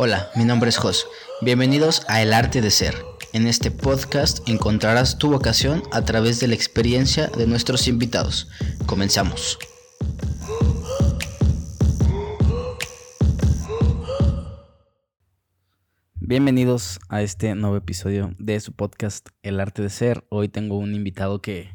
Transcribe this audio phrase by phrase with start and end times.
[0.00, 1.08] Hola, mi nombre es Jos.
[1.40, 2.94] Bienvenidos a El Arte de Ser.
[3.32, 8.48] En este podcast encontrarás tu vocación a través de la experiencia de nuestros invitados.
[8.86, 9.58] Comenzamos.
[16.14, 20.24] Bienvenidos a este nuevo episodio de su podcast El Arte de Ser.
[20.28, 21.72] Hoy tengo un invitado que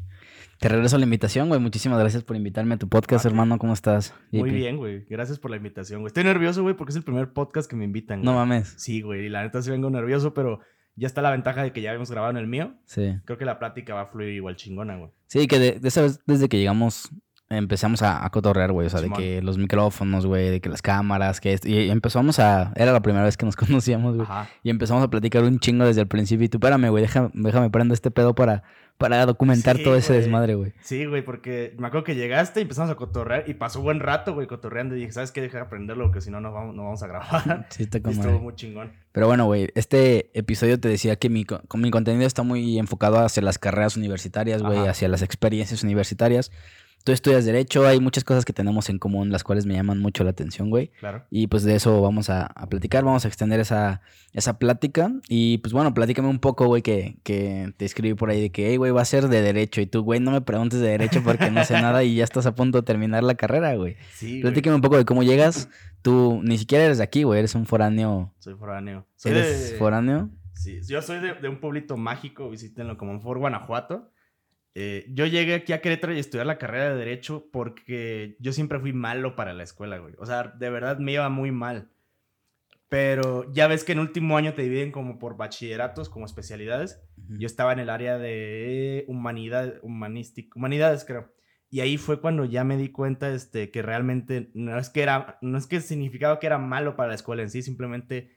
[0.63, 1.59] te regreso la invitación, güey.
[1.59, 3.57] Muchísimas gracias por invitarme a tu podcast, Ah, hermano.
[3.57, 4.13] ¿Cómo estás?
[4.31, 4.55] Muy JP?
[4.55, 5.05] bien, güey.
[5.09, 6.07] Gracias por la invitación, güey.
[6.07, 8.21] Estoy nervioso, güey, porque es el primer podcast que me invitan.
[8.21, 8.73] No mames.
[8.77, 9.25] Sí, güey.
[9.25, 10.61] Y la neta sí vengo nervioso, pero
[10.95, 12.75] ya está la ventaja de que ya habíamos grabado en el mío.
[12.85, 13.13] Sí.
[13.25, 15.11] Creo que la plática va a fluir igual chingona, güey.
[15.27, 17.09] Sí, que de, de esa vez, desde que llegamos,
[17.49, 18.87] empezamos a, a cotorrear, güey.
[18.87, 19.19] O sea, Simón.
[19.19, 21.67] de que los micrófonos, güey, de que las cámaras, que esto.
[21.67, 22.71] Y empezamos a.
[22.77, 24.27] Era la primera vez que nos conocíamos, güey.
[24.63, 26.45] Y empezamos a platicar un chingo desde el principio.
[26.45, 28.63] Y tú, espérame, güey, déjame, déjame prendo este pedo para,
[29.03, 30.19] para documentar Sí, todo ese güey.
[30.21, 30.71] desmadre, güey.
[30.81, 34.33] Sí, güey, porque me acuerdo que llegaste y empezamos a cotorrear y pasó buen rato,
[34.33, 34.95] güey, cotorreando.
[34.95, 35.41] Y dije, ¿sabes qué?
[35.41, 37.67] Deja de aprenderlo porque si no, no vamos, no vamos a grabar.
[37.69, 38.15] Sí, está como.
[38.21, 38.93] estuvo muy chingón.
[39.11, 42.79] Pero bueno, güey, este episodio te decía que mi, co- con mi contenido está muy
[42.79, 46.51] enfocado hacia las carreras universitarias, güey, hacia las experiencias universitarias.
[47.03, 50.23] Tú estudias Derecho, hay muchas cosas que tenemos en común, las cuales me llaman mucho
[50.23, 50.87] la atención, güey.
[50.99, 51.25] Claro.
[51.29, 54.01] Y pues de eso vamos a, a platicar, vamos a extender esa,
[54.31, 55.11] esa plática.
[55.27, 58.69] Y pues bueno, platícame un poco, güey, que, que te escribí por ahí de que,
[58.69, 59.81] hey, güey, va a ser de Derecho.
[59.81, 62.45] Y tú, güey, no me preguntes de Derecho porque no sé nada y ya estás
[62.45, 63.97] a punto de terminar la carrera, güey.
[64.13, 64.41] Sí, güey.
[64.43, 65.67] Platícame un poco de cómo llegas.
[66.01, 68.33] Tú ni siquiera eres de aquí, güey, eres un foráneo.
[68.39, 69.05] Soy foráneo.
[69.17, 69.77] Soy ¿Eres de...
[69.77, 70.29] foráneo?
[70.53, 74.12] Sí, yo soy de, de un pueblito mágico, visítenlo como en Fort Guanajuato.
[74.75, 78.79] Eh, yo llegué aquí a Querétaro y estudiar la carrera de Derecho porque yo siempre
[78.79, 80.15] fui malo para la escuela, güey.
[80.17, 81.89] O sea, de verdad me iba muy mal.
[82.89, 87.01] Pero ya ves que en último año te dividen como por bachilleratos, como especialidades.
[87.27, 91.33] Yo estaba en el área de humanidad, humanística, humanidades, creo.
[91.71, 95.39] Y ahí fue cuando ya me di cuenta este, que realmente no es que, era,
[95.41, 98.29] no es que significaba que era malo para la escuela en sí, simplemente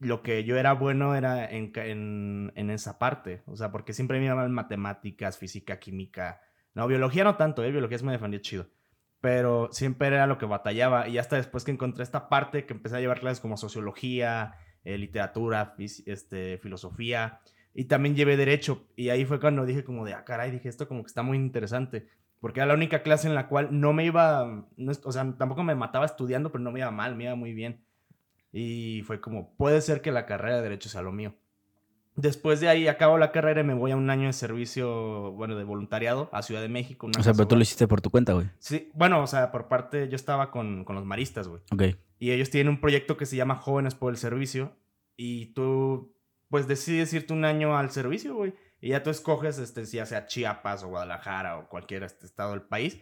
[0.00, 3.42] lo que yo era bueno era en, en, en esa parte.
[3.46, 6.40] O sea, porque siempre me mal matemáticas, física, química.
[6.74, 7.70] No, biología no tanto, ¿eh?
[7.70, 8.66] Biología se me defendió chido.
[9.20, 11.08] Pero siempre era lo que batallaba.
[11.08, 14.54] Y hasta después que encontré esta parte, que empecé a llevar clases como sociología,
[14.84, 17.40] eh, literatura, este, filosofía.
[17.72, 18.86] Y también llevé derecho.
[18.96, 21.38] Y ahí fue cuando dije como de, ah, caray, dije esto como que está muy
[21.38, 22.08] interesante.
[22.40, 25.62] Porque era la única clase en la cual no me iba, no o sea, tampoco
[25.62, 27.80] me mataba estudiando, pero no me iba mal, me iba muy bien.
[28.56, 31.34] Y fue como, puede ser que la carrera de derecho sea lo mío.
[32.14, 35.56] Después de ahí acabo la carrera y me voy a un año de servicio, bueno,
[35.56, 37.08] de voluntariado a Ciudad de México.
[37.08, 38.48] una O sea, pero tú lo hiciste por tu cuenta, güey.
[38.60, 41.62] Sí, bueno, o sea, por parte, yo estaba con, con los maristas, güey.
[41.72, 41.98] Ok.
[42.20, 44.76] Y ellos tienen un proyecto que se llama Jóvenes por el Servicio.
[45.16, 46.14] Y tú,
[46.48, 48.54] pues decides irte un año al servicio, güey.
[48.80, 52.52] Y ya tú escoges, este, si ya sea Chiapas o Guadalajara o cualquier este, estado
[52.52, 53.00] del país.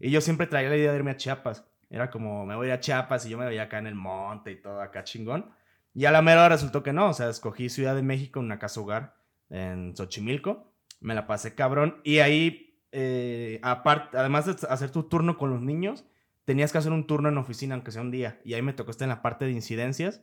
[0.00, 1.64] Y yo siempre traía la idea de irme a Chiapas.
[1.90, 4.56] Era como, me voy a Chiapas y yo me veía acá en el monte y
[4.56, 5.50] todo acá chingón.
[5.94, 7.08] Y a la mera resultó que no.
[7.08, 9.14] O sea, escogí Ciudad de México, una casa hogar
[9.50, 10.72] en Xochimilco.
[11.00, 12.00] Me la pasé cabrón.
[12.04, 16.04] Y ahí, eh, aparte, además de hacer tu turno con los niños,
[16.44, 18.40] tenías que hacer un turno en oficina, aunque sea un día.
[18.44, 20.22] Y ahí me tocó estar en la parte de incidencias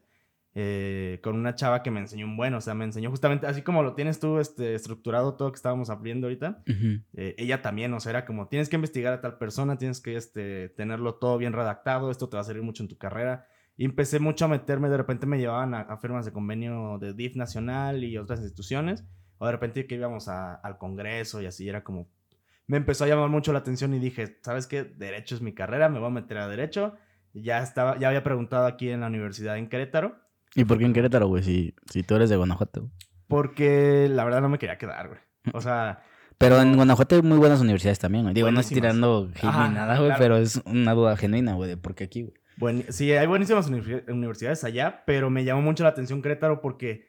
[0.57, 2.53] eh, con una chava que me enseñó un buen.
[2.53, 5.89] O sea, me enseñó justamente, así como lo tienes tú este, estructurado todo que estábamos
[5.89, 6.63] abriendo ahorita.
[7.13, 10.15] Eh, ella también, o sea, era como, tienes que investigar a tal persona, tienes que
[10.15, 13.45] este, tenerlo todo bien redactado, esto te va a servir mucho en tu carrera.
[13.77, 17.13] Y empecé mucho a meterme, de repente me llevaban a, a firmas de convenio de
[17.13, 19.03] DIF nacional y otras instituciones,
[19.37, 22.07] o de repente que íbamos a- al Congreso y así, era como,
[22.67, 24.85] me empezó a llamar mucho la atención y dije, ¿sabes qué?
[24.85, 26.95] Derecho es mi carrera, me voy a meter a Derecho.
[27.33, 30.15] Ya, estaba, ya había preguntado aquí en la universidad en Querétaro,
[30.55, 31.43] ¿Y por qué en Querétaro, güey?
[31.43, 32.81] Si, si tú eres de Guanajuato.
[32.81, 32.91] güey.
[33.27, 35.19] porque la verdad no me quería quedar, güey.
[35.53, 36.01] O sea,
[36.37, 38.33] Pero en Guanajuato hay muy buenas universidades también, güey.
[38.33, 40.21] Digo, no es tirando hate Ajá, ni nada, güey, claro.
[40.21, 42.33] pero es una duda genuina, güey, de por qué aquí, güey.
[42.57, 47.07] Buen- sí, hay buenísimas universi- universidades allá, pero me llamó mucho la atención Querétaro porque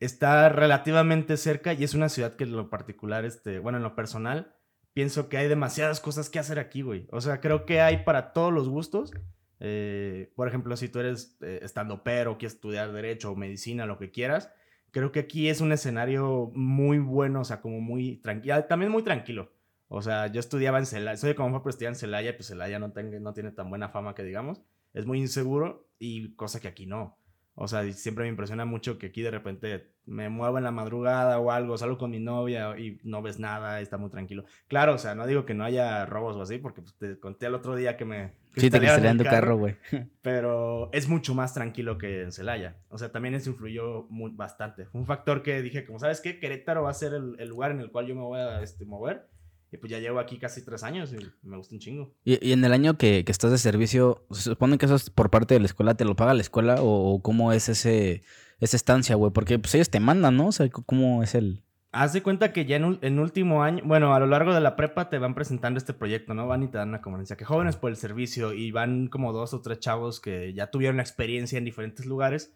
[0.00, 3.94] está relativamente cerca y es una ciudad que en lo particular, este, bueno, en lo
[3.94, 4.54] personal,
[4.94, 7.06] pienso que hay demasiadas cosas que hacer aquí, güey.
[7.12, 9.12] O sea, creo que hay para todos los gustos.
[9.60, 13.98] Eh, por ejemplo, si tú eres eh, estando pero, quieres estudiar derecho o medicina, lo
[13.98, 14.50] que quieras,
[14.90, 19.02] creo que aquí es un escenario muy bueno, o sea, como muy tranquilo, también muy
[19.02, 19.52] tranquilo.
[19.88, 22.78] O sea, yo estudiaba en Celaya, soy de Comonfort, pero estudiaba en Celaya, pues Celaya
[22.78, 24.62] no, tenga- no tiene tan buena fama que digamos.
[24.94, 27.18] Es muy inseguro y cosa que aquí no.
[27.62, 31.38] O sea, siempre me impresiona mucho que aquí de repente me muevo en la madrugada
[31.38, 34.46] o algo, salgo con mi novia y no ves nada, está muy tranquilo.
[34.66, 37.44] Claro, o sea, no digo que no haya robos o así, porque pues, te conté
[37.44, 38.32] el otro día que me...
[38.56, 39.76] Sí, te cristalean tu carro, güey.
[40.22, 42.78] pero es mucho más tranquilo que en Celaya.
[42.88, 44.86] O sea, también eso influyó muy, bastante.
[44.86, 47.72] Fue un factor que dije, como sabes qué, Querétaro va a ser el, el lugar
[47.72, 49.28] en el cual yo me voy a este, mover.
[49.72, 52.12] Y pues ya llevo aquí casi tres años y me gusta un chingo.
[52.24, 55.10] ¿Y, y en el año que, que, estás de servicio, se supone que eso es
[55.10, 55.94] por parte de la escuela?
[55.94, 58.22] ¿Te lo paga la escuela o, cómo es ese,
[58.58, 59.32] esa estancia, güey?
[59.32, 60.48] Porque pues ellos te mandan, ¿no?
[60.48, 61.62] O sea, ¿cómo es el...?
[61.92, 64.76] Haz de cuenta que ya en, en último año, bueno, a lo largo de la
[64.76, 66.46] prepa te van presentando este proyecto, ¿no?
[66.46, 69.54] Van y te dan una conferencia que jóvenes por el servicio y van como dos
[69.54, 72.52] o tres chavos que ya tuvieron experiencia en diferentes lugares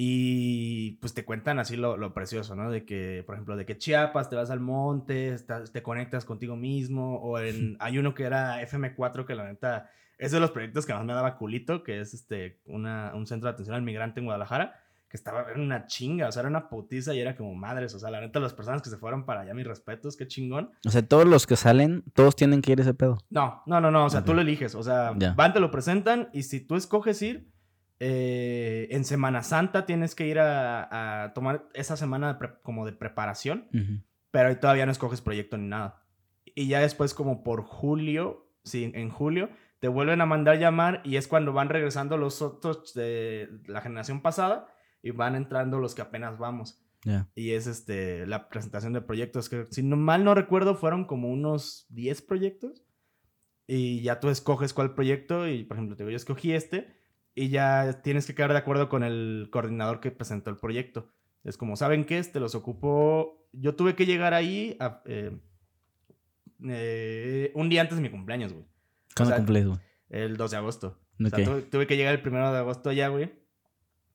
[0.00, 2.70] y pues te cuentan así lo, lo, precioso, ¿no?
[2.70, 5.34] De que, por ejemplo, de que Chiapas te vas al monte,
[5.72, 10.30] te conectas contigo mismo, o en, hay uno que era FM4 que la neta es
[10.30, 13.54] de los proyectos que más me daba culito, que es este, una, un centro de
[13.54, 17.12] atención al migrante en Guadalajara, que estaba en una chinga, o sea, era una putiza
[17.12, 19.52] y era como madres, o sea, la neta las personas que se fueron para allá,
[19.52, 20.70] mis respetos, qué chingón.
[20.86, 23.18] O sea, todos los que salen, todos tienen que ir ese pedo.
[23.30, 26.28] No, no, no, no, o sea, tú lo eliges, o sea, van, te lo presentan
[26.32, 27.48] y si tú escoges ir
[28.00, 33.68] eh, en Semana Santa tienes que ir a, tomar esa semana como de preparación,
[34.30, 36.02] pero ahí todavía no escoges proyecto ni nada.
[36.44, 39.50] Y ya después como por julio, sí, en julio,
[39.80, 44.22] te vuelven a mandar llamar y es cuando van regresando los otros de la generación
[44.22, 44.66] pasada
[45.02, 46.84] y van entrando los que apenas vamos.
[47.34, 51.30] Y es este la presentación de proyectos que si no, mal no recuerdo fueron como
[51.30, 52.84] unos 10 proyectos
[53.66, 56.97] y ya tú escoges cuál proyecto y por ejemplo te digo yo escogí este
[57.38, 61.12] y ya tienes que quedar de acuerdo con el coordinador que presentó el proyecto.
[61.44, 62.18] Es como, ¿saben qué?
[62.18, 63.48] Este los ocupó.
[63.52, 64.76] Yo tuve que llegar ahí
[65.06, 65.38] eh,
[66.68, 68.66] eh, un día antes de mi cumpleaños, güey.
[69.16, 69.78] ¿Cuándo cumples, güey?
[70.10, 70.98] El 2 de agosto.
[71.24, 73.32] O sea, tuve, que llegar el 1 de agosto allá, güey.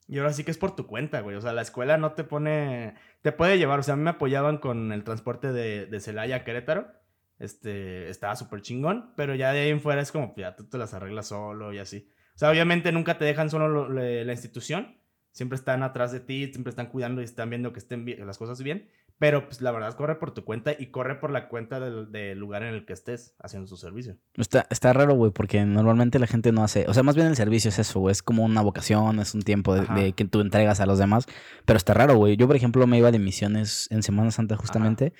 [0.09, 1.37] Y ahora sí que es por tu cuenta, güey.
[1.37, 2.95] O sea, la escuela no te pone.
[3.21, 3.79] Te puede llevar.
[3.79, 6.91] O sea, a mí me apoyaban con el transporte de, de Celaya a Querétaro.
[7.39, 9.13] Este, estaba súper chingón.
[9.15, 11.79] Pero ya de ahí en fuera es como, ya tú te las arreglas solo y
[11.79, 12.11] así.
[12.35, 14.97] O sea, obviamente nunca te dejan solo la institución,
[15.31, 18.62] siempre están atrás de ti, siempre están cuidando y están viendo que estén las cosas
[18.63, 18.88] bien,
[19.19, 22.63] pero pues la verdad corre por tu cuenta y corre por la cuenta del, lugar
[22.63, 24.18] en el que estés haciendo su servicio.
[24.35, 27.35] Está, está raro, güey, porque normalmente la gente no hace, o sea, más bien el
[27.35, 30.79] servicio es eso, güey, es como una vocación, es un tiempo de, que tú entregas
[30.79, 31.25] a los demás,
[31.65, 32.38] pero está raro, güey.
[32.38, 35.13] Yo, por ejemplo, me iba de misiones en Semana Santa justamente.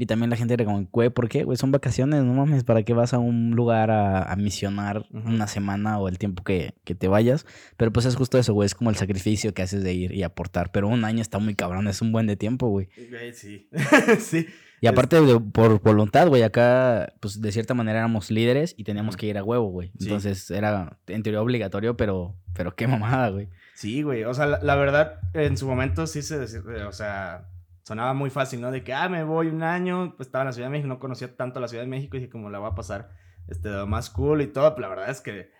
[0.00, 1.42] Y también la gente era como, güey, ¿por qué?
[1.42, 5.98] Güey, son vacaciones, no mames, ¿para qué vas a un lugar a, misionar una semana
[5.98, 7.46] o el tiempo que, te vayas?
[7.76, 10.22] Pero pues es justo eso, güey, es como el sacrificio que haces de ir y
[10.22, 10.70] aportar.
[10.70, 12.88] Pero un año está muy cabrón, es un buen de tiempo, güey.
[13.32, 13.68] Sí,
[14.20, 14.46] sí.
[14.80, 15.18] Y aparte,
[15.52, 19.42] por voluntad, güey, acá, pues de cierta manera éramos líderes y teníamos que ir a
[19.42, 19.90] huevo, güey.
[19.98, 23.48] Entonces era en teoría obligatorio, pero, pero qué mamada, güey.
[23.74, 27.48] Sí, güey, o sea, la, la verdad, en su momento sí se, o sea
[27.88, 28.70] sonaba muy fácil, ¿no?
[28.70, 30.98] De que, ah, me voy un año, pues estaba en la Ciudad de México, no
[30.98, 33.12] conocía tanto la Ciudad de México y dije, como la va a pasar,
[33.48, 35.50] este, lo más cool y todo, pero la verdad es que,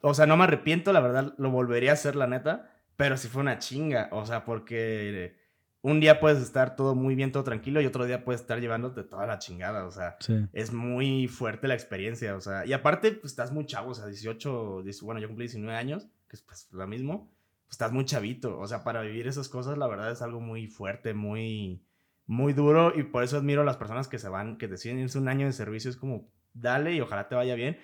[0.00, 3.28] o sea, no me arrepiento, la verdad, lo volvería a hacer, la neta, pero sí
[3.28, 5.36] fue una chinga, o sea, porque
[5.82, 9.02] un día puedes estar todo muy bien, todo tranquilo, y otro día puedes estar llevándote
[9.02, 10.16] toda la chingada, o sea,
[10.54, 14.06] es muy fuerte la experiencia, o sea, y aparte, pues estás muy chavo, o sea,
[14.06, 17.30] 18, bueno, yo cumplí 19 años, que es pues lo mismo,
[17.70, 18.58] estás muy chavito.
[18.58, 21.84] O sea, para vivir esas cosas, la verdad es algo muy fuerte, muy,
[22.26, 22.92] muy duro.
[22.98, 25.46] Y por eso admiro a las personas que se van, que deciden irse un año
[25.46, 25.90] de servicio.
[25.90, 27.78] Es como, dale y ojalá te vaya bien.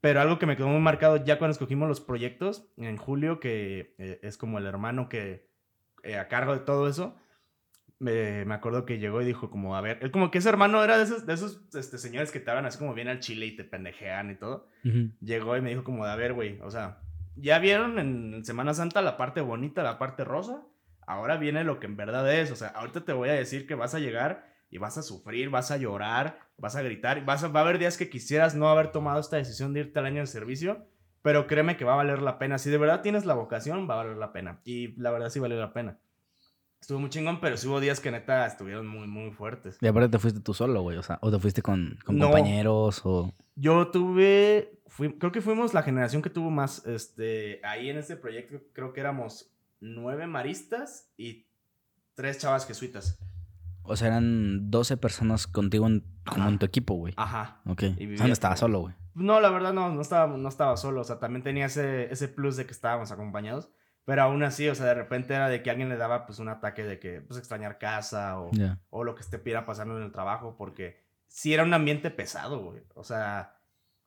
[0.00, 3.94] Pero algo que me quedó muy marcado ya cuando escogimos los proyectos en julio, que
[3.98, 5.50] eh, es como el hermano que
[6.04, 7.16] eh, a cargo de todo eso,
[7.98, 10.84] me, me, acuerdo que llegó y dijo como, a ver, él como que ese hermano
[10.84, 13.46] era de esos, de esos este, señores que te hablan así como bien al chile
[13.46, 14.68] y te pendejean y todo.
[15.20, 17.02] Llegó y me dijo como, a ver, güey, o sea,
[17.40, 20.62] ya vieron en Semana Santa la parte bonita, la parte rosa.
[21.06, 22.50] Ahora viene lo que en verdad es.
[22.50, 25.48] O sea, ahorita te voy a decir que vas a llegar y vas a sufrir,
[25.50, 27.24] vas a llorar, vas a gritar.
[27.24, 29.98] Vas a, va a haber días que quisieras no haber tomado esta decisión de irte
[29.98, 30.86] al año de servicio.
[31.22, 32.58] Pero créeme que va a valer la pena.
[32.58, 34.60] Si de verdad tienes la vocación, va a valer la pena.
[34.64, 35.98] Y la verdad sí vale la pena.
[36.80, 39.78] Estuvo muy chingón, pero sí hubo días que neta estuvieron muy, muy fuertes.
[39.80, 40.96] Y aparte te fuiste tú solo, güey.
[40.96, 43.34] O sea, o te fuiste con, compañeros o.
[43.56, 44.77] Yo tuve
[45.18, 49.00] creo que fuimos la generación que tuvo más, este, ahí en este proyecto creo que
[49.00, 51.46] éramos nueve maristas y
[52.14, 53.18] tres chavas jesuitas.
[53.82, 57.14] O sea, eran 12 personas contigo en, como en tu equipo, güey.
[57.16, 57.62] Ajá.
[57.64, 57.84] Ok.
[57.96, 58.94] Y o sea, no estaba solo, güey.
[59.14, 61.00] No, la verdad no, no estaba, no estaba solo.
[61.00, 63.70] O sea, también tenía ese, ese plus de que estábamos acompañados.
[64.04, 66.48] Pero aún así, o sea, de repente era de que alguien le daba pues un
[66.48, 68.50] ataque de que, pues, extrañar casa o,
[68.90, 70.56] o lo que esté pidiera pasando en el trabajo.
[70.58, 72.82] Porque sí era un ambiente pesado, güey.
[72.94, 73.57] O sea,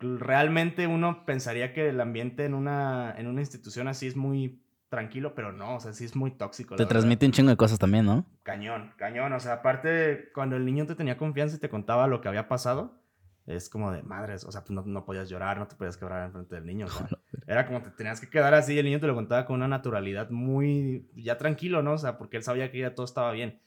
[0.01, 5.33] realmente uno pensaría que el ambiente en una, en una institución así es muy tranquilo,
[5.33, 6.75] pero no, o sea, sí es muy tóxico.
[6.75, 8.25] Te transmite un chingo de cosas también, ¿no?
[8.43, 9.31] Cañón, cañón.
[9.31, 12.49] O sea, aparte, cuando el niño te tenía confianza y te contaba lo que había
[12.49, 13.01] pasado,
[13.45, 16.25] es como de madres, o sea, pues no, no podías llorar, no te podías quebrar
[16.25, 16.87] en frente del niño.
[17.47, 19.67] era como te tenías que quedar así y el niño te lo contaba con una
[19.67, 21.93] naturalidad muy, ya tranquilo, ¿no?
[21.93, 23.61] O sea, porque él sabía que ya todo estaba bien.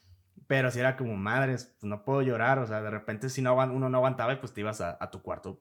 [0.47, 2.59] Pero si era como, madres, pues no puedo llorar.
[2.59, 5.11] O sea, de repente si no, uno no aguantaba y pues te ibas a, a
[5.11, 5.59] tu cuarto,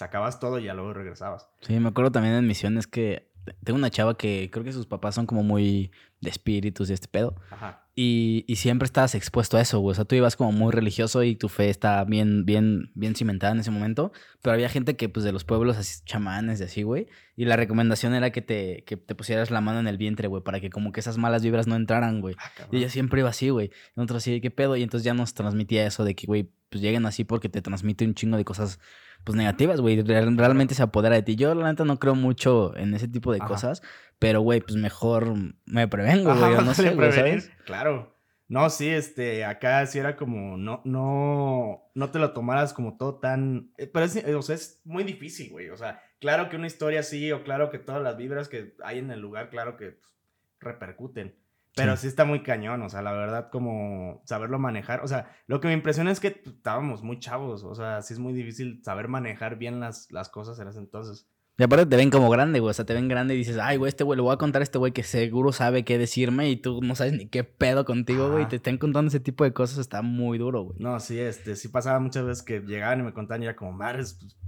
[0.00, 1.48] sacabas todo y ya luego regresabas.
[1.60, 3.30] Sí, me acuerdo también en misiones que
[3.64, 7.08] tengo una chava que creo que sus papás son como muy de espíritus y este
[7.08, 7.36] pedo.
[7.50, 7.86] Ajá.
[7.94, 9.92] Y, y siempre estabas expuesto a eso, güey.
[9.92, 13.52] O sea, tú ibas como muy religioso y tu fe estaba bien, bien, bien cimentada
[13.52, 14.12] en ese momento.
[14.40, 17.08] Pero había gente que, pues, de los pueblos así, chamanes y así, güey.
[17.36, 20.42] Y la recomendación era que te, que te pusieras la mano en el vientre, güey,
[20.42, 22.36] para que como que esas malas vibras no entraran, güey.
[22.38, 23.70] Ah, Y ella siempre iba así, güey.
[23.96, 24.76] Nosotros así, ¿qué pedo?
[24.76, 28.06] Y entonces ya nos transmitía eso de que, güey, pues lleguen así porque te transmite
[28.06, 28.78] un chingo de cosas,
[29.24, 30.00] pues negativas, güey.
[30.02, 31.36] Real- realmente se apodera de ti.
[31.36, 33.48] Yo, la neta, no creo mucho en ese tipo de Ajá.
[33.48, 33.82] cosas.
[34.18, 35.34] Pero, güey, pues mejor
[35.66, 36.52] me prevengo, güey.
[36.64, 37.12] No sé, güey.
[37.12, 37.50] ¿sabes?
[37.64, 38.16] Claro.
[38.48, 43.20] No, sí, este, acá sí era como, no, no, no te lo tomaras como todo
[43.20, 46.56] tan, eh, pero es, eh, o sea, es muy difícil, güey, o sea, claro que
[46.56, 49.76] una historia así, o claro que todas las vibras que hay en el lugar, claro
[49.76, 50.12] que pues,
[50.58, 51.36] repercuten,
[51.76, 52.02] pero Sí.
[52.02, 52.08] sí.
[52.08, 55.74] está muy cañón, o sea, la verdad, como saberlo manejar, o sea, lo que me
[55.74, 59.56] impresiona es que pues, estábamos muy chavos, o sea, sí es muy difícil saber manejar
[59.56, 61.28] bien las, las cosas en ese entonces.
[61.58, 62.70] Y aparte te ven como grande, güey.
[62.70, 64.62] O sea, te ven grande y dices, ay, güey, este güey, le voy a contar
[64.62, 67.84] a este güey que seguro sabe qué decirme y tú no sabes ni qué pedo
[67.84, 68.44] contigo, güey.
[68.44, 70.78] Y te estén contando ese tipo de cosas, está muy duro, güey.
[70.80, 73.72] No, sí, este, sí pasaba muchas veces que llegaban y me contaban y era como,
[73.72, 74.38] madres, pues,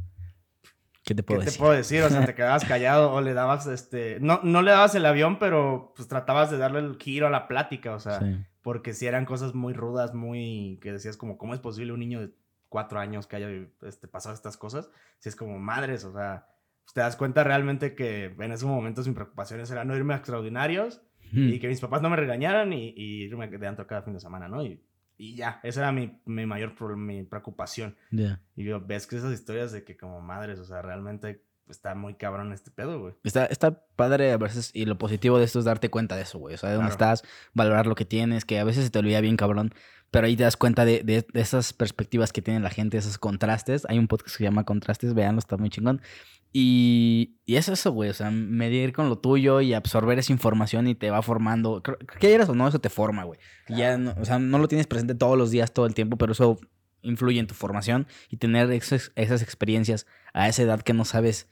[1.05, 1.61] ¿Qué te ¿Qué puedo te decir?
[1.61, 2.03] puedo decir?
[2.03, 5.39] O sea, te quedabas callado o le dabas, este, no, no le dabas el avión,
[5.39, 8.37] pero pues tratabas de darle el giro a la plática, o sea, Sí.
[8.63, 12.21] porque si eran cosas muy rudas, muy, que decías como, ¿cómo es posible un niño
[12.21, 12.31] de
[12.69, 13.49] cuatro años que haya
[13.83, 14.91] este, pasado estas cosas?
[15.19, 16.47] Si es como madres, o sea,
[16.85, 20.19] pues, te das cuenta realmente que en ese momento mis preocupaciones eran no irme a
[20.19, 21.01] extraordinarios
[21.35, 24.21] y que mis papás no me regañaran y, y irme de antro cada fin de
[24.21, 24.63] semana, ¿no?
[24.65, 24.83] Y,
[25.23, 27.95] y ya, esa era mi, mi mayor mi preocupación.
[28.11, 28.41] Ya.
[28.57, 32.15] Y yo, ves que esas historias de que como madres, o sea, realmente está muy
[32.15, 33.15] cabrón este pedo, güey.
[33.25, 36.39] Está, está padre a veces, y lo positivo de esto es darte cuenta de eso,
[36.39, 36.55] güey.
[36.55, 37.15] O sea, de dónde Claro.
[37.15, 39.73] estás, valorar lo que tienes, que a veces se te olvida bien, cabrón.
[40.11, 43.17] Pero ahí te das cuenta de, de- de esas perspectivas que tiene la gente, esos
[43.17, 43.87] contrastes.
[43.89, 46.03] Hay un podcast que se llama Contrastes, véanlo, está muy chingón.
[46.53, 48.11] Y, y es eso, güey.
[48.11, 51.83] O sea, medir con lo tuyo y absorber esa información y te va formando.
[51.83, 53.39] Creo- Que quieras o no, eso te forma, güey.
[53.71, 56.33] Ya, no, o sea, no lo tienes presente todos los días, todo el tiempo, pero
[56.33, 56.59] eso
[57.03, 61.49] influye en tu formación y tener esas, esas experiencias a esa edad que no sabes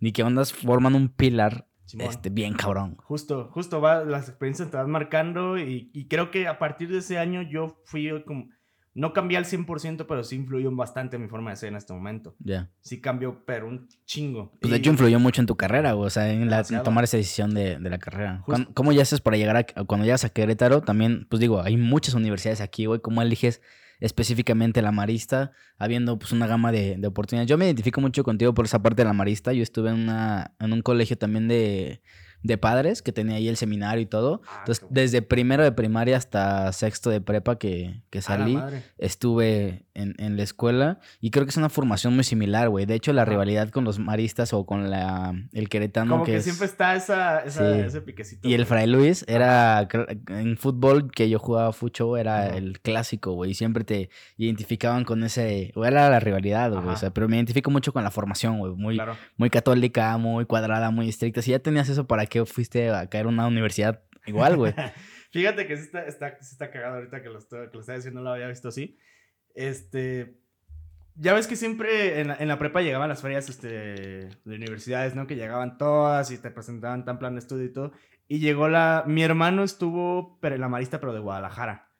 [0.00, 2.08] ni qué ondas forman un pilar Simón.
[2.08, 2.96] este, bien cabrón.
[3.02, 6.98] Justo, justo va, las experiencias te van marcando y, y creo que a partir de
[6.98, 8.48] ese año yo fui como,
[8.96, 11.92] no cambié al 100%, pero sí influyó bastante en mi forma de ser en este
[11.92, 12.36] momento.
[12.38, 12.70] Ya.
[12.80, 14.52] Sí cambió, pero un chingo.
[14.60, 15.96] Pues de Y- hecho influyó mucho en tu carrera.
[15.96, 18.38] O sea, en, la, en tomar esa decisión de, de la carrera.
[18.44, 18.62] Justo.
[18.64, 19.64] ¿Cuán- ¿Cómo ya haces para llegar a...
[19.86, 23.00] Cuando llegas a Querétaro, también, pues digo, hay muchas universidades aquí, güey.
[23.00, 23.60] ¿Cómo eliges
[24.04, 27.48] específicamente la marista, habiendo pues una gama de, de oportunidades?
[27.48, 29.52] Yo me identifico mucho contigo por esa parte de la marista.
[29.52, 32.02] Yo estuve en, una, en un colegio también de,
[32.44, 34.42] de padres que tenía ahí el seminario y todo.
[34.46, 34.94] Ah, Entonces, bueno.
[35.00, 38.56] desde primero de primaria hasta sexto de prepa que, que salí,
[38.98, 42.84] estuve en, en la escuela y creo que es una formación muy similar, güey.
[42.86, 43.30] De hecho, la Ajá.
[43.30, 46.94] rivalidad con los maristas o con la, el queretano Como que, que, es- siempre está
[46.94, 47.80] esa, esa- Sí.
[47.80, 48.46] ese piquecito.
[48.48, 48.66] Y el.
[48.66, 53.54] Fray Luis era cr- en fútbol que yo jugaba fucho, era el clásico, güey.
[53.54, 56.88] Siempre te identificaban con ese, o era la rivalidad, güey.
[56.88, 58.72] O sea, pero me identifico mucho con la formación, güey.
[58.74, 59.16] Muy, Claro.
[59.36, 61.40] muy católica, muy cuadrada, muy estricta.
[61.42, 64.74] Si ya tenías eso, ¿para qué fuiste a caer a una universidad igual, güey?
[65.30, 67.96] Fíjate que sí está, está, sí está cagado ahorita que lo, estoy, que lo estaba
[67.96, 68.98] diciendo, no lo había visto así.
[69.54, 70.40] Este.
[71.14, 75.14] Ya ves que siempre en la, en la prepa llegaban las ferias este, de universidades,
[75.14, 75.28] ¿no?
[75.28, 77.92] Que llegaban todas y te presentaban tan plan de estudio y todo.
[78.26, 79.04] Y llegó la.
[79.06, 81.92] Mi hermano estuvo pero en la marista, pero de Guadalajara.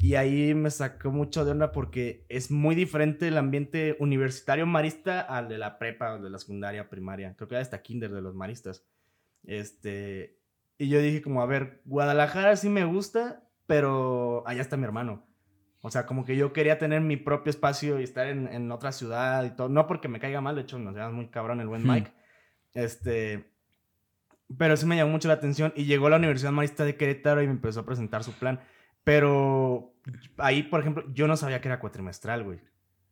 [0.00, 5.20] Y ahí me sacó mucho de onda porque es muy diferente el ambiente universitario marista
[5.20, 7.34] al de la prepa, o de la secundaria, primaria.
[7.36, 8.86] Creo que era hasta kinder de los maristas.
[9.44, 10.38] Este,
[10.78, 15.26] y yo dije como, a ver, Guadalajara sí me gusta, pero allá está mi hermano.
[15.82, 18.92] O sea, como que yo quería tener mi propio espacio y estar en, en otra
[18.92, 19.68] ciudad y todo.
[19.68, 21.90] No porque me caiga mal, de hecho nos llevamos muy cabrón el buen Hmm.
[21.90, 22.12] Mike.
[22.74, 23.50] Este,
[24.58, 27.42] pero sí me llamó mucho la atención y llegó a la Universidad Marista de Querétaro
[27.42, 28.60] y me empezó a presentar su plan.
[29.04, 29.94] Pero
[30.36, 32.60] ahí, por ejemplo, yo no sabía que era cuatrimestral, güey.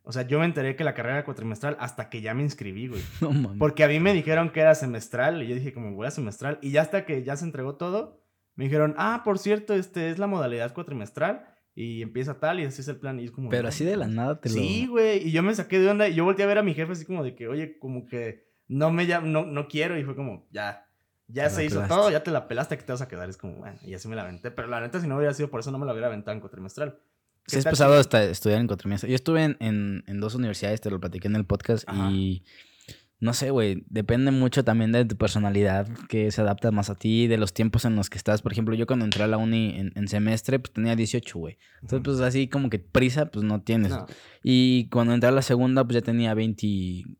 [0.09, 2.88] O sea, yo me enteré que la carrera era cuatrimestral hasta que ya me inscribí,
[2.88, 3.03] güey.
[3.21, 3.59] No mames.
[3.59, 6.59] Porque a mí me dijeron que era semestral y yo dije como voy a semestral
[6.62, 8.23] y ya hasta que ya se entregó todo,
[8.55, 12.81] me dijeron, ah, por cierto, este es la modalidad cuatrimestral y empieza tal y así
[12.81, 13.50] es el plan y es como...
[13.50, 14.17] Pero "No así de la mames".
[14.17, 14.55] nada te lo...
[14.55, 16.73] Sí, güey, y yo me saqué de onda y yo volteé a ver a mi
[16.75, 20.05] jefe así como de que, oye, como que no me llam- no, no quiero y
[20.05, 20.87] fue como, ya,
[21.29, 21.95] ya Te se hizo pelaste.
[21.95, 23.29] todo, ya te la pelaste, que te vas a quedar?
[23.29, 25.50] Es como, bueno, y así me la aventé, pero la neta si no hubiera sido
[25.50, 26.99] por eso no me la hubiera aventado en cuatrimestral.
[27.49, 29.09] Sí, ¿Qué es pesado hasta estudiar en cuatrimestre.
[29.09, 32.11] Yo estuve en, en, en dos universidades, te lo platiqué en el podcast, Ajá.
[32.11, 32.45] y
[33.21, 37.26] No sé, güey, depende mucho también de tu personalidad, que se adapta más a ti,
[37.26, 38.43] de los tiempos en los que estás.
[38.43, 41.57] Por ejemplo, yo cuando entré a la uni en, semestre, pues tenía 18, güey.
[41.81, 43.95] Entonces, pues así como que prisa, pues no tienes.
[44.45, 46.67] Y cuando entré a la segunda, pues ya tenía 20,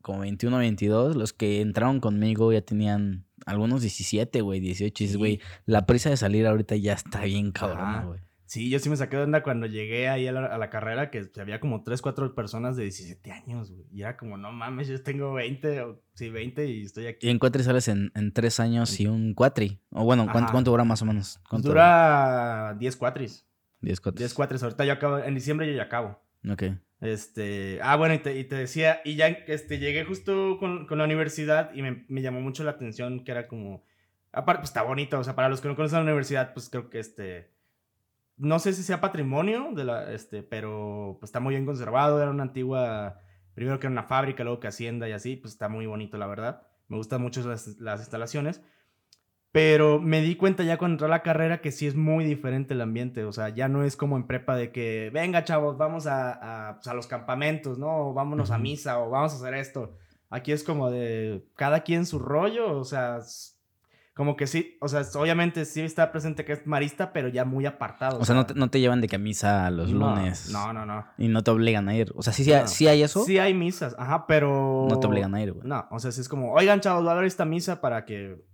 [0.03, 1.17] como 21, 22.
[1.17, 5.05] Los que entraron conmigo ya tenían algunos 17, güey, 18.
[5.05, 8.28] Y güey, la prisa de salir ahorita ya está bien cabrón, güey.
[8.49, 11.61] Sí, yo sí me saqué de onda cuando llegué ahí a la, carrera, que había
[11.61, 13.85] como 3, 4 personas de 17 años, güey.
[13.93, 17.27] Y era como, no mames, yo tengo 20, o, sí, 20 y estoy aquí.
[17.27, 19.83] ¿Y en cuatri sales en, en 3 años y un cuatri?
[19.91, 21.39] O bueno, ¿cuánto, dura más o menos?
[21.51, 23.47] Pues dura 10 cuatris.
[23.83, 24.21] 10 cuatris.
[24.21, 24.63] 10 cuatris.
[24.63, 26.19] Ahorita yo acabo, en diciembre yo ya acabo.
[26.51, 26.63] Ok.
[27.03, 30.97] Este, ah, bueno, y te, y te decía, y ya este, llegué justo con, con
[30.97, 33.85] la universidad y me, me, llamó mucho la atención que era como,
[34.33, 36.89] aparte, pues está bonito, o sea, para los que no conocen la universidad, pues creo
[36.89, 37.58] que este
[38.39, 42.21] no sé si sea patrimonio, de la, este, pero pues, está muy bien conservado.
[42.23, 43.21] Era una antigua,
[43.55, 46.27] primero que era una fábrica, luego que hacienda y así, pues está muy bonito, la
[46.27, 46.63] verdad.
[46.89, 48.63] Me gustan mucho las, las instalaciones.
[49.51, 52.75] Pero me di cuenta ya cuando entré a la carrera que sí es muy diferente
[52.75, 53.25] el ambiente.
[53.25, 56.75] O sea, ya no es como en prepa de que, venga chavos, vamos a, a,
[56.77, 58.11] pues, a los campamentos, ¿no?
[58.11, 59.97] O vámonos a misa o vamos a hacer esto.
[60.31, 62.79] Aquí es como de cada quien su rollo.
[62.79, 63.21] O sea,
[64.19, 67.67] como que sí, o sea, obviamente sí está presente que es marista, pero ya muy
[67.67, 68.19] apartado.
[68.19, 70.51] O, sea, no, te, no te, llevan de camisa los lunes.
[70.51, 71.07] No, no, no.
[71.19, 72.13] Y no te obligan a ir.
[72.17, 73.25] O sea, sí, sí, hay eso.
[73.25, 74.89] Sí hay misas, ajá, pero...
[74.91, 75.69] No te obligan a ir, güey.
[75.69, 78.45] No, o sea, sí es como, oigan, chavos, va a haber esta misa para que,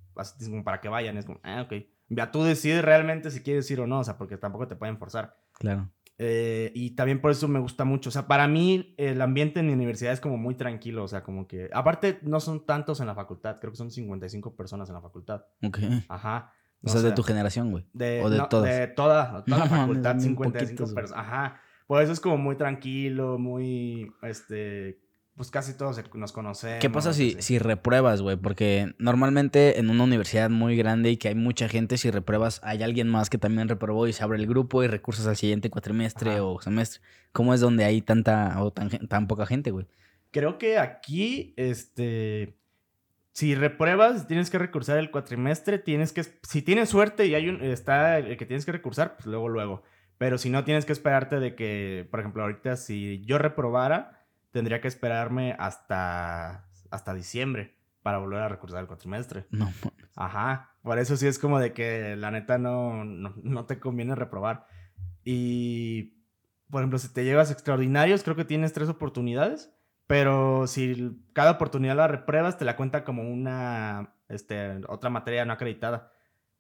[0.67, 1.17] para que vayan.
[1.17, 1.73] Es como, ah, ok.
[2.11, 4.99] Ya tú decides realmente si quieres ir o no, o sea, porque tampoco te pueden
[4.99, 5.39] forzar.
[5.55, 5.91] Claro.
[6.19, 8.09] Eh, y también por eso me gusta mucho.
[8.09, 11.05] O sea, para mí el ambiente en mi universidad es como muy tranquilo.
[11.05, 11.71] O sea, como que...
[11.73, 13.59] Aparte, no son tantos en la facultad.
[13.61, 15.45] Creo que son 55 personas en la facultad.
[15.63, 15.79] Ok.
[16.09, 16.53] Ajá.
[16.83, 17.87] o sea, de tu generación, güey.
[17.93, 18.79] De, o de todas.
[18.79, 21.13] De toda, toda la facultad, 55 personas.
[21.13, 21.61] Ajá.
[21.87, 25.04] Por eso es como muy tranquilo, muy, este,
[25.37, 26.81] pues casi todos nos conocemos.
[26.81, 28.37] ¿Qué pasa si, si repruebas, güey?
[28.37, 32.83] Porque normalmente en una universidad muy grande y que hay mucha gente, si repruebas, hay
[32.85, 36.41] alguien más que también reprobó y se abre el grupo y recursos al siguiente cuatrimestre
[36.41, 37.03] o semestre.
[37.33, 39.87] ¿Cómo es donde hay tanta o tan, tan poca gente, güey?
[40.31, 42.57] Creo que aquí, este,
[43.33, 47.61] si repruebas, tienes que recursar el cuatrimestre, tienes que, si tienes suerte y hay un,
[47.61, 49.83] está el que tienes que recursar, pues luego, luego.
[50.17, 54.24] Pero si no, tienes que esperarte de que, por ejemplo, ahorita si yo reprobara
[54.55, 59.47] tendría que esperarme hasta, hasta diciembre para volver a recursar el cuatrimestre.
[59.51, 59.73] No.
[60.15, 60.77] Ajá.
[60.81, 64.69] Por eso sí es como de que la neta no, no, te conviene reprobar.
[65.25, 66.21] Y,
[66.71, 69.75] por ejemplo, si te llevas extraordinarios, creo que tienes tres oportunidades.
[70.07, 75.53] Pero si cada oportunidad la repruebas, te la cuenta como una, este, otra materia no
[75.53, 76.13] acreditada.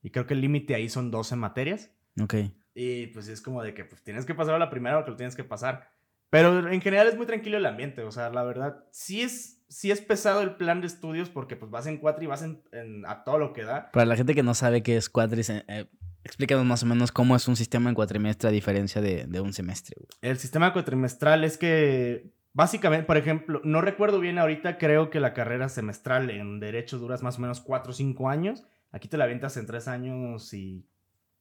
[0.02, 1.92] Y creo que el límite ahí son 12 materias.
[2.20, 2.34] Ok.
[2.74, 5.12] Y pues es como de que pues, tienes que pasar a la primera o que
[5.12, 5.93] lo tienes que pasar.
[6.34, 9.92] Pero en general es muy tranquilo el ambiente, o sea, la verdad, sí es, sí
[9.92, 12.60] es pesado el plan de estudios porque pues vas en cuatri y vas en,
[13.06, 13.92] a todo lo que da.
[13.92, 15.86] Para la gente que no sabe qué es cuatri, eh,
[16.24, 19.52] explícanos más o menos cómo es un sistema en cuatrimestre a diferencia de, de un
[19.52, 19.94] semestre.
[20.22, 25.34] El sistema cuatrimestral es que Básicamente, por ejemplo, no recuerdo bien ahorita, creo que la
[25.34, 28.64] carrera semestral en Derecho duras más o menos 4 o 5 años.
[28.92, 30.86] Aquí te la avientas en 3 años y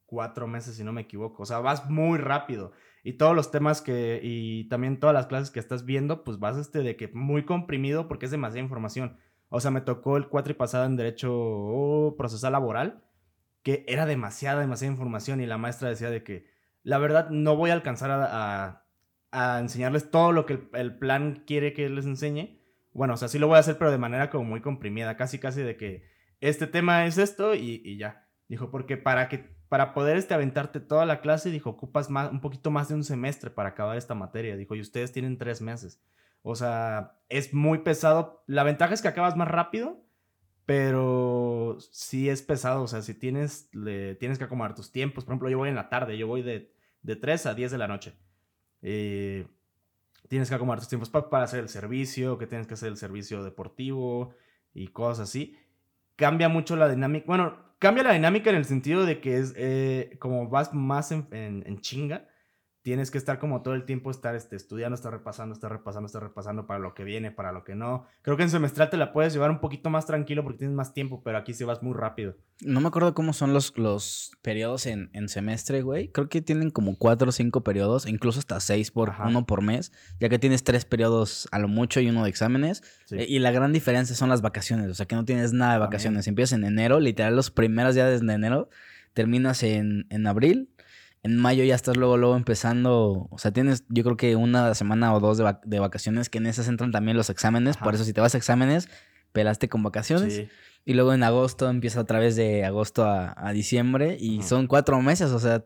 [0.08, 1.44] 4 meses, si no me equivoco.
[1.44, 2.72] O sea, vas muy rápido
[3.04, 6.58] y todos los temas que, y también todas las clases que estás viendo, pues vas
[6.58, 9.18] este de que muy comprimido porque es demasiada información.
[9.50, 13.04] O sea, me tocó el cuatri pasado en Derecho Procesal Laboral,
[13.62, 16.48] que era demasiada, demasiada información y la maestra decía de que,
[16.82, 18.86] la verdad, no voy a alcanzar a,
[19.32, 22.62] a, enseñarles todo lo que el, plan quiere que les enseñe.
[22.94, 25.40] Bueno, o sea, sí lo voy a hacer, pero de manera como muy comprimida, casi,
[25.40, 26.06] casi de que
[26.40, 28.28] este tema es esto y, y ya.
[28.48, 32.42] Dijo, porque para que para poder este, aventarte toda la clase, dijo, ocupas más, un
[32.42, 34.56] poquito más de un semestre para acabar esta materia.
[34.56, 36.00] Dijo, y ustedes tienen tres meses.
[36.44, 38.44] O sea, es muy pesado.
[38.46, 40.06] La ventaja es que acabas más rápido,
[40.68, 42.84] pero sí es pesado.
[42.84, 45.26] O sea, si tienes, le, tienes que acomodar tus tiempos.
[45.26, 47.78] Por ejemplo, yo voy en la tarde, yo voy de, de 3 a 10 de
[47.80, 48.14] la noche.
[48.84, 49.48] Eh,
[50.28, 52.98] tienes que acomodar tus tiempos para, para hacer el servicio, que tienes que hacer el
[52.98, 54.36] servicio deportivo
[54.72, 55.58] y cosas así.
[56.16, 57.26] Cambia mucho la dinámica.
[57.26, 61.28] Bueno, cambia la dinámica en el sentido de que es eh, como vas más en,
[61.32, 62.30] en, chinga,
[62.84, 66.22] tienes que estar como todo el tiempo, estar este, estudiando, estar repasando, estar repasando, estar
[66.22, 68.06] repasando para lo que viene, para lo que no.
[68.22, 70.94] Creo que en semestral te la puedes llevar un poquito más tranquilo porque tienes más
[70.94, 72.36] tiempo, pero aquí se vas muy rápido.
[72.62, 76.10] No me acuerdo cómo son los, los periodos en, en semestre, güey.
[76.10, 79.94] Creo que tienen como cuatro o cinco periodos, incluso hasta seis por uno por mes,
[80.20, 82.84] ya que tienes tres periodos a lo mucho y uno de exámenes.
[83.12, 85.80] Eh, y la gran diferencia son las vacaciones, o sea que no tienes nada de
[85.80, 86.28] vacaciones.
[86.28, 88.70] Empiezas en enero, literal los primeros días de enero,
[89.14, 90.73] terminas en, en abril
[91.24, 95.14] en mayo ya estás luego, luego empezando, o sea, tienes yo creo que una semana
[95.14, 98.20] o dos de, vacaciones que en esas entran también los exámenes, por eso si te
[98.20, 98.90] vas a exámenes,
[99.32, 100.44] pelaste con vacaciones.
[100.86, 105.32] Y luego en agosto empieza otra vez de agosto a, diciembre y son cuatro meses,
[105.32, 105.64] o sea,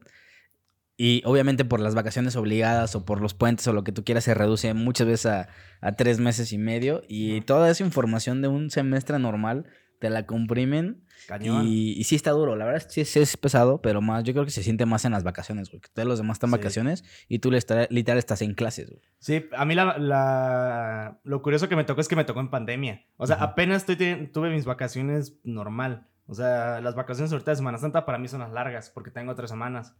[0.95, 4.25] y obviamente por las vacaciones obligadas o por los puentes o lo que tú quieras
[4.25, 5.47] se reduce muchas veces a,
[5.81, 9.65] a tres meses y medio y toda esa información de un semestre normal
[9.99, 11.03] te la comprimen.
[11.41, 14.45] Y, y, sí está duro, la verdad sí, sí, es pesado, pero más, yo creo
[14.45, 15.81] que se siente más en las vacaciones, güey.
[15.93, 19.01] Todos los demás están en vacaciones y tú literal estás en clases, güey.
[19.19, 22.49] Sí, a mí la, la, lo curioso que me tocó es que me tocó en
[22.49, 23.03] pandemia.
[23.17, 26.07] O sea, apenas estoy, tuve mis vacaciones normal.
[26.27, 29.35] O sea, las vacaciones ahorita de Semana Santa para mí son las largas porque tengo
[29.35, 29.95] tres semanas.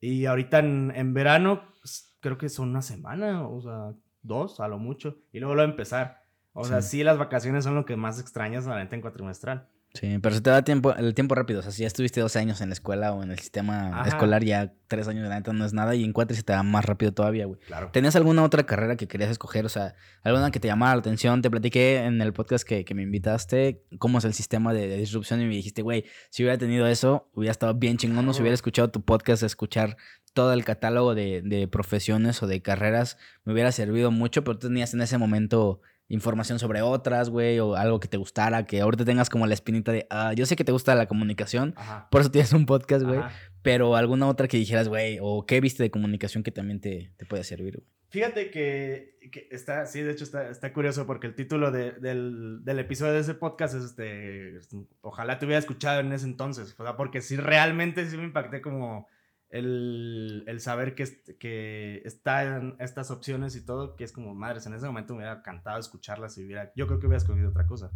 [0.00, 4.68] Y ahorita en, en verano pues, creo que son una semana, o sea, dos a
[4.68, 5.18] lo mucho.
[5.32, 6.21] Y luego lo a empezar.
[6.54, 7.02] O sea, sí.
[7.02, 9.68] las vacaciones son lo que más extrañas la en cuatrimestral.
[9.94, 11.60] Sí, pero se te da tiempo, el tiempo rápido.
[11.60, 14.42] O sea, si ya estuviste dos años en la escuela o en el sistema escolar,
[14.42, 15.94] ya tres años de la neta no es nada.
[15.94, 17.60] Y en cuatro se te da más rápido todavía, güey.
[17.60, 17.90] Claro.
[17.92, 19.66] ¿Tenías alguna otra carrera que querías escoger?
[19.66, 21.42] O sea, alguna que te llamara la atención.
[21.42, 25.42] Te platiqué en el podcast que, que me invitaste cómo es el sistema de, disrupción
[25.42, 28.24] y me dijiste, güey, si hubiera tenido eso, hubiera estado bien chingón.
[28.24, 29.98] No, si hubiera escuchado tu podcast, escuchar
[30.32, 34.68] todo el catálogo de, de profesiones o de carreras, me hubiera servido mucho, pero tú
[34.68, 39.06] tenías en ese momento información sobre otras, güey, o algo que te gustara, que ahorita
[39.06, 41.74] tengas como la espinita de, ah, yo sé que te gusta la comunicación,
[42.10, 43.20] por eso tienes un podcast, güey,
[43.62, 47.24] pero alguna otra que dijeras, güey, o qué viste de comunicación que también te, te
[47.24, 47.88] puede servir, güey.
[48.10, 52.62] Fíjate que, que, está, sí, de hecho está, está curioso porque el título de, del,
[52.62, 54.58] del, episodio de ese podcast es este,
[55.00, 58.60] ojalá te hubiera escuchado en ese entonces, o sea, porque sí, realmente sí me impacté
[58.60, 59.08] como
[59.52, 61.04] el, el saber que,
[61.38, 65.42] que están estas opciones y todo, que es como, madres, en ese momento me hubiera
[65.42, 67.92] cantado escucharlas y hubiera, yo creo que hubiera escogido otra cosa.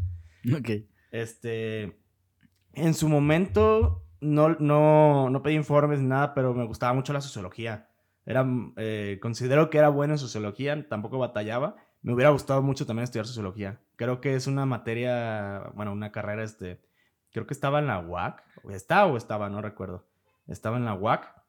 [0.54, 0.70] Ok.
[1.10, 1.98] Este,
[2.74, 7.22] en su momento no, no, no pedí informes ni nada, pero me gustaba mucho la
[7.22, 7.88] sociología.
[8.26, 11.76] Era, eh, considero que era bueno en sociología, tampoco batallaba.
[12.02, 13.80] Me hubiera gustado mucho también estudiar sociología.
[13.96, 16.82] Creo que es una materia, bueno, una carrera, este,
[17.32, 20.06] creo que estaba en la UAC, o está o estaba, no recuerdo.
[20.46, 21.45] Estaba en la UAC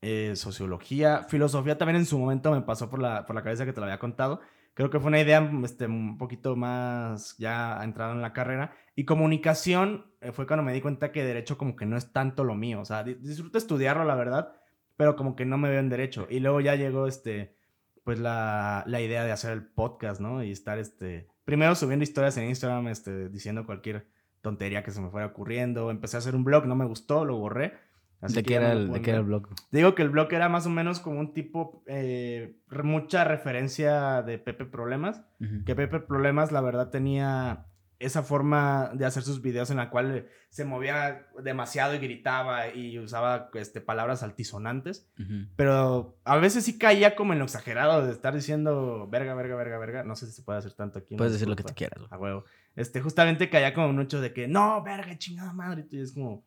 [0.00, 3.72] eh, sociología, filosofía también en su momento me pasó por la, por la cabeza que
[3.72, 4.40] te lo había contado.
[4.74, 8.72] Creo que fue una idea este, un poquito más ya entrada en la carrera.
[8.94, 12.44] Y comunicación eh, fue cuando me di cuenta que derecho como que no es tanto
[12.44, 12.80] lo mío.
[12.80, 14.52] O sea, disfruto estudiarlo, la verdad,
[14.96, 16.28] pero como que no me veo en derecho.
[16.30, 17.56] Y luego ya llegó este,
[18.04, 20.44] pues la, la idea de hacer el podcast, ¿no?
[20.44, 24.06] Y estar este, primero subiendo historias en Instagram, este, diciendo cualquier
[24.42, 25.90] tontería que se me fuera ocurriendo.
[25.90, 27.87] Empecé a hacer un blog, no me gustó, lo borré
[28.20, 29.48] ¿De, qué era el, ¿De blog?
[29.70, 34.38] Digo que el blog era más o menos como un tipo, eh, mucha referencia de
[34.38, 35.22] Pepe Problemas.
[35.64, 37.66] Que Pepe Problemas, la verdad, tenía
[38.00, 42.98] esa forma de hacer sus videos en la cual se movía demasiado y gritaba y
[42.98, 45.08] usaba este, palabras altisonantes.
[45.56, 49.78] Pero a veces sí caía como en lo exagerado de estar diciendo verga, verga, verga,
[49.78, 50.04] verga.
[50.04, 51.16] No sé si se puede hacer tanto aquí.
[51.16, 52.00] Puedes decir lo que te quieras.
[52.10, 52.44] A huevo.
[52.76, 55.86] Este, justamente caía como mucho de que no, verga, chingada madre.
[55.90, 56.44] Y es como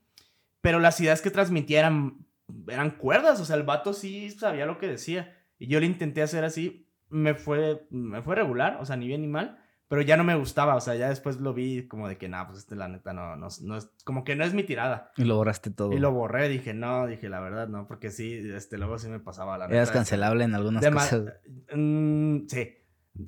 [0.62, 2.26] pero las ideas que transmitía eran,
[2.68, 5.38] eran cuerdas, o sea, el vato sí sabía lo que decía.
[5.60, 9.22] Y yo lo intenté hacer así, me fue, me fue regular, o sea, ni bien
[9.22, 12.18] ni mal, pero ya no me gustaba, o sea, ya después lo vi como de
[12.18, 14.64] que, nada, pues este la neta no, no, no, es, como que no es mi
[14.64, 15.12] tirada.
[15.18, 15.92] Y lo borraste todo.
[15.92, 19.20] Y lo borré, dije, no, dije, la verdad, no, porque sí, este, luego sí me
[19.20, 19.76] pasaba la neta.
[19.76, 21.34] Eras cancelable en algunas cosas.
[21.76, 22.78] Mm, sí,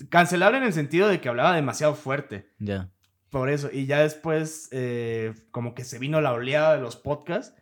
[0.10, 2.50] cancelable en el sentido de que hablaba demasiado fuerte.
[2.60, 2.89] Ya.
[3.34, 3.69] Por eso.
[3.74, 7.60] Y ya después, eh, como que se vino la oleada de los podcasts.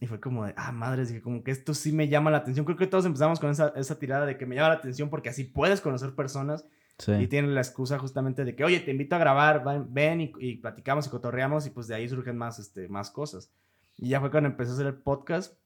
[0.00, 2.66] Y fue como de, ah, madres, dije, como que esto sí me llama la atención.
[2.66, 5.28] Creo que todos empezamos con esa, esa tirada de que me llama la atención porque
[5.28, 6.66] así puedes conocer personas.
[7.06, 11.06] Y tienen la excusa justamente de que, oye, te invito a grabar, ven y, platicamos
[11.06, 13.52] y cotorreamos y pues de ahí surgen más, este, más cosas.
[13.96, 15.56] Y ya fue cuando empecé a hacer el podcast.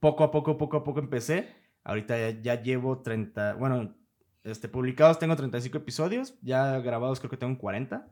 [0.00, 1.54] Poco a poco, poco a poco empecé.
[1.84, 3.94] Ahorita ya, ya llevo 30, bueno,
[4.44, 8.08] este, publicados tengo 35 episodios, ya grabados creo que tengo 40.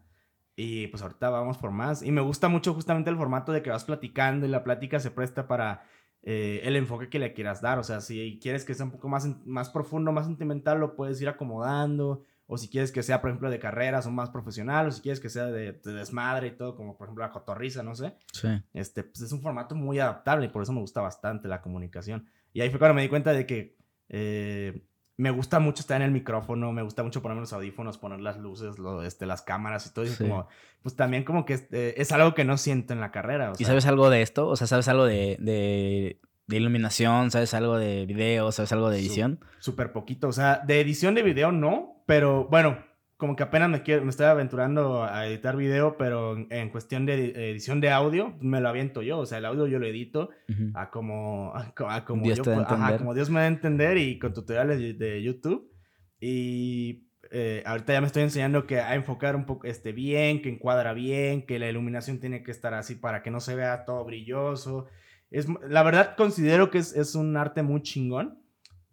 [0.56, 2.02] Y pues ahorita vamos por más.
[2.02, 5.10] Y me gusta mucho justamente el formato de que vas platicando y la plática se
[5.10, 5.84] presta para
[6.22, 7.78] eh, el enfoque que le quieras dar.
[7.78, 11.20] O sea, si quieres que sea un poco más, más profundo, más sentimental, lo puedes
[11.20, 12.24] ir acomodando.
[12.46, 14.88] O si quieres que sea, por ejemplo, de carreras o más profesional.
[14.88, 17.94] O si quieres que sea de, desmadre y todo, como por ejemplo la cotorriza, no
[17.94, 18.16] sé.
[18.32, 18.48] Sí.
[18.74, 22.26] Este, pues es un formato muy adaptable y por eso me gusta bastante la comunicación.
[22.52, 23.76] Y ahí fue cuando me di cuenta de que
[24.08, 24.82] eh,
[25.20, 28.38] me gusta mucho estar en el micrófono, me gusta mucho ponerme los audífonos, poner las
[28.38, 30.06] luces, lo, este, las cámaras y todo.
[30.06, 30.48] Y como,
[30.82, 33.52] pues también como que eh, es algo que no siento en la carrera.
[33.58, 34.48] ¿Y sabes algo de esto?
[34.48, 37.30] O sea, ¿sabes algo de, de, de iluminación?
[37.30, 38.50] ¿Sabes algo de video?
[38.50, 39.40] ¿Sabes algo de edición?
[39.58, 40.26] Súper poquito.
[40.26, 42.78] O sea, de edición de video no, pero bueno,
[43.20, 47.50] como que apenas me, quiero, me estoy aventurando a editar video, pero en, cuestión de
[47.50, 49.18] edición de audio, me lo aviento yo.
[49.18, 50.30] O sea, el audio yo lo edito
[50.74, 55.22] a como, a, como, Dios como Dios me da a entender y con tutoriales de
[55.22, 55.70] YouTube.
[56.18, 60.48] Y eh, ahorita ya me estoy enseñando que a enfocar un poco este, bien, que
[60.48, 64.04] encuadra bien, que la iluminación tiene que estar así para que no se vea todo
[64.04, 64.86] brilloso.
[65.30, 68.39] Es, la verdad considero que es, es un arte muy chingón,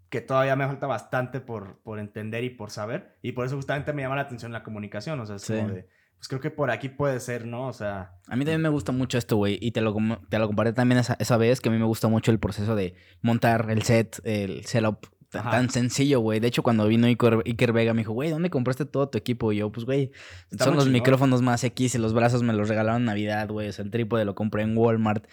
[0.09, 3.17] que todavía me falta bastante por, por entender y por saber.
[3.21, 5.87] Y por eso justamente me llama la atención la comunicación, o sea, es como de
[6.17, 7.67] pues creo que por aquí puede ser, ¿no?
[7.67, 8.15] O sea...
[8.27, 9.59] A mí también me gusta mucho esto, güey.
[9.61, 9.95] Y te lo,
[10.29, 12.75] te lo comparé también esa, esa, vez, que a mí me gusta mucho el proceso
[12.75, 15.05] de montar el set, el setup.
[15.29, 16.39] Tan, sencillo, güey.
[16.39, 19.51] De hecho, cuando vino Iker, Vega, me dijo, güey, ¿dónde compraste todo tu equipo?
[19.51, 20.11] Y yo, pues, güey,
[20.57, 23.67] son los micrófonos más X y los brazos me los regalaron en Navidad, güey.
[23.67, 25.27] O sea, el trípode lo compré en Walmart.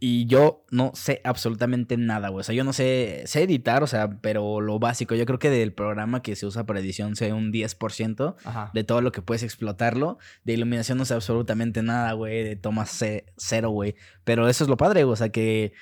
[0.00, 2.40] Y yo no sé absolutamente nada, güey.
[2.40, 5.16] O sea, yo no sé, sé editar, o sea, pero lo básico.
[5.16, 9.00] Yo creo que del programa que se usa para edición sé un 10% de todo
[9.00, 10.18] lo que puedes explotarlo.
[10.44, 12.44] De iluminación no sé absolutamente nada, güey.
[12.44, 13.04] De tomas
[13.36, 13.96] cero, güey.
[14.22, 15.14] Pero eso es lo padre, güey.
[15.14, 15.72] O sea, que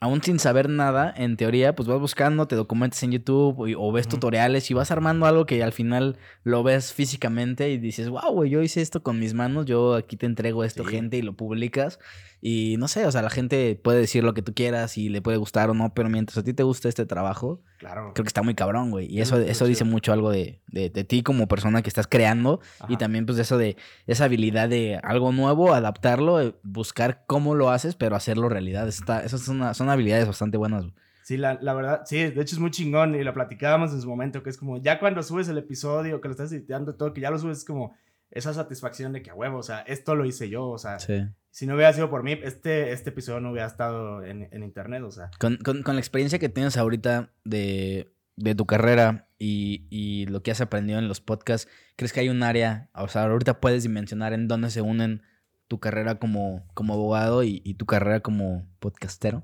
[0.00, 4.08] aún sin saber nada, en teoría, pues vas buscando, te documentas en YouTube o, ves
[4.08, 8.50] tutoriales y vas armando algo que al final lo ves físicamente y dices, wow, güey,
[8.50, 11.98] yo hice esto con mis manos, yo aquí te entrego esto, gente, y lo publicas.
[12.42, 15.22] Y no sé, o sea, la gente puede decir lo que tú quieras y le
[15.22, 18.12] puede gustar o no, pero mientras a ti te gusta este trabajo, claro.
[18.14, 19.10] creo que está muy cabrón, güey.
[19.10, 22.98] Y eso, eso dice mucho algo de, de, ti como persona que estás creando y
[22.98, 27.96] también pues eso de esa habilidad de algo nuevo, adaptarlo, eh, buscar cómo lo haces,
[27.96, 28.86] pero hacerlo realidad.
[28.86, 30.84] Está, esas son, son habilidades bastante buenas.
[31.22, 34.08] Sí, la, la, verdad, sí, de hecho es muy chingón y lo platicábamos en su
[34.08, 37.20] momento, que es como ya cuando subes el episodio, que lo estás editando todo, que
[37.20, 37.96] ya lo subes, es como
[38.30, 41.24] esa satisfacción de que a huevo, o sea, esto lo hice yo, o sea, sí
[41.56, 45.02] si no hubiera sido por mí, este, este episodio no hubiera estado en, en internet,
[45.02, 45.30] o sea.
[45.40, 50.42] Con, con, con, la experiencia que tienes ahorita de, de tu carrera y, y, lo
[50.42, 53.84] que has aprendido en los podcasts, ¿crees que hay un área, o sea, ahorita puedes
[53.84, 55.22] dimensionar en dónde se unen
[55.66, 59.42] tu carrera como, como abogado y, y tu carrera como podcastero?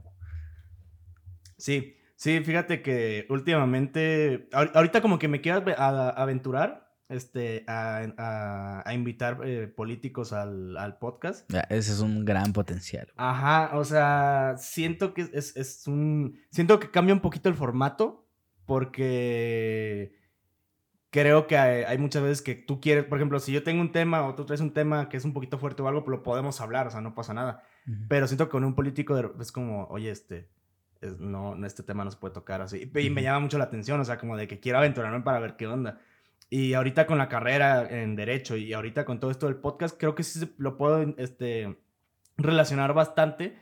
[1.63, 9.69] Sí, sí, fíjate que últimamente, ahorita como que me quiero aventurar este, a, invitar eh,
[9.69, 11.49] políticos al, podcast.
[11.69, 13.13] ese es un gran potencial.
[13.17, 16.37] Ajá, o sea, siento que es, un...
[16.51, 18.27] Siento que cambia un poquito el formato
[18.67, 20.17] porque
[21.11, 24.27] creo que hay, muchas veces que tú quieres, por ejemplo, si yo tengo un tema
[24.27, 26.89] o tú traes un tema que es un poquito fuerte o algo, lo podemos hablar,
[26.89, 27.63] o sea, no pasa nada.
[28.09, 30.51] Pero siento que con un político es como, oye, este,
[31.19, 32.91] no, este tema no se puede tocar así.
[32.95, 35.57] Y, me llama mucho la atención, o sea, como de que quiero aventurarme para ver
[35.57, 36.01] qué onda.
[36.49, 40.15] Y ahorita con la carrera en Derecho y ahorita con todo esto del podcast, creo
[40.15, 41.79] que sí lo puedo este,
[42.37, 43.59] relacionar bastante.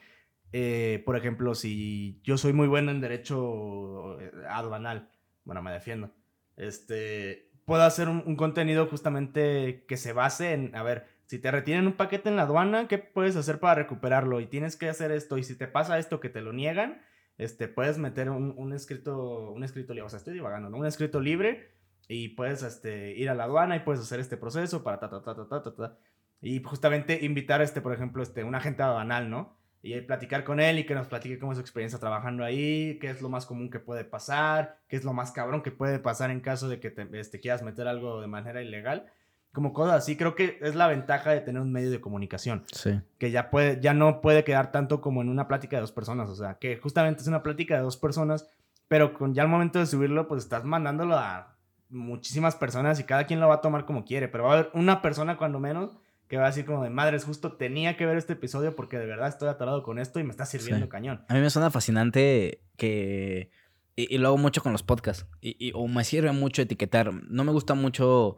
[0.53, 5.09] Eh, por ejemplo, si yo soy muy bueno en Derecho eh, aduanal,
[5.45, 6.11] bueno, me defiendo.
[6.57, 11.87] Este, puedo hacer un, contenido justamente que se base en, a ver, si te retienen
[11.87, 14.41] un paquete en la aduana, ¿qué puedes hacer para recuperarlo?
[14.41, 15.39] Y tienes que hacer esto.
[15.39, 17.01] Y si te pasa esto que te lo niegan,
[17.41, 20.07] este, puedes meter un, un escrito, un escrito libre.
[20.07, 20.77] O sea, estoy divagando, ¿no?
[20.77, 21.71] Un escrito libre
[22.07, 25.23] y puedes este, ir a la aduana y puedes hacer este proceso para ta, ta,
[25.23, 25.99] ta, ta, ta, ta,
[26.43, 29.57] Y justamente invitar, este, por ejemplo, este, un agente aduanal, ¿no?
[29.83, 33.09] Y platicar con él y que nos platique cómo es su experiencia trabajando ahí, qué
[33.09, 36.31] es lo más común que puede pasar, qué es lo más cabrón que puede pasar
[36.31, 39.07] en caso de que te este, quieras meter algo de manera ilegal.
[39.53, 42.65] Como cosas así, creo que es la ventaja de tener un medio de comunicación.
[42.73, 43.01] Sí.
[43.19, 46.29] Que ya, puede, ya no puede quedar tanto como en una plática de dos personas.
[46.29, 48.47] O sea, que justamente es una plática de dos personas,
[48.87, 51.57] pero con ya al momento de subirlo, pues estás mandándolo a
[51.89, 54.71] muchísimas personas y cada quien lo va a tomar como quiere, pero va a haber
[54.75, 55.99] una persona cuando menos
[56.31, 59.07] que va a decir como de madres, justo tenía que ver este episodio porque de
[59.07, 61.25] verdad estoy atorado con esto y me está sirviendo cañón.
[61.29, 63.51] A mí me suena fascinante que...
[63.97, 65.27] Y, lo hago mucho con los podcasts.
[65.41, 67.13] Y, o me sirve mucho etiquetar.
[67.29, 68.37] No me gusta mucho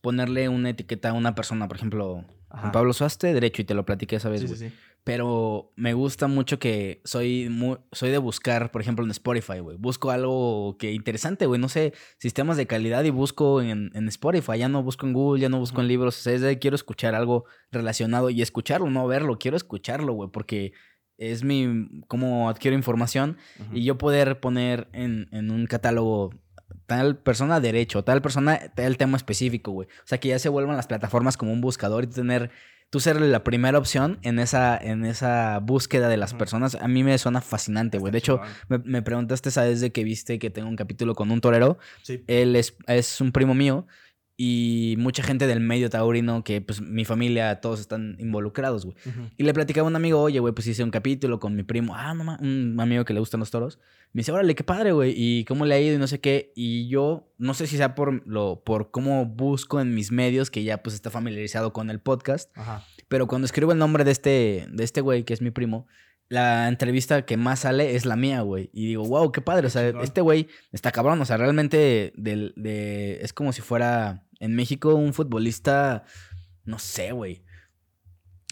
[0.00, 1.68] ponerle una etiqueta a una persona.
[1.68, 4.72] Por ejemplo, Juan Pablo Suaste, derecho, y te lo platiqué esa vez, sí, sí, sí.
[5.04, 9.78] Pero me gusta mucho que soy, muy, soy de buscar, por ejemplo, en Spotify, güey.
[9.78, 11.58] Busco algo que interesante, güey.
[11.58, 14.58] No sé, sistemas de calidad y busco en, en, Spotify.
[14.58, 16.18] Ya no busco en Google, ya no busco en libros.
[16.18, 19.38] O sea, es de, quiero escuchar algo relacionado y escucharlo, no verlo.
[19.38, 20.74] Quiero escucharlo, güey, porque
[21.16, 23.38] es mi, cómo adquiero información
[23.72, 26.30] y yo poder poner en, en un catálogo
[26.86, 29.88] tal persona derecho, tal persona, tal tema específico, güey.
[29.88, 32.50] O sea, que ya se vuelvan las plataformas como un buscador y tener
[32.90, 37.04] tú ser la primera opción en esa, en esa búsqueda de las personas, a mí
[37.04, 38.12] me suena fascinante, güey.
[38.12, 41.40] De hecho, me, me, preguntaste, ¿sabes de que viste que tengo un capítulo con un
[41.40, 41.78] torero?
[42.02, 42.24] Sí.
[42.26, 43.86] Él es, es un primo mío
[44.40, 48.96] y mucha gente del medio taurino que pues mi familia todos están involucrados, güey.
[49.36, 51.96] Y le platicaba a un amigo, "Oye, güey, pues hice un capítulo con mi primo,
[51.96, 53.80] ah, no un amigo que le gustan los toros."
[54.12, 56.52] Me dice, "Órale, qué padre, güey, y cómo le ha ido y no sé qué."
[56.54, 60.62] Y yo no sé si sea por lo por cómo busco en mis medios que
[60.62, 62.56] ya pues está familiarizado con el podcast.
[62.56, 62.84] Ajá.
[63.08, 65.88] Pero cuando escribo el nombre de este de este güey que es mi primo,
[66.28, 68.70] la entrevista que más sale es la mía, güey.
[68.72, 69.66] Y digo, wow, qué padre.
[69.66, 70.04] O sea, chingón.
[70.04, 71.20] este güey está cabrón.
[71.20, 76.04] O sea, realmente del, de, es como si fuera en México un futbolista,
[76.64, 77.44] no sé, güey.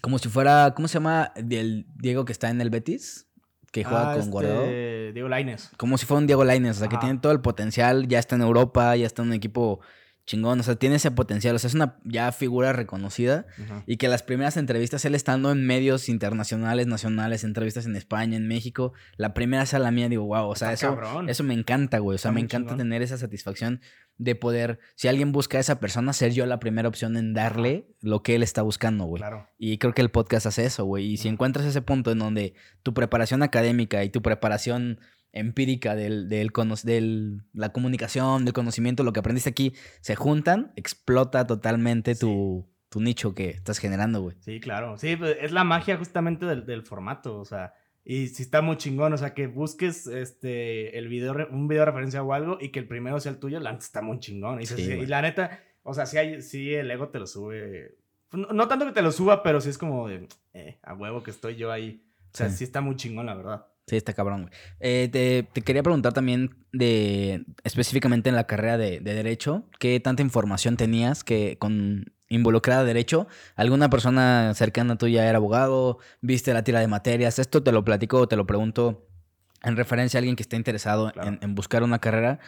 [0.02, 1.32] Como si fuera, ¿cómo se llama?
[1.36, 3.26] Del Diego que está en el Betis,
[3.72, 4.66] que juega Ah, con este, Guardado.
[5.12, 5.70] Diego Lainez.
[5.76, 8.36] Como si fuera un Diego Lainez, o sea, que tiene todo el potencial, ya está
[8.36, 9.80] en Europa, ya está en un equipo
[10.26, 13.46] chingón, o sea, tiene ese potencial, o sea, es una ya figura reconocida.
[13.86, 18.48] Y que las primeras entrevistas, él estando en medios internacionales, nacionales, entrevistas en España, en
[18.48, 21.28] México, la primera sea la mía, digo, wow, o sea, Está eso, cabrón.
[21.28, 22.16] eso me encanta, güey.
[22.16, 22.78] O sea, Está me encanta chingón.
[22.78, 23.80] tener esa satisfacción
[24.18, 27.88] de poder, si alguien busca a esa persona, ser yo la primera opción en darle
[28.00, 29.20] lo que él está buscando, güey.
[29.20, 29.48] Claro.
[29.58, 31.04] Y creo que el podcast hace eso, güey.
[31.04, 35.00] Y si encuentras ese punto en donde tu preparación académica y tu preparación
[35.32, 36.50] empírica del, del,
[36.84, 43.00] del- la comunicación, del conocimiento, lo que aprendiste aquí, se juntan, explota totalmente tu, tu
[43.02, 44.36] nicho que estás generando, güey.
[44.40, 44.96] Sí, claro.
[44.96, 47.74] Sí, pues, es la magia justamente del, del formato, o sea,
[48.08, 51.86] y sí está muy chingón, o sea, que busques este el video, un video de
[51.86, 54.56] referencia o algo y que el primero sea el tuyo, la neta está muy chingón.
[54.56, 55.06] Y, dices, Sí, sí, y güey.
[55.08, 57.96] la neta, o sea, sí, hay, sí el ego te lo sube.
[58.32, 61.22] No, no tanto que te lo suba, pero sí es como de, eh, a huevo
[61.24, 62.02] que estoy yo ahí.
[62.32, 62.58] O sea, Sí.
[62.58, 63.66] sí, está muy chingón, la verdad.
[63.88, 64.52] Sí, está cabrón, güey.
[64.80, 69.98] Eh, te, te quería preguntar también de específicamente en la carrera de, de Derecho, ¿qué
[70.00, 73.26] tanta información tenías que con involucrada a Derecho?
[73.54, 75.98] ¿Alguna persona cercana tuya era abogado?
[76.20, 77.38] ¿Viste la tira de materias?
[77.38, 79.06] Esto te lo platico o te lo pregunto
[79.62, 81.28] en referencia a alguien que esté interesado Claro.
[81.28, 82.38] en, en buscar una carrera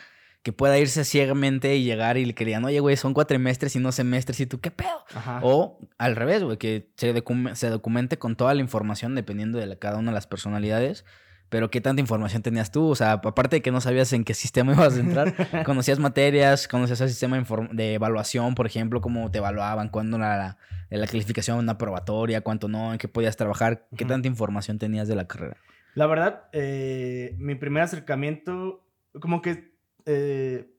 [0.42, 3.90] que pueda irse ciegamente y llegar y le querían, oye, güey, son cuatrimestres y no
[3.90, 5.04] semestres, y tú, ¿qué pedo?
[5.12, 5.40] Ajá.
[5.42, 9.98] O al revés, güey, que se documente con toda la información dependiendo de la- cada
[9.98, 11.04] una de las personalidades.
[11.50, 14.34] Pero qué tanta información tenías tú, o sea, aparte de que no sabías en qué
[14.34, 19.38] sistema ibas a entrar, conocías materias, conocías el sistema de evaluación, por ejemplo, cómo te
[19.38, 20.58] evaluaban, cuándo era la,
[20.90, 25.14] la calificación, una probatoria, cuánto no, en qué podías trabajar, qué tanta información tenías de
[25.16, 25.56] la carrera.
[25.94, 28.84] La verdad, eh, mi primer acercamiento,
[29.20, 29.72] como que
[30.06, 30.70] eh,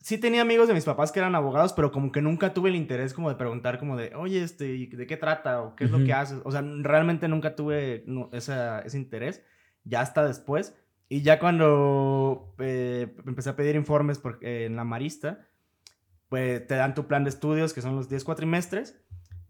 [0.00, 2.76] sí tenía amigos de mis papás que eran abogados, pero como que nunca tuve el
[2.76, 5.60] interés como de preguntar como de, oye, este, ¿y ¿de qué trata?
[5.62, 6.40] ¿O qué es lo que haces?
[6.44, 9.42] O sea, realmente nunca tuve no, esa- ese interés,
[9.84, 10.76] ya hasta después.
[11.08, 15.46] Y ya cuando eh, empecé a pedir informes por- eh, en la Marista,
[16.28, 18.98] pues te dan tu plan de estudios, que son los 10 cuatrimestres,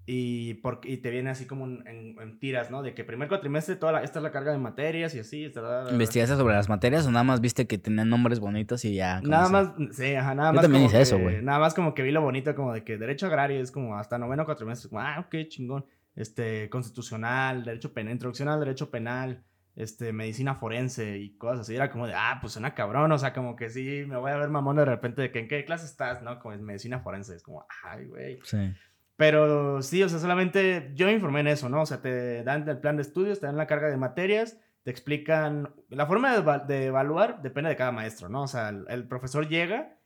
[0.04, 2.82] y, por, y te viene así como en, en- en tiras, ¿no?
[2.82, 5.48] De que primer cuatrimestre, toda la- esta es la carga de materias y así.
[5.50, 5.84] ta.
[5.92, 9.20] ¿Investigaste sobre las materias o nada más viste que tenían nombres bonitos y ya?
[9.20, 9.52] Nada eso?
[9.52, 10.62] más, sí, ajá, nada Yo más.
[10.62, 11.42] también hice eso, que- güey.
[11.42, 14.18] Nada más como que vi lo bonito, como de que derecho agrario es como hasta
[14.18, 14.88] noveno cuatrimestre.
[14.90, 15.84] como, ah, ok, chingón.
[16.16, 19.44] Este, constitucional, derecho penal, introducción al derecho penal,
[19.76, 21.74] este, medicina forense y cosas así.
[21.74, 24.36] Era como de, ah, pues suena cabrón, o sea, como que sí, me voy a
[24.36, 26.38] ver mamón de repente de que en qué clase estás, ¿no?
[26.40, 27.34] Como es medicina forense.
[27.34, 28.38] Es como, ay, güey.
[28.44, 28.72] Sí.
[29.16, 31.82] Pero sí, o sea, solamente yo me informé en eso, ¿no?
[31.82, 34.90] O sea, te dan el plan de estudios, te dan la carga de materias, te
[34.90, 35.72] explican.
[35.90, 38.42] La forma de, eva- de evaluar depende de cada maestro, ¿no?
[38.42, 39.96] O sea, el, el profesor llega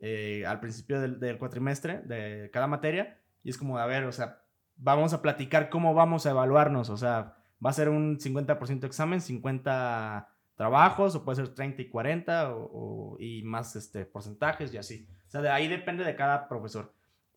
[0.00, 4.12] eh, al principio del, del cuatrimestre de cada materia y es como, a ver, o
[4.12, 4.42] sea,
[4.76, 9.20] vamos a platicar cómo vamos a evaluarnos, o sea, va a ser un 50% examen,
[9.20, 15.06] 50 trabajos, o puede ser 30 y 40, o, y más este, porcentajes y así.
[15.26, 16.92] O sea, de ahí depende de cada profesor.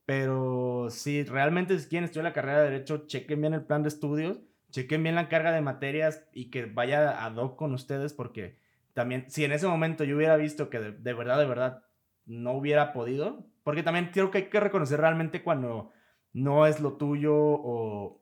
[0.05, 3.89] Pero si realmente si quieren estudiar la carrera de Derecho, chequen bien el plan de
[3.89, 4.39] estudios,
[4.71, 8.57] chequen bien la carga de materias y que vaya ad hoc con ustedes, porque
[8.93, 11.83] también, si en ese momento yo hubiera visto que de, de verdad, de verdad,
[12.25, 15.91] no hubiera podido, porque también creo que hay que reconocer realmente cuando
[16.33, 18.18] no es lo tuyo o,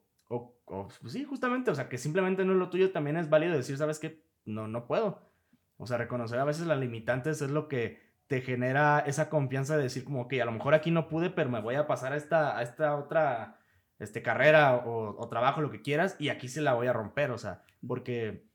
[0.70, 3.56] o, pues sí, justamente, o sea, que simplemente no es lo tuyo, también es válido
[3.56, 4.22] decir, ¿sabes qué?
[4.44, 5.20] No, no puedo.
[5.76, 9.84] O sea, reconocer a veces las limitantes es lo que te genera esa confianza de
[9.84, 12.16] decir como, ok, a lo mejor aquí no pude, pero me voy a pasar a
[12.16, 13.58] esta, a esta otra
[13.98, 17.30] este, carrera o, o trabajo, lo que quieras, y aquí se la voy a romper,
[17.30, 18.48] o sea, porque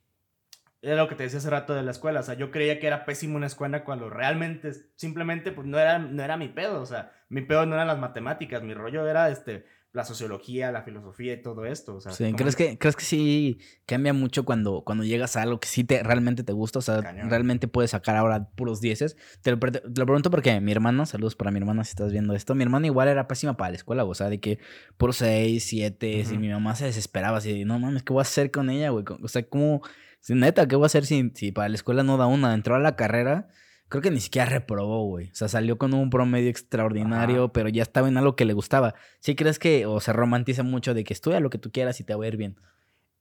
[0.83, 2.87] era lo que te decía hace rato de la escuela, o sea, yo creía que
[2.87, 6.85] era pésimo una escuela cuando realmente simplemente pues no era, no era mi pedo, o
[6.85, 11.33] sea, mi pedo no eran las matemáticas, mi rollo era este, la sociología, la filosofía
[11.33, 12.11] y todo esto, o sea.
[12.13, 15.83] Sí, ¿crees que, ¿crees que sí cambia mucho cuando, cuando llegas a algo que sí
[15.83, 16.79] te, realmente te gusta?
[16.79, 17.29] O sea, Cañón.
[17.29, 19.15] realmente puedes sacar ahora puros dieces.
[19.43, 22.33] Te lo, te lo pregunto porque mi hermano, saludos para mi hermana si estás viendo
[22.33, 24.57] esto, mi hermana igual era pésima para la escuela, o sea, de que
[24.97, 26.35] puros seis, siete, y Ujú.
[26.37, 29.05] mi mamá se desesperaba así, de, no mames, ¿qué voy a hacer con ella, güey?
[29.21, 29.83] O sea, ¿cómo,
[30.21, 32.55] si neta, qué voy a hacer si, si para la escuela no da una?
[32.55, 33.47] Entró a la carrera,
[33.93, 35.27] creo que ni siquiera reprobó, güey.
[35.29, 37.53] O sea, salió con un promedio extraordinario, Ajá.
[37.53, 38.95] pero ya estaba en algo que le gustaba.
[39.19, 42.03] ¿Sí crees que, o se romantiza mucho de que estudia lo que tú quieras y
[42.03, 42.55] te va a ir bien?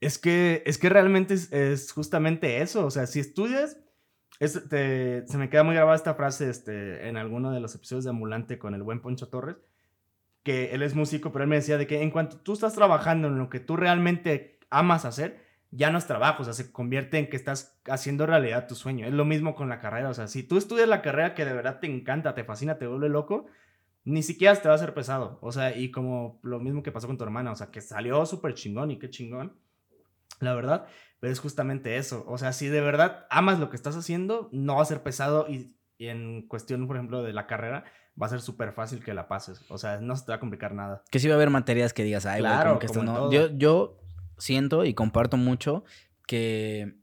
[0.01, 2.87] Es que, es que realmente es, es justamente eso.
[2.87, 3.77] O sea, si estudias,
[4.41, 8.05] es- te- se me queda muy grabada esta frase este, en alguno de los episodios
[8.05, 9.57] de Ambulante con el buen Poncho Torres,
[10.43, 13.29] que él es músico, pero él me decía de que en cuanto tú estás trabajando
[13.29, 17.19] en lo que tú realmente amas hacer, ya no es trabajo, o sea, se convierte
[17.19, 19.07] en que estás haciendo realidad tu sueño.
[19.07, 21.55] Es lo mismo con la carrera, o sea, si tú estudias la carrera que de
[21.55, 23.47] verdad te encanta, te fascina, te vuelve loco,
[24.05, 25.39] ni siquiera te va a hacer pesado.
[25.41, 28.25] O sea, y como lo mismo que pasó con tu hermana, o sea, que salió
[28.27, 29.57] súper chingón y qué chingón,
[30.41, 30.87] la verdad,
[31.21, 32.25] pero es justamente eso.
[32.29, 35.47] O sea, si de verdad amas lo que estás haciendo, no va a ser pesado
[35.49, 37.85] y, en cuestión, por ejemplo, de la carrera,
[38.21, 39.65] va a ser súper fácil que la pases.
[39.71, 41.03] O sea, no se te va a complicar nada.
[41.11, 43.31] Que sí va a haber materias que digas, ay, claro, que esto no.
[43.31, 44.02] Yo, yo
[44.43, 45.85] siento y comparto mucho
[46.27, 46.97] que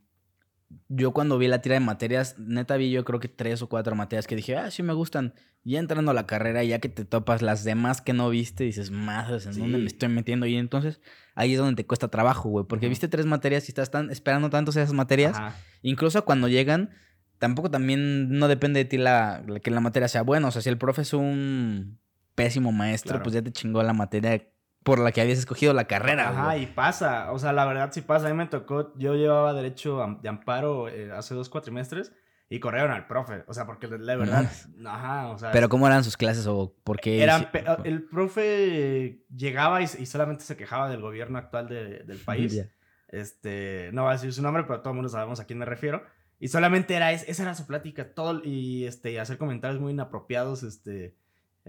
[0.87, 3.95] yo cuando vi la tira de materias, neta vi yo creo que tres o cuatro
[3.95, 5.33] materias que dije, ah, sí me gustan.
[5.63, 8.91] Y entrando a la carrera, ya que te topas las demás que no viste, dices,
[8.91, 10.45] más, ¿en dónde me estoy metiendo?
[10.45, 11.01] Y entonces
[11.35, 12.65] ahí es donde te cuesta trabajo, güey.
[12.65, 15.37] Porque viste tres materias y estás tan, esperando tanto esas materias.
[15.81, 16.91] Incluso cuando llegan,
[17.39, 20.47] tampoco también no depende de ti la, que la materia sea buena.
[20.47, 21.99] O sea, si el profe es un
[22.35, 24.47] pésimo maestro, pues ya te chingó la materia
[24.83, 26.29] por la que habías escogido la carrera.
[26.29, 27.31] Ajá, y pasa.
[27.31, 28.27] O sea, la verdad sí pasa.
[28.27, 32.11] A mí me tocó, yo llevaba derecho de amparo eh, hace dos cuatrimestres
[32.49, 33.43] y corrieron al profe.
[33.47, 34.49] O sea, porque la verdad,
[34.85, 35.51] ajá, o sea.
[35.51, 37.21] Pero ¿cómo eran sus clases o por qué?
[37.21, 37.49] Eran,
[37.83, 42.65] el profe llegaba y, solamente se quejaba del gobierno actual del país.
[43.07, 45.65] Este, no voy a decir su nombre, pero todo el mundo sabemos a quién me
[45.65, 46.03] refiero.
[46.39, 51.17] Y solamente era, esa era su plática, todo, y este, hacer comentarios muy inapropiados, este,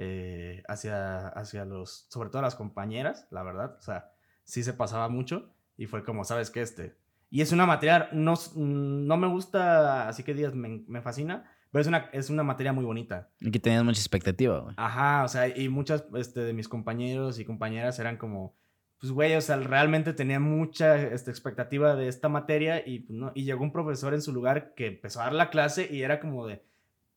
[0.03, 4.13] eh, hacia, hacia los, sobre todo las compañeras, la verdad, o sea,
[4.45, 6.63] sí se pasaba mucho y fue como, ¿sabes qué?
[6.63, 6.97] Este,
[7.29, 11.83] y es una materia, no, no me gusta, así que días me, me fascina, pero
[11.83, 13.29] es una, es una materia muy bonita.
[13.41, 14.75] Y que tenías mucha expectativa, güey.
[14.79, 18.57] Ajá, o sea, y muchas este, de mis compañeros y compañeras eran como,
[18.99, 23.33] pues, güey, o sea, realmente tenía mucha este, expectativa de esta materia y, pues, ¿no?
[23.35, 26.21] y llegó un profesor en su lugar que empezó a dar la clase y era
[26.21, 26.65] como de,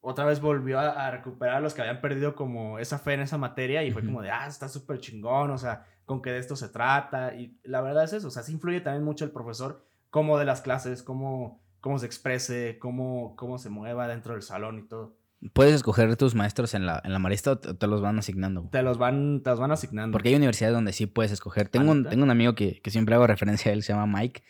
[0.05, 3.37] otra vez volvió a, recuperar a los que habían perdido como esa fe en esa
[3.37, 6.57] materia y fue como de, ah, está súper chingón, o sea, con qué de esto
[6.57, 7.33] se trata.
[7.33, 10.43] Y la verdad es eso, o sea, sí influye también mucho el profesor, cómo de
[10.43, 15.15] las clases, cómo, cómo se exprese, cómo, cómo se mueva dentro del salón y todo.
[15.53, 18.67] ¿Puedes escoger tus maestros en la, en la marista o te, los van asignando?
[18.71, 20.11] Te los van, te los van asignando.
[20.11, 21.69] Porque hay universidades donde sí puedes escoger.
[21.69, 24.43] Tengo, un, tengo un amigo que, que siempre hago referencia a él, se llama Mike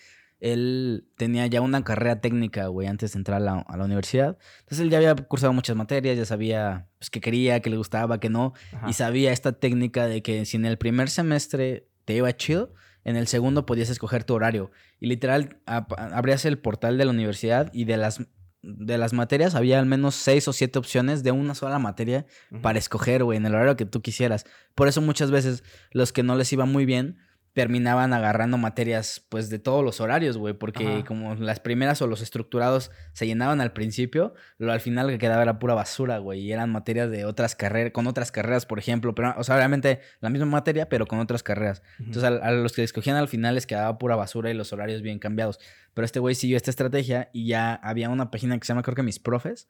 [0.43, 4.37] él tenía ya una carrera técnica, güey, antes de entrar a la, universidad.
[4.59, 8.19] Entonces él ya había cursado muchas materias, ya sabía pues, qué quería, qué le gustaba,
[8.19, 8.53] qué no.
[8.85, 12.73] Y sabía esta técnica de que si en el primer semestre te iba chido,
[13.05, 14.71] en el segundo podías escoger tu horario.
[14.99, 18.19] Y literal, abrías el portal de la universidad y de las,
[18.61, 22.25] de las materias había al menos seis o siete opciones de una sola materia
[22.61, 24.45] para escoger, güey, en el horario que tú quisieras.
[24.75, 27.17] Por eso muchas veces los que no les iba muy bien
[27.53, 32.21] terminaban agarrando materias pues de todos los horarios, güey, porque como las primeras o los
[32.21, 36.51] estructurados se llenaban al principio, lo al final que quedaba era pura basura, güey, y
[36.51, 40.29] eran materias de otras carreras, con otras carreras, por ejemplo, pero o sea, obviamente la
[40.29, 41.83] misma materia, pero con otras carreras.
[41.99, 45.19] Entonces a, los que escogían al final les quedaba pura basura y los horarios bien
[45.19, 45.59] cambiados.
[45.93, 48.95] Pero este güey siguió esta estrategia y ya había una página que se llama, creo
[48.95, 49.67] que Mis Profes,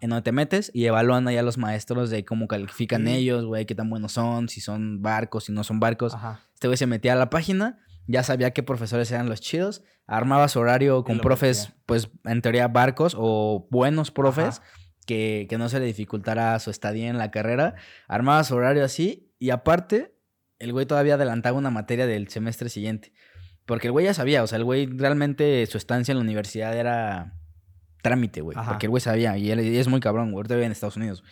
[0.00, 3.74] en donde te metes y evalúan allá los maestros de cómo califican ellos, güey, qué
[3.74, 6.14] tan buenos son, si son barcos, si no son barcos.
[6.54, 10.48] Este güey se metía a la página, ya sabía qué profesores eran los chidos, armaba
[10.48, 14.62] su horario con profes, pues en teoría barcos o buenos profes.
[15.06, 17.74] Que, que no se le dificultara su estadía en la carrera,
[18.08, 20.14] armaba su horario así y aparte
[20.58, 23.12] el güey todavía adelantaba una materia del semestre siguiente.
[23.66, 26.76] Porque el güey ya sabía, o sea, el güey realmente su estancia en la universidad
[26.76, 27.34] era
[28.02, 28.56] trámite, güey.
[28.66, 30.40] Porque el güey sabía, y él es muy cabrón, güey.
[30.40, 31.24] Ahorita vive en Estados Unidos.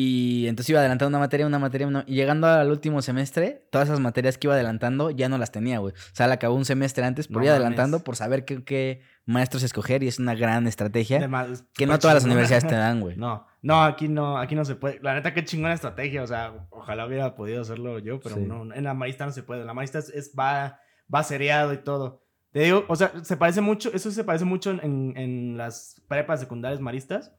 [0.00, 2.04] Y entonces iba adelantando una materia, una materia, una...
[2.06, 5.80] y llegando al último semestre, todas esas materias que iba adelantando ya no las tenía,
[5.80, 5.92] güey.
[5.92, 9.64] O sea, le acabó un semestre antes por ir adelantando, por saber qué, qué, maestros
[9.64, 11.28] escoger, y es una gran estrategia
[11.74, 13.16] que no todas las universidades te dan, güey.
[13.16, 15.00] No, no, aquí no, aquí no se puede.
[15.02, 18.84] La neta, qué chingona estrategia, o sea, ojalá hubiera podido hacerlo yo, pero no, en
[18.84, 19.64] la marista no se puede.
[19.64, 20.78] La marista es va
[21.12, 22.22] va seriado y todo.
[22.58, 26.40] Te digo, o sea, se parece mucho, eso se parece mucho en, en las prepas
[26.40, 27.32] secundarias maristas,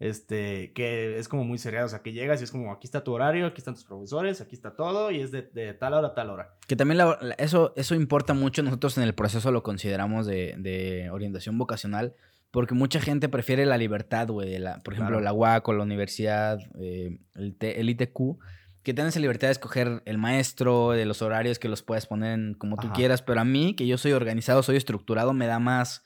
[0.00, 3.04] este, que es como muy seriado, o sea, que llegas y es como, aquí está
[3.04, 6.08] tu horario, aquí están tus profesores, aquí está todo, y es de, de tal hora
[6.08, 6.56] a tal hora.
[6.66, 6.98] Que también
[7.36, 12.14] eso, eso importa mucho, nosotros en el proceso lo consideramos de, de orientación vocacional,
[12.50, 15.82] porque mucha gente prefiere la libertad, güey, de la, por ejemplo, la UAC o la
[15.82, 18.38] universidad, eh, el, el ITQ,
[18.84, 22.58] que tienes la libertad de escoger el maestro, de los horarios que los puedes poner
[22.58, 26.04] como tú quieras, pero a mí, que yo soy organizado, soy estructurado, me da más,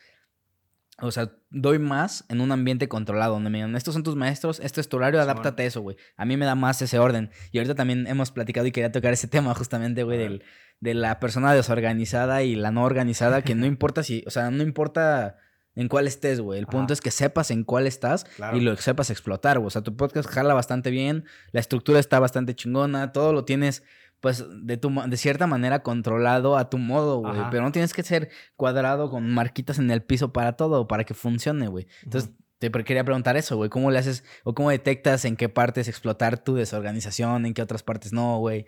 [1.00, 4.60] o sea, doy más en un ambiente controlado, donde me digan, estos son tus maestros,
[4.60, 5.96] este es tu horario, adáptate a eso, güey.
[6.16, 7.30] A mí me da más ese orden.
[7.50, 10.40] Y ahorita también hemos platicado y quería tocar ese tema justamente, güey,
[10.78, 14.62] de la persona desorganizada y la no organizada, que no importa si, o sea, no
[14.62, 15.36] importa
[15.74, 16.58] en cuál estés, güey.
[16.58, 19.68] El punto es que sepas en cuál estás y lo sepas explotar, güey.
[19.68, 23.84] O sea, tu podcast jala bastante bien, la estructura está bastante chingona, todo lo tienes
[24.20, 27.40] pues, de, tu, de cierta manera controlado a tu modo, güey.
[27.50, 31.14] Pero no tienes que ser cuadrado con marquitas en el piso para todo, para que
[31.14, 31.86] funcione, güey.
[32.02, 33.70] Entonces, te quería preguntar eso, güey.
[33.70, 37.84] ¿Cómo le haces o cómo detectas en qué partes explotar tu desorganización, en qué otras
[37.84, 38.66] partes no, güey?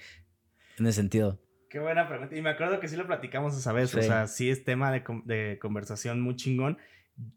[0.78, 1.40] En ese sentido.
[1.70, 2.36] Qué buena pregunta.
[2.36, 3.94] Y me acuerdo que sí lo platicamos esa vez.
[3.94, 6.78] O sea, sí es tema de, de conversación muy chingón.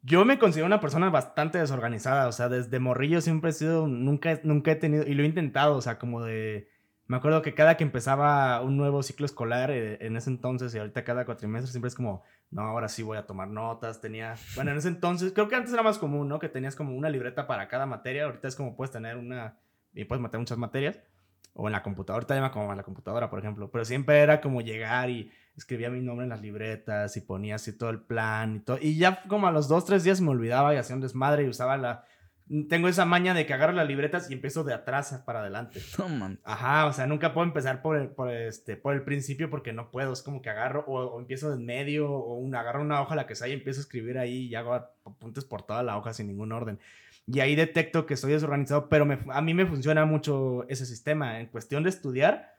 [0.02, 4.40] Yo me considero una persona bastante desorganizada, o sea, desde morrillo siempre he sido, nunca,
[4.44, 6.70] nunca he tenido, y lo he intentado, o sea, como de,
[7.08, 10.78] me acuerdo que cada que empezaba un nuevo ciclo escolar eh, en ese entonces y
[10.78, 14.72] ahorita cada cuatrimestre siempre es como, no, ahora sí voy a tomar notas, tenía, bueno,
[14.72, 16.40] en ese entonces, creo que antes era más común, ¿no?
[16.40, 19.58] Que tenías como una libreta para cada materia, ahorita es como puedes tener una,
[19.94, 21.02] y puedes meter muchas materias,
[21.54, 24.42] o en la computadora, ahorita llama como en la computadora, por ejemplo, pero siempre era
[24.42, 28.56] como llegar y escribía mi nombre en las libretas y ponía así todo el plan
[28.56, 28.78] y todo.
[28.82, 31.50] Y ya como a los dos, tres días me olvidaba y hacía un desmadre y
[31.50, 32.06] usaba la...
[32.70, 35.80] Tengo esa maña de que agarro las libretas y empiezo de atrás para adelante.
[35.98, 36.40] No, man.
[36.44, 39.92] Ajá, o sea, nunca puedo empezar por el, por, este, por el principio porque no
[39.92, 40.12] puedo.
[40.12, 43.36] Es como que agarro o, empiezo de medio o una, agarro una hoja, la que
[43.36, 46.52] sea, y empiezo a escribir ahí y hago apuntes por toda la hoja sin ningún
[46.52, 46.80] orden.
[47.26, 51.40] Y ahí detecto que estoy desorganizado, pero a mí me funciona mucho ese sistema.
[51.40, 52.54] En cuestión de estudiar,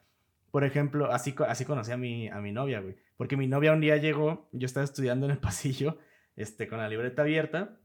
[0.50, 2.96] por ejemplo, así, así conocí a mi, a mi novia, güey.
[3.16, 5.98] Porque mi novia un día llegó, yo estaba estudiando en el pasillo,
[6.36, 7.78] este, con la libreta abierta.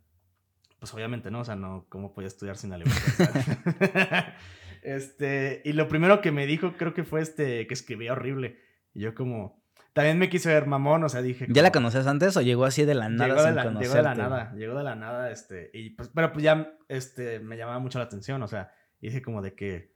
[0.79, 4.37] Pues obviamente no, o sea, no, ¿cómo podía estudiar sin la libreta?
[4.81, 8.57] este, y lo primero que me dijo creo que fue este, que escribía horrible.
[8.93, 9.58] Y yo como,
[9.99, 11.45] también me quise ver mamón, o sea, dije...
[11.49, 14.01] ¿Ya la conoces antes o llegó así de la nada llegó de la, Llegó de
[14.01, 17.79] la nada, llegó de la nada, este, y pues, pero pues ya, este, me llamaba
[17.79, 18.71] mucho la atención, o sea,
[19.01, 19.93] dije como de que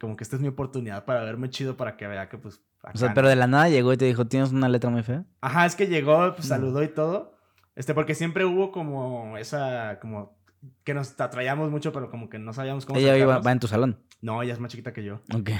[0.00, 2.62] como que esta es mi oportunidad para verme chido para que vea que pues...
[2.82, 5.24] o sea, pero de la nada llegó y te dijo, ¿tienes una letra muy fea?
[5.40, 7.38] Ajá, es que llegó, pues saludó y todo.
[7.76, 10.36] Este, porque siempre hubo como esa, como
[10.82, 12.98] que nos atraíamos mucho, pero como que no sabíamos cómo.
[12.98, 14.00] Ella iba, va en tu salón.
[14.20, 15.22] No, ella es más chiquita que yo.
[15.32, 15.50] Ok.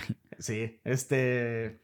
[0.40, 1.80] Sí, este.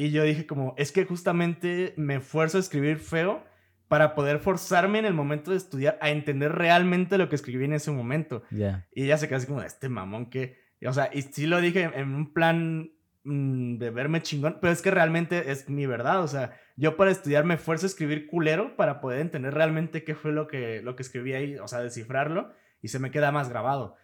[0.00, 3.44] Y yo dije, como, es que justamente me esfuerzo a escribir feo
[3.88, 7.74] para poder forzarme en el momento de estudiar a entender realmente lo que escribí en
[7.74, 8.42] ese momento.
[8.50, 8.86] Ya.
[8.94, 11.90] Y ella se quedó así como, este mamón que o sea, y sí lo dije
[11.94, 12.90] en un plan
[13.24, 16.22] mm, de verme chingón, pero es que realmente es mi verdad.
[16.22, 20.14] O sea, yo para estudiar me esfuerzo a escribir culero para poder entender realmente qué
[20.14, 23.50] fue lo que, lo que escribí ahí, o sea, descifrarlo y se me queda más
[23.50, 23.96] grabado.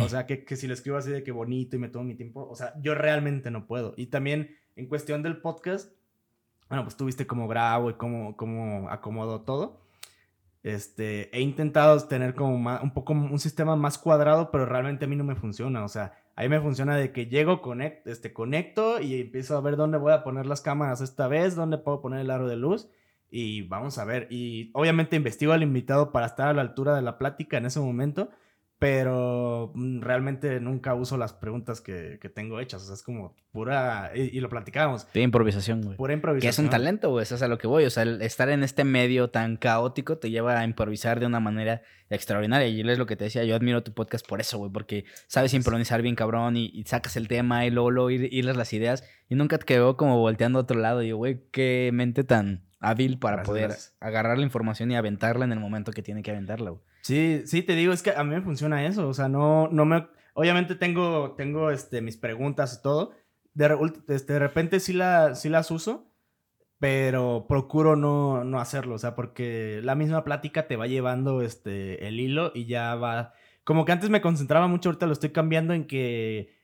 [0.00, 2.14] O sea, que, que, si lo escribo así de que bonito y me tomo mi
[2.14, 3.94] tiempo, o sea, yo realmente no puedo.
[3.96, 5.92] Y también en cuestión del podcast,
[6.68, 9.80] bueno, pues tú viste cómo grabo y cómo, cómo acomodo todo.
[10.62, 15.16] Este, he intentado tener como un poco un sistema más cuadrado, pero realmente a mí
[15.16, 15.84] no me funciona.
[15.84, 19.60] O sea, a mí me funciona de que llego, conecto, este, conecto y empiezo a
[19.60, 22.56] ver dónde voy a poner las cámaras esta vez, dónde puedo poner el aro de
[22.56, 22.88] luz
[23.30, 24.26] y vamos a ver.
[24.30, 27.80] Y obviamente investigo al invitado para estar a la altura de la plática en ese
[27.80, 28.30] momento
[28.80, 32.82] pero mm, realmente nunca uso las preguntas que, que, tengo hechas.
[32.82, 34.10] O sea, es como pura.
[34.14, 35.06] Y, lo platicábamos.
[35.12, 35.98] De improvisación, güey.
[35.98, 36.48] Pura improvisación.
[36.48, 37.22] Que es un talento, güey.
[37.22, 37.84] Eso es a lo que voy.
[37.84, 41.40] O sea, el estar en este medio tan caótico te lleva a improvisar de una
[41.40, 42.68] manera extraordinaria.
[42.68, 43.44] Y es lo que te decía.
[43.44, 44.72] Yo admiro tu podcast por eso, güey.
[44.72, 49.04] Porque sabes improvisar bien cabrón y, sacas el tema y luego, luego ir, las ideas.
[49.28, 51.02] Y nunca te quedó como volteando a otro lado.
[51.02, 55.52] Y yo, güey, qué mente tan hábil para poder agarrar la información y aventarla en
[55.52, 56.82] el momento que tiene que aventarla, güey.
[57.02, 59.84] Sí, sí, te digo, es que a mí me funciona eso, o sea, no, no
[59.84, 63.12] me, obviamente tengo, tengo, este, mis preguntas y todo,
[63.54, 66.10] de, este, de repente sí, la, sí las uso,
[66.78, 72.06] pero procuro no, no hacerlo, o sea, porque la misma plática te va llevando, este,
[72.06, 73.32] el hilo y ya va,
[73.64, 76.59] como que antes me concentraba mucho, ahorita lo estoy cambiando en que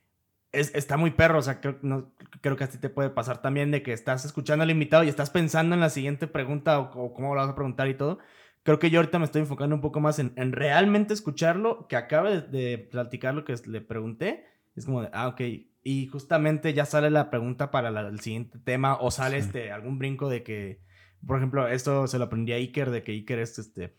[0.57, 3.43] es, está muy perro, o sea, creo, no, creo que a ti te puede pasar
[3.43, 7.05] también de que estás escuchando al invitado y estás pensando en la siguiente pregunta o,
[7.05, 8.19] o cómo lo vas a preguntar y todo
[8.67, 12.41] creo que yo ahorita me estoy enfocando un poco más en, realmente escucharlo, que acabe
[12.41, 14.45] de, platicar lo que le pregunté.
[14.75, 15.41] Es como de, ah, ok.
[15.85, 20.29] Y justamente ya sale la pregunta para el siguiente tema o sale este, algún brinco
[20.29, 20.81] de que,
[21.25, 23.95] por ejemplo, esto se lo aprendí a Iker, de que Iker es este...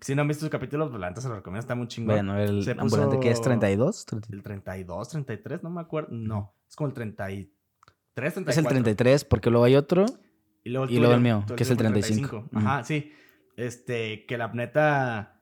[0.00, 2.14] si no han visto sus capítulos, pues la neta se lo recomiendo, está muy chingón.
[2.14, 4.06] Bueno, el ambulante que es 32.
[4.32, 6.08] El 32, 33, no me acuerdo.
[6.10, 7.54] No, es como el 33,
[8.14, 8.50] 34.
[8.50, 10.06] Es el 33 porque luego hay otro.
[10.64, 12.48] Y luego el, el mío, que es el 35.
[12.52, 13.12] Ajá, sí.
[13.56, 15.40] Este, que la neta.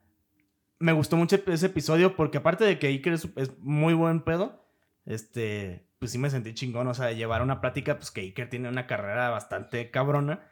[0.81, 4.65] Me gustó mucho ese episodio porque, aparte de que Iker es, muy buen pedo,
[5.07, 6.87] este, pues sí me sentí chingón.
[6.87, 10.49] O sea, llevar una plática, pues que Iker tiene una carrera bastante cabrona.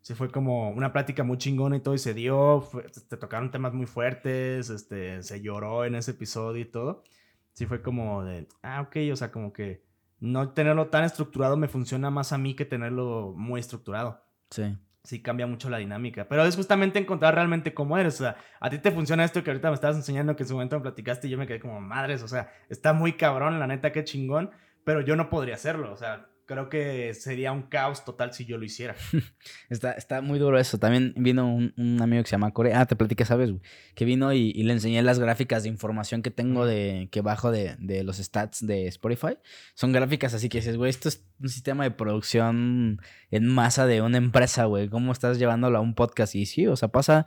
[0.00, 2.66] Sí, fue como una plática muy chingona y todo, y se dio.
[3.08, 7.04] te tocaron temas muy fuertes, este, se lloró en ese episodio y todo.
[7.52, 9.84] Sí, fue como de, ah, ok, o sea, como que
[10.20, 14.22] no tenerlo tan estructurado me funciona más a mí que tenerlo muy estructurado.
[14.50, 14.76] Sí
[15.08, 16.28] sí cambia mucho la dinámica.
[16.28, 18.16] Pero es justamente encontrar realmente cómo eres.
[18.16, 20.54] O sea, a ti te funciona esto que ahorita me estabas enseñando, que en su
[20.54, 22.22] momento me platicaste y yo me quedé como madres.
[22.22, 24.50] O sea, está muy cabrón, la neta, qué chingón.
[24.84, 25.92] Pero yo no podría hacerlo.
[25.92, 28.96] O sea, creo que sería un caos total si yo lo hiciera.
[29.68, 30.78] está, está muy duro eso.
[30.78, 32.72] También vino un, un amigo que se llama Core.
[32.72, 33.50] Ah, te platicé, ¿sabes?
[33.50, 33.60] Güey?
[33.94, 37.50] Que vino y, y, le enseñé las gráficas de información que tengo de que bajo
[37.50, 39.36] de, de, los stats de Spotify.
[39.74, 44.00] Son gráficas así que dices, güey, esto es un sistema de producción en masa de
[44.00, 44.88] una empresa, güey.
[44.88, 46.34] ¿Cómo estás llevándolo a un podcast?
[46.34, 47.26] Y sí, o sea, pasa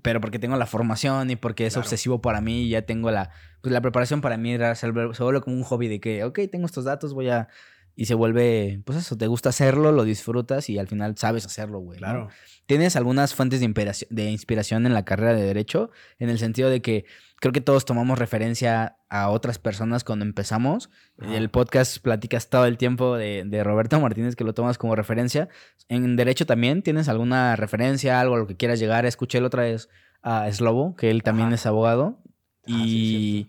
[0.00, 1.84] pero porque tengo la formación y porque es claro.
[1.84, 5.56] obsesivo para mí, ya tengo la, pues la preparación para mí, era, se vuelve como
[5.56, 7.48] un hobby de que, ok, tengo estos datos, voy a...
[7.94, 11.78] Y se vuelve, pues eso, te gusta hacerlo, lo disfrutas y al final sabes hacerlo,
[11.80, 11.98] güey.
[11.98, 12.24] Claro.
[12.24, 12.28] ¿no?
[12.66, 16.70] Tienes algunas fuentes de inspiración, de inspiración en la carrera de Derecho, en el sentido
[16.70, 17.04] de que
[17.36, 20.90] creo que todos tomamos referencia a otras personas cuando empezamos.
[21.18, 25.48] El podcast platicas todo el tiempo de, de, Roberto Martínez, que lo tomas como referencia.
[25.88, 29.04] En Derecho también, ¿tienes alguna referencia, algo a lo que quieras llegar?
[29.06, 29.88] Escuché la otra vez
[30.22, 31.56] a Slobo, que él también Ajá.
[31.56, 32.22] es abogado.
[32.66, 33.48] Ah, y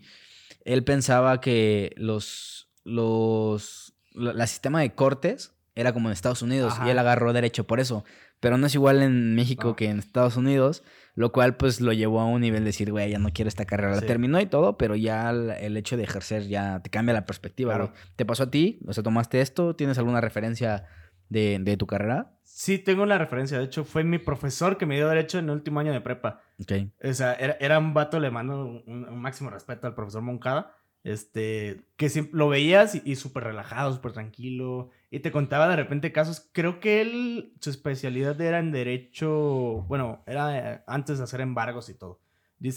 [0.64, 3.83] él pensaba que los, los,
[4.14, 6.86] la sistema de cortes era como en Estados Unidos Ajá.
[6.86, 8.04] y él agarró derecho por eso.
[8.40, 9.76] Pero no es igual en México No.
[9.76, 10.84] que en Estados Unidos,
[11.14, 13.64] lo cual pues lo llevó a un nivel de decir, güey, ya no quiero esta
[13.64, 13.94] carrera.
[13.94, 17.74] La terminó y todo, pero ya el, hecho de ejercer ya te cambia la perspectiva.
[17.74, 17.92] Claro.
[18.16, 18.80] ¿Te pasó a ti?
[18.86, 19.74] O sea, ¿tomaste esto?
[19.74, 20.86] ¿Tienes alguna referencia
[21.28, 22.32] de, de tu carrera?
[22.42, 23.58] Sí, tengo la referencia.
[23.58, 26.42] De hecho, fue mi profesor que me dio derecho en el último año de prepa.
[26.60, 26.72] Ok.
[27.02, 30.76] O sea, era, era un vato, le mando un, un máximo respeto al profesor Moncada.
[31.04, 34.90] Este, que lo veías y, y súper relajado, súper tranquilo.
[35.10, 36.48] Y te contaba de repente casos.
[36.52, 39.84] Creo que él, su especialidad era en derecho.
[39.86, 42.20] Bueno, era eh, antes de hacer embargos y todo.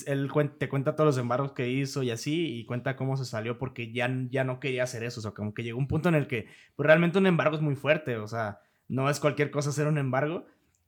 [0.05, 3.57] Él te cuenta todos los embargos que hizo y así, y cuenta cómo se salió
[3.57, 5.21] porque ya, ya no quería hacer eso.
[5.21, 7.61] O sea, como que llegó un punto en el que pues, realmente un embargo es
[7.61, 8.17] muy fuerte.
[8.17, 8.59] O sea,
[8.89, 10.45] no es cualquier cosa hacer un embargo.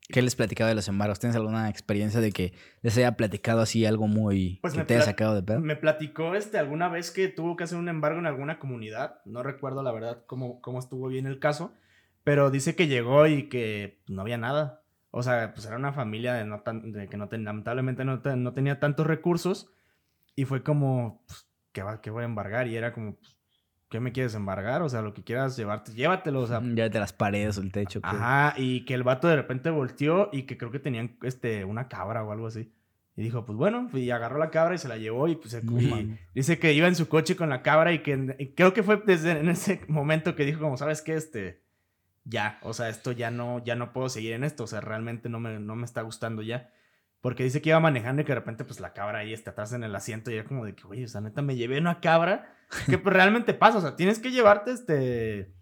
[0.09, 1.19] ¿Qué les platicaba de los embargos?
[1.19, 4.95] ¿Tienes alguna experiencia de que les haya platicado así algo muy Pues que me te
[4.95, 5.59] haya sacado de pedo?
[5.59, 9.21] Me platicó este alguna vez que tuvo que hacer un embargo en alguna comunidad.
[9.25, 11.73] No recuerdo la verdad cómo, cómo estuvo bien el caso.
[12.23, 14.83] Pero dice que llegó y que no había nada.
[15.11, 18.17] O sea, pues era una familia de no tan- de que no ten- lamentablemente no,
[18.17, 19.71] no tenía tantos recursos.
[20.35, 22.67] Y fue como, pues, ¿qué, va, ¿qué voy a embargar?
[22.67, 23.37] Y era como, pues,
[23.89, 24.81] ¿qué me quieres embargar?
[24.81, 26.41] O sea, lo que quieras llevarte, llévatelo.
[26.41, 27.99] O sea, Ya de las paredes o el techo.
[28.03, 31.87] Ajá, y que el vato de repente volteó y que creo que tenían este, una
[31.87, 32.71] cabra o algo así.
[33.17, 35.61] Y dijo, pues bueno, y agarró la cabra y se la llevó y pues se-
[35.63, 38.73] No y dice que iba en su coche con la cabra y que y creo
[38.73, 41.15] que fue desde en ese momento que dijo como, ¿sabes qué?
[41.15, 41.61] Este,
[42.23, 45.27] ya, o sea, esto ya no, ya no puedo seguir en esto, o sea, realmente
[45.27, 46.69] no me, no me está gustando ya.
[47.21, 49.73] Porque dice que iba manejando y que de repente pues la cabra ahí está atrás
[49.73, 51.99] en el asiento y era como de que, güey, o sea, neta me llevé una
[51.99, 52.55] cabra
[52.85, 55.53] que pues realmente pasa, o sea, tienes que llevarte este,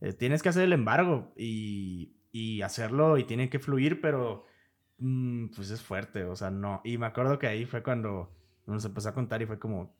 [0.00, 4.44] eh, tienes que hacer el embargo y, y hacerlo y tiene que fluir, pero
[4.98, 6.80] mm, pues es fuerte, o sea, no.
[6.84, 8.34] Y me acuerdo que ahí fue cuando
[8.66, 9.96] nos empezó a contar y fue como.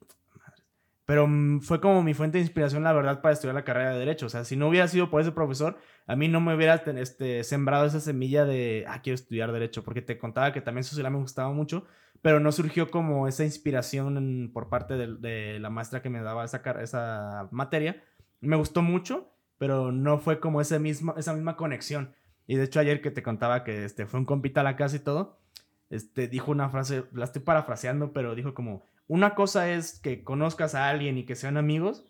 [1.07, 3.99] Pero mm, fue como mi fuente de inspiración, la verdad, para estudiar la carrera de
[3.99, 4.27] Derecho.
[4.27, 7.45] O sea, si no hubiera sido por ese profesor, a mí no me hubiera este,
[7.45, 11.19] sembrado esa semilla de, ah, quiero estudiar Derecho, porque te contaba que también sociedad me
[11.19, 11.85] gustaba mucho,
[12.23, 16.63] pero no surgió como esa inspiración por parte de, la maestra que me daba esa,
[16.81, 18.03] esa materia.
[18.41, 22.15] Me gustó mucho, pero no fue como ese mismo, esa misma conexión.
[22.47, 24.97] Y de hecho ayer que te contaba que este, fue un compita a la casa
[24.97, 25.39] y todo,
[25.91, 30.75] este, dijo una frase, la estoy parafraseando, pero dijo como, una cosa es que conozcas
[30.75, 32.05] a alguien y que sean amigos,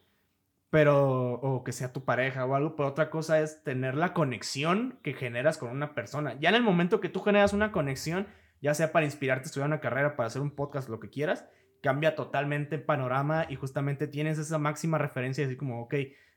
[0.71, 4.99] pero, o que sea tu pareja o algo, pero otra cosa es tener la conexión
[5.03, 6.37] que generas con una persona.
[6.41, 8.27] Ya en el momento que tú generas una conexión,
[8.61, 11.47] ya sea para inspirarte a estudiar una carrera, para hacer un podcast, lo que quieras,
[11.81, 15.95] cambia totalmente el panorama y justamente tienes esa máxima referencia, así como, ok,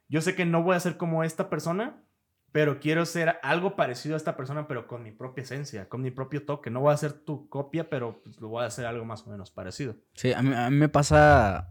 [0.10, 2.03] yo sé que no voy a ser como esta persona,
[2.52, 6.12] pero quiero ser algo parecido a esta persona, pero con mi propia esencia, con mi
[6.12, 6.70] propio toque.
[6.70, 9.30] No voy a ser tu copia, pero pues, lo voy a hacer algo más o
[9.30, 9.95] menos parecido.
[10.14, 11.70] Sí, a a mí me pasa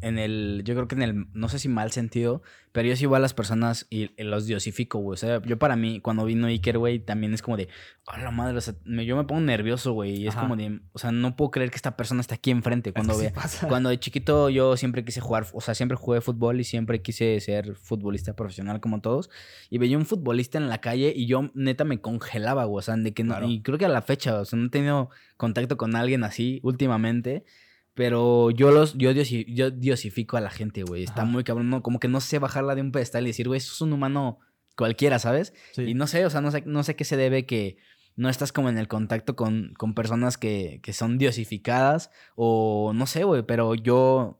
[0.00, 2.42] en el, yo creo que en el, no sé si mal sentido,
[2.72, 5.14] pero yo sí igual a las personas y, y los diosifico, güey.
[5.14, 7.68] O sea, yo para mí, cuando vino Iker, güey, también es como de,
[8.06, 10.12] oh, la madre, o sea, me- yo me pongo nervioso, güey.
[10.22, 10.42] Y es Ajá.
[10.42, 12.92] como de, o sea, no puedo creer que esta persona está aquí enfrente.
[12.92, 16.60] Cuando ve, sí cuando de chiquito yo siempre quise jugar, o sea, siempre jugué fútbol
[16.60, 19.30] y siempre quise ser futbolista profesional como todos.
[19.68, 22.78] Y veía un futbolista en la calle y yo neta me congelaba, güey.
[22.78, 23.48] O sea, de que no, Claro.
[23.48, 26.60] y creo que a la fecha, o sea, no he tenido contacto con alguien así
[26.62, 27.44] últimamente.
[27.94, 31.02] Pero yo los, yo, diosi- yo diosifico a la gente, güey.
[31.02, 31.30] Está Ajá.
[31.30, 31.82] muy cabrón, ¿no?
[31.82, 34.38] Como que no sé bajarla de un pedestal y decir, güey, eso es un humano
[34.76, 35.52] cualquiera, ¿sabes?
[35.76, 37.76] Y no sé, o sea, no sé, no sé qué se debe que
[38.16, 43.06] no estás como en el contacto con, con personas que, que son diosificadas o no
[43.06, 44.38] sé, güey, pero yo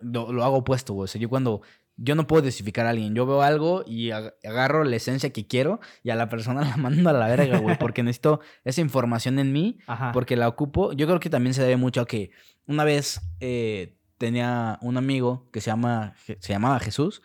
[0.00, 1.04] lo, lo hago opuesto, güey.
[1.04, 1.62] O sea, yo cuando...
[2.02, 3.14] Yo no puedo diosificar a alguien.
[3.14, 6.76] Yo veo algo y ag- agarro la esencia que quiero y a la persona la
[6.78, 10.12] mando a la verga, güey, porque necesito esa información en mí Ajá.
[10.12, 10.92] porque la ocupo.
[10.94, 12.30] Yo creo que también se debe mucho a que
[12.66, 17.20] una vez eh, tenía un amigo que se, llama, se llamaba Jesús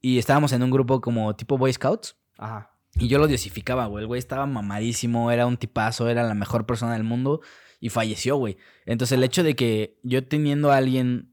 [0.00, 2.16] Y estábamos en un grupo como tipo Boy Scouts.
[2.38, 2.72] Ajá.
[3.00, 4.02] Y yo lo diosificaba, güey.
[4.02, 7.40] El güey estaba mamadísimo, era un tipazo, era la mejor persona del mundo
[7.80, 8.56] y falleció, güey.
[8.86, 11.32] Entonces el hecho de que yo teniendo a alguien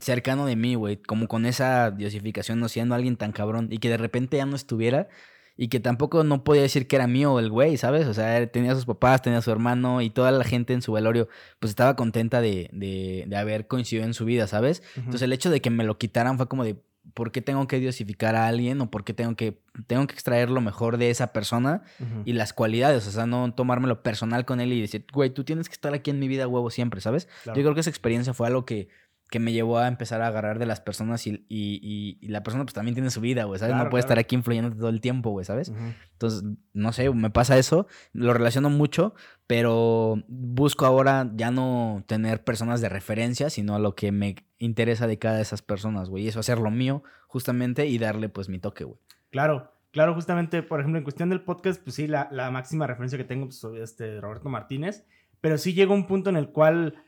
[0.00, 3.88] cercano de mí, güey, como con esa diosificación, no siendo alguien tan cabrón y que
[3.88, 5.08] de repente ya no estuviera
[5.56, 8.06] y que tampoco no podía decir que era mío el güey, ¿sabes?
[8.06, 10.82] O sea, tenía a sus papás, tenía a su hermano y toda la gente en
[10.82, 11.28] su velorio,
[11.58, 14.82] pues estaba contenta de, de, de haber coincidido en su vida, ¿sabes?
[14.96, 16.76] Entonces el hecho de que me lo quitaran fue como de,
[17.14, 20.50] ¿por qué tengo que diosificar a alguien o por qué tengo que, tengo que extraer
[20.50, 21.84] lo mejor de esa persona
[22.26, 23.06] y las cualidades?
[23.06, 26.10] O sea, no tomármelo personal con él y decir, güey, tú tienes que estar aquí
[26.10, 27.28] en mi vida, huevo, siempre, ¿sabes?
[27.46, 28.88] Yo creo que esa experiencia fue algo que
[29.30, 32.64] que me llevó a empezar a agarrar de las personas y, y, y la persona
[32.64, 33.74] pues también tiene su vida, güey, ¿sabes?
[33.74, 35.72] no puede estar aquí influyendo todo el tiempo, güey, ¿sabes?
[36.12, 39.14] Entonces, no sé, me pasa eso, lo relaciono mucho,
[39.46, 45.06] pero busco ahora ya no tener personas de referencia, sino a lo que me interesa
[45.06, 48.48] de cada de esas personas, güey, y eso hacer lo mío justamente y darle pues
[48.48, 48.98] mi toque, güey.
[49.30, 49.72] Claro.
[49.92, 53.24] Claro, justamente, por ejemplo, en cuestión del podcast, pues sí, la, la máxima referencia que
[53.24, 55.06] tengo pues, es este, Roberto Martínez,
[55.40, 57.02] pero sí llega un punto en el cual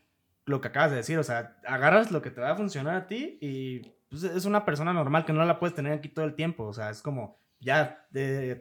[0.48, 3.06] lo que acabas de decir, o sea, agarras lo que te va a funcionar a
[3.06, 6.34] ti y pues, es una persona normal que no la puedes tener aquí todo el
[6.34, 8.08] tiempo, o sea, es como, ya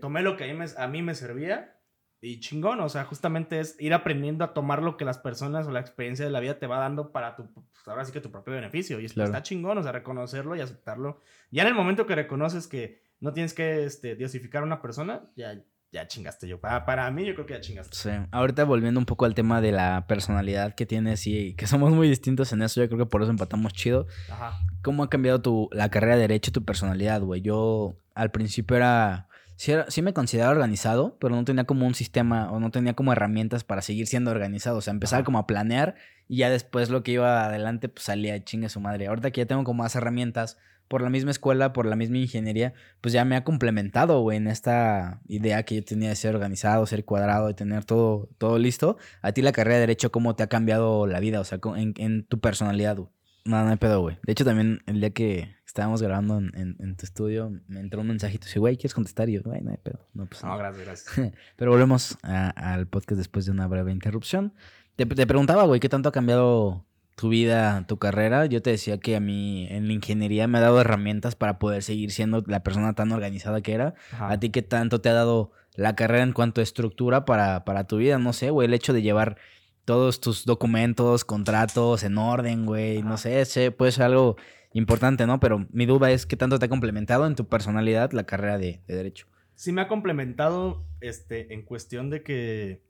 [0.01, 1.77] tomé lo que a mí, me, a mí me servía
[2.19, 5.71] y chingón, o sea, justamente es ir aprendiendo a tomar lo que las personas o
[5.71, 8.31] la experiencia de la vida te va dando para tu, pues, ahora sí que tu
[8.31, 11.21] propio beneficio, y está chingón, o sea, reconocerlo y aceptarlo.
[11.51, 15.29] Ya en el momento que reconoces que no tienes que este, diosificar a una persona,
[15.35, 16.59] ya, ya chingaste yo.
[16.59, 17.95] Para, para mí, yo creo que ya chingaste.
[17.95, 18.09] Sí.
[18.31, 22.09] Ahorita volviendo un poco al tema de la personalidad que tienes y que somos muy
[22.09, 24.07] distintos en eso, yo creo que por eso empatamos chido.
[24.29, 24.59] Ajá.
[24.81, 27.41] ¿Cómo ha cambiado tu, la carrera de Derecho tu personalidad, güey?
[27.41, 29.89] Yo al principio era sí, era.
[29.89, 33.63] sí me consideraba organizado, pero no tenía como un sistema o no tenía como herramientas
[33.63, 34.77] para seguir siendo organizado.
[34.77, 35.95] O sea, empezaba como a planear
[36.27, 39.07] y ya después lo que iba adelante, pues salía chingue su madre.
[39.07, 40.57] Ahorita que ya tengo como más herramientas
[40.87, 44.47] por la misma escuela, por la misma ingeniería, pues ya me ha complementado, güey, en
[44.47, 48.97] esta idea que yo tenía de ser organizado, ser cuadrado, de tener todo, todo listo.
[49.21, 51.39] A ti la carrera de Derecho, ¿cómo te ha cambiado la vida?
[51.39, 53.09] O sea, en, en tu personalidad, güey.
[53.47, 54.17] No, no hay pedo, güey.
[54.23, 58.07] De hecho, también el día que estábamos grabando en, en, tu estudio, me entró un
[58.07, 58.45] mensajito.
[58.45, 59.29] Dice, güey, ¿quieres contestar?
[59.29, 60.05] Y yo, güey, no hay pedo.
[60.13, 61.33] No, pues, no, gracias, gracias.
[61.55, 64.53] Pero volvemos al podcast después de una breve interrupción.
[64.97, 66.85] Te, te preguntaba, güey, ¿qué tanto ha cambiado
[67.17, 70.61] tu vida, tu carrera, yo te decía que a mí en la ingeniería me ha
[70.61, 73.95] dado herramientas para poder seguir siendo la persona tan organizada que era.
[74.19, 77.85] A ti, ¿qué tanto te ha dado la carrera en cuanto a estructura para, para
[77.87, 78.19] tu vida?
[78.19, 79.37] No sé, güey, el hecho de llevar
[79.83, 84.37] todos tus documentos, contratos en orden, güey, no sé, sé, puede ser algo
[84.73, 85.39] importante, ¿no?
[85.39, 88.83] Pero mi duda es qué tanto te ha complementado en tu personalidad la carrera de,
[88.85, 89.25] de Derecho.
[89.55, 92.83] Sí, me ha complementado este, en cuestión de que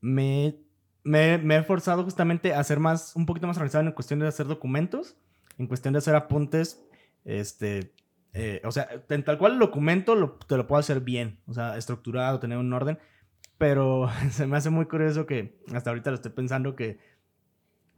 [0.00, 0.54] me
[1.04, 4.46] me, he forzado justamente a ser más, un poquito más organizado en cuestión de hacer
[4.46, 5.16] documentos,
[5.58, 6.84] en cuestión de hacer apuntes,
[7.24, 7.92] este,
[8.32, 11.76] eh, o sea, en tal cual el documento te lo puedo hacer bien, o sea,
[11.76, 12.98] estructurado, tener un orden,
[13.56, 16.98] pero se me hace muy curioso que hasta ahorita lo estoy pensando que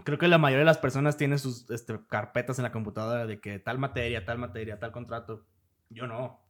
[0.04, 3.40] creo que la mayoría de las personas tienen sus este, carpetas en la computadora de
[3.40, 5.44] que tal materia, tal materia, tal contrato.
[5.90, 6.40] Yo no.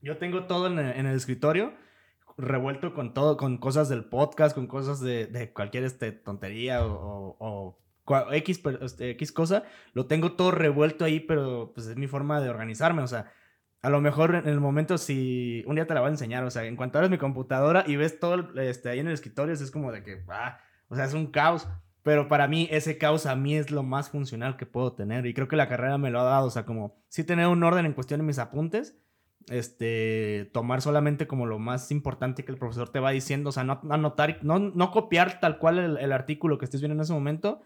[0.00, 1.74] Yo tengo todo en el escritorio
[2.36, 7.36] revuelto con todo, con cosas del podcast, con cosas de, de cualquier este, tontería o,
[7.38, 7.78] o,
[8.32, 9.62] X, este, X cosa,
[9.92, 13.32] lo tengo todo revuelto ahí, pero pues es mi forma de organizarme, o sea,
[13.80, 16.50] a lo mejor en el momento si un día te la voy a enseñar, o
[16.50, 19.70] sea, en cuanto abres mi computadora y ves todo este, ahí en el escritorio, es
[19.70, 21.68] como de que, ah, o sea, es un caos.
[22.04, 25.34] Pero para mí ese caos a mí es lo más funcional que puedo tener y
[25.34, 27.86] creo que la carrera me lo ha dado, o sea, como sí tener un orden
[27.86, 29.00] en cuestión de mis apuntes,
[29.48, 33.64] este, tomar solamente como lo más importante que el profesor te va diciendo, o sea,
[33.64, 37.62] no anotar, no, no copiar tal cual el, artículo que estés viendo en ese momento.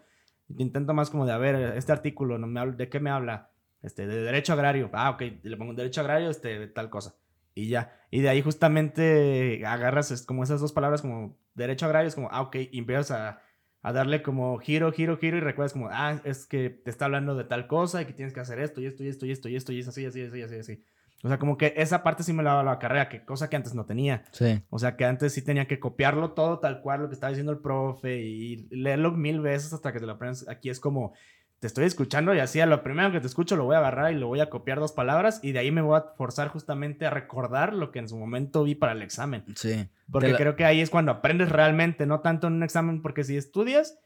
[0.57, 3.51] Intento más como de, a ver, este artículo, no me ¿de qué me habla?
[3.81, 4.89] Este, de derecho agrario.
[4.93, 7.15] Ah, ok, le pongo derecho agrario, este, tal cosa.
[7.53, 7.99] Y ya.
[8.11, 12.41] Y de ahí justamente agarras como esas dos palabras como derecho agrario, es como, ah,
[12.41, 13.41] ok, y empiezas a,
[13.81, 17.35] a darle como giro, giro, giro y recuerdas como, ah, es que te está hablando
[17.35, 19.49] de tal cosa y que tienes que hacer esto y esto y esto y esto
[19.49, 20.83] y esto y es así, así, así, así, así.
[21.23, 23.55] O sea, como que esa parte sí me la daba la carrera, que cosa que
[23.55, 24.23] antes no tenía.
[24.31, 24.61] Sí.
[24.69, 27.51] O sea, que antes sí tenía que copiarlo todo tal cual lo que estaba diciendo
[27.51, 30.47] el profe y leerlo mil veces hasta que te lo aprendas.
[30.47, 31.13] Aquí es como,
[31.59, 34.13] te estoy escuchando y así a lo primero que te escucho lo voy a agarrar
[34.13, 37.07] y lo voy a copiar dos palabras y de ahí me voy a forzar justamente
[37.07, 39.43] a recordar lo que en su momento vi para el examen.
[39.55, 39.89] Sí.
[40.11, 43.35] Porque creo que ahí es cuando aprendes realmente, no tanto en un examen, porque si
[43.37, 43.99] estudias,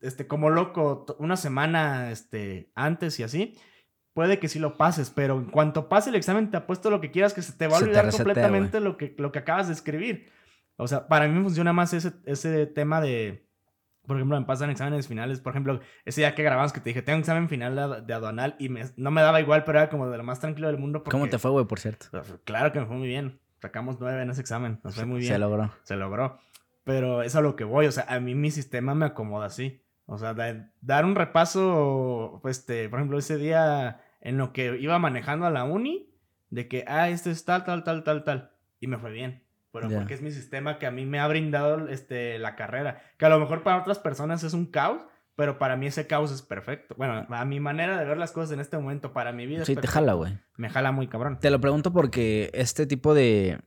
[0.00, 3.58] este, como loco, una semana, este, antes y así,
[4.14, 7.10] puede que sí lo pases, pero en cuanto pase el examen te apuesto lo que
[7.10, 10.30] quieras que se te va a olvidar completamente lo que, lo que acabas de escribir.
[10.76, 13.46] O sea, para mí me funciona más ese, ese tema de,
[14.06, 15.40] por ejemplo, me pasan exámenes finales.
[15.40, 18.56] Por ejemplo, ese día que grabamos que te dije, tengo un examen final de, aduanal
[18.58, 21.02] y no me daba igual, pero era como de lo más tranquilo del mundo.
[21.04, 22.06] ¿Cómo te fue, güey, por cierto?
[22.10, 23.40] Pues, claro que me fue muy bien.
[23.60, 24.80] Sacamos nueve en ese examen.
[24.84, 25.32] Nos fue muy bien.
[25.32, 25.72] Se logró.
[25.84, 26.38] Se logró.
[26.84, 27.86] Pero es a lo que voy.
[27.86, 29.82] O sea, a mí mi sistema me acomoda así.
[30.06, 30.34] O sea,
[30.82, 35.50] dar un repaso, pues, este, por ejemplo, ese día en lo que iba manejando a
[35.50, 36.10] la uni,
[36.50, 38.50] de que, ah, esto es tal, tal, tal, tal, tal.
[38.80, 39.44] Y me fue bien.
[39.70, 43.02] Pero porque es mi sistema que a mí me ha brindado este, la carrera.
[43.18, 45.04] Que a lo mejor para otras personas es un caos,
[45.34, 46.94] pero para mí ese caos es perfecto.
[46.96, 49.64] Bueno, a mi manera de ver las cosas en este momento, para mi vida.
[49.64, 50.38] Sí, te jala, güey.
[50.56, 51.38] Me jala muy cabrón.
[51.40, 53.58] Te lo pregunto porque este tipo de,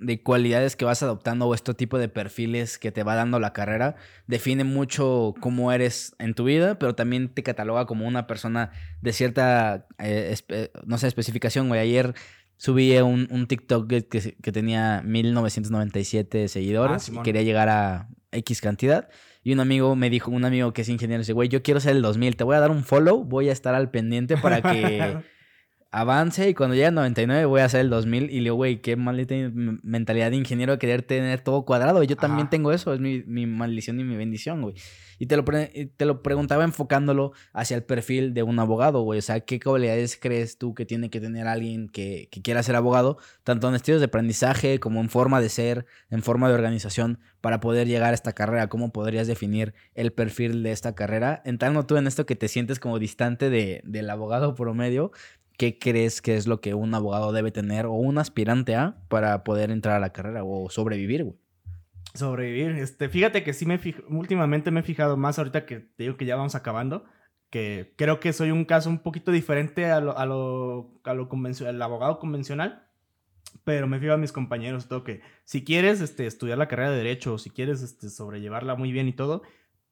[0.00, 3.52] de cualidades que vas adoptando o este tipo de perfiles que te va dando la
[3.52, 3.96] carrera
[4.26, 8.70] define mucho cómo eres en tu vida, pero también te cataloga como una persona
[9.02, 10.36] de cierta, eh,
[10.86, 11.80] no sé, especificación, güey.
[11.80, 12.14] Ayer
[12.56, 18.60] subí un, un TikTok que, que, tenía 1997 seguidores ah, y quería llegar a X
[18.60, 19.08] cantidad.
[19.42, 21.96] Y un amigo me dijo, un amigo que es ingeniero, dice, güey, yo quiero ser
[21.96, 25.18] el 2000, te voy a dar un follow, voy a estar al pendiente para que
[25.90, 28.82] avance y cuando llegue al 99 voy a hacer el 2000 y le digo, güey,
[28.82, 32.02] qué maldita mentalidad de ingeniero de querer tener todo cuadrado.
[32.02, 34.74] Yo también tengo eso, es mi, mi, maldición y mi bendición, güey.
[35.18, 39.18] Y te lo, te lo preguntaba enfocándolo hacia el perfil de un abogado, güey.
[39.18, 42.76] O sea, ¿qué cualidades crees tú que tiene que tener alguien que, que quiera ser
[42.76, 47.18] abogado, tanto en estilos de aprendizaje como en forma de ser, en forma de organización,
[47.40, 48.68] para poder llegar a esta carrera?
[48.68, 51.42] ¿Cómo podrías definir el perfil de esta carrera?
[51.44, 55.12] Entrando tú en esto que te sientes como distante de, del abogado promedio,
[55.58, 59.44] ¿qué crees que es lo que un abogado debe tener o un aspirante a para
[59.44, 61.36] poder entrar a la carrera o sobrevivir, güey?
[62.14, 62.70] Sobrevivir.
[62.78, 63.78] Este, fíjate que sí me
[64.08, 67.04] últimamente me he fijado más ahorita que te digo que ya vamos acabando,
[67.50, 71.28] que creo que soy un caso un poquito diferente a lo, a lo, a lo
[71.68, 72.86] el abogado convencional,
[73.64, 76.98] pero me fijo a mis compañeros todo que si quieres este, estudiar la carrera de
[76.98, 79.42] derecho o si quieres este, sobrellevarla muy bien y todo,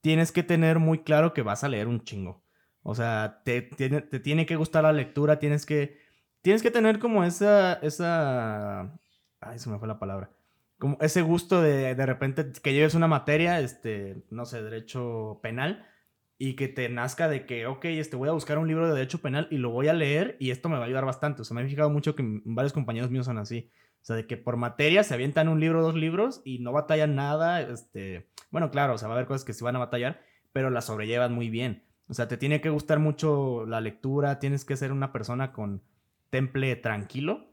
[0.01, 2.46] tienes que tener muy claro que vas a leer un chingo.
[2.89, 5.99] O sea, te, tiene que gustar la lectura, tienes que,
[6.41, 8.97] tienes que tener como esa, esa,
[9.41, 10.31] ay, se me fue la palabra,
[10.79, 15.85] como ese gusto de de repente que lleves una materia, este, no sé, derecho penal,
[16.39, 19.21] y que te nazca de que, ok, este, voy a buscar un libro de derecho
[19.21, 21.43] penal y lo voy a leer y esto me va a ayudar bastante.
[21.43, 23.73] O sea, me he fijado mucho que varios compañeros míos son así.
[24.01, 27.17] O sea, de que por materia se avientan un libro, dos libros y no batallan
[27.17, 27.63] nada.
[27.63, 30.21] Este, bueno, claro, o sea, va a haber cosas que se van a batallar,
[30.53, 31.86] pero las sobrellevan muy bien.
[32.09, 35.83] O sea, te tiene que gustar mucho la lectura, tienes que ser una persona con
[36.31, 37.47] temple tranquilo.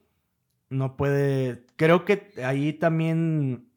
[0.69, 1.65] No puede.
[1.75, 3.67] Creo que ahí también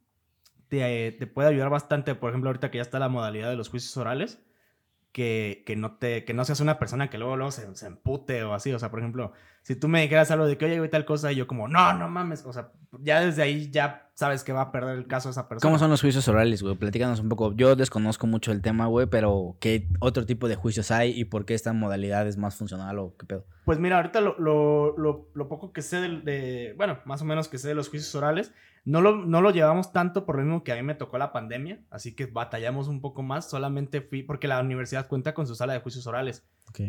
[0.69, 2.15] te, te, puede ayudar bastante.
[2.15, 4.46] Por ejemplo, ahorita que ya está la modalidad de los juicios orales
[5.17, 8.45] que, que, no, te, que no seas una persona que luego, luego se, se, empute
[8.45, 8.71] o así.
[8.75, 11.33] O sea, por ejemplo, si tú me dijeras algo de que, oye, güey, tal cosa,
[11.33, 12.45] y yo como, no, no mames.
[12.45, 15.67] O sea, ya desde ahí ya sabes que va a perder el caso esa persona.
[15.67, 16.75] ¿Cómo son los juicios orales, güey?
[16.75, 17.55] Platícanos un poco.
[17.55, 21.47] Yo desconozco mucho el tema, güey, pero ¿qué otro tipo de juicios hay y por
[21.47, 23.47] qué esta modalidad es más funcional o qué pedo?
[23.65, 27.25] Pues mira, ahorita lo, lo, lo, lo poco que sé de, de, bueno, más o
[27.25, 28.53] menos que sé de los juicios orales,
[28.87, 31.33] no lo, no lo llevamos tanto por lo mismo que a mí me tocó la
[31.33, 33.51] pandemia, así que batallamos un poco más.
[33.51, 36.47] Solamente fui, porque la universidad cuenta con su sala de juicios orales.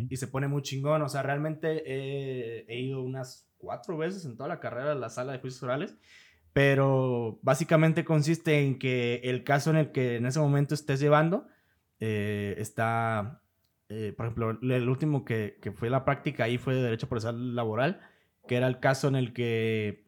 [0.10, 1.02] Y se pone muy chingón.
[1.02, 5.34] O sea, realmente he, ido unas cuatro veces en toda la carrera a la sala
[5.34, 5.96] de juicios orales.
[6.54, 11.48] Pero básicamente consiste en que el caso en el que en ese momento estés llevando
[12.00, 13.42] eh, está,
[13.90, 17.56] eh, por ejemplo, el último que, que fue la práctica ahí fue de Derecho Procesal
[17.56, 18.02] Laboral,
[18.48, 20.07] que era el caso en el que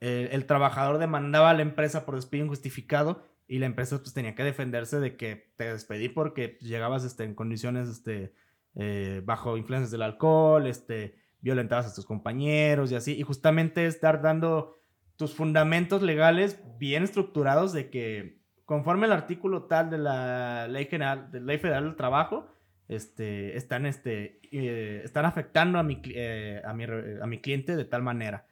[0.00, 4.42] el, trabajador demandaba a la empresa por despido injustificado y la empresa pues tenía que
[4.44, 8.32] defenderse de que te despedí porque llegabas este, en condiciones este,
[8.74, 13.16] eh, bajo influencias del alcohol, este, violentabas a tus compañeros y así.
[13.16, 14.78] Y justamente estar dando
[15.16, 21.30] tus fundamentos legales bien estructurados de que conforme el artículo tal de la ley general,
[21.30, 22.48] de ley federal del trabajo,
[22.88, 27.84] este, están, este, eh, están afectando a mi, eh, a, mi, a mi cliente de
[27.84, 28.46] tal manera.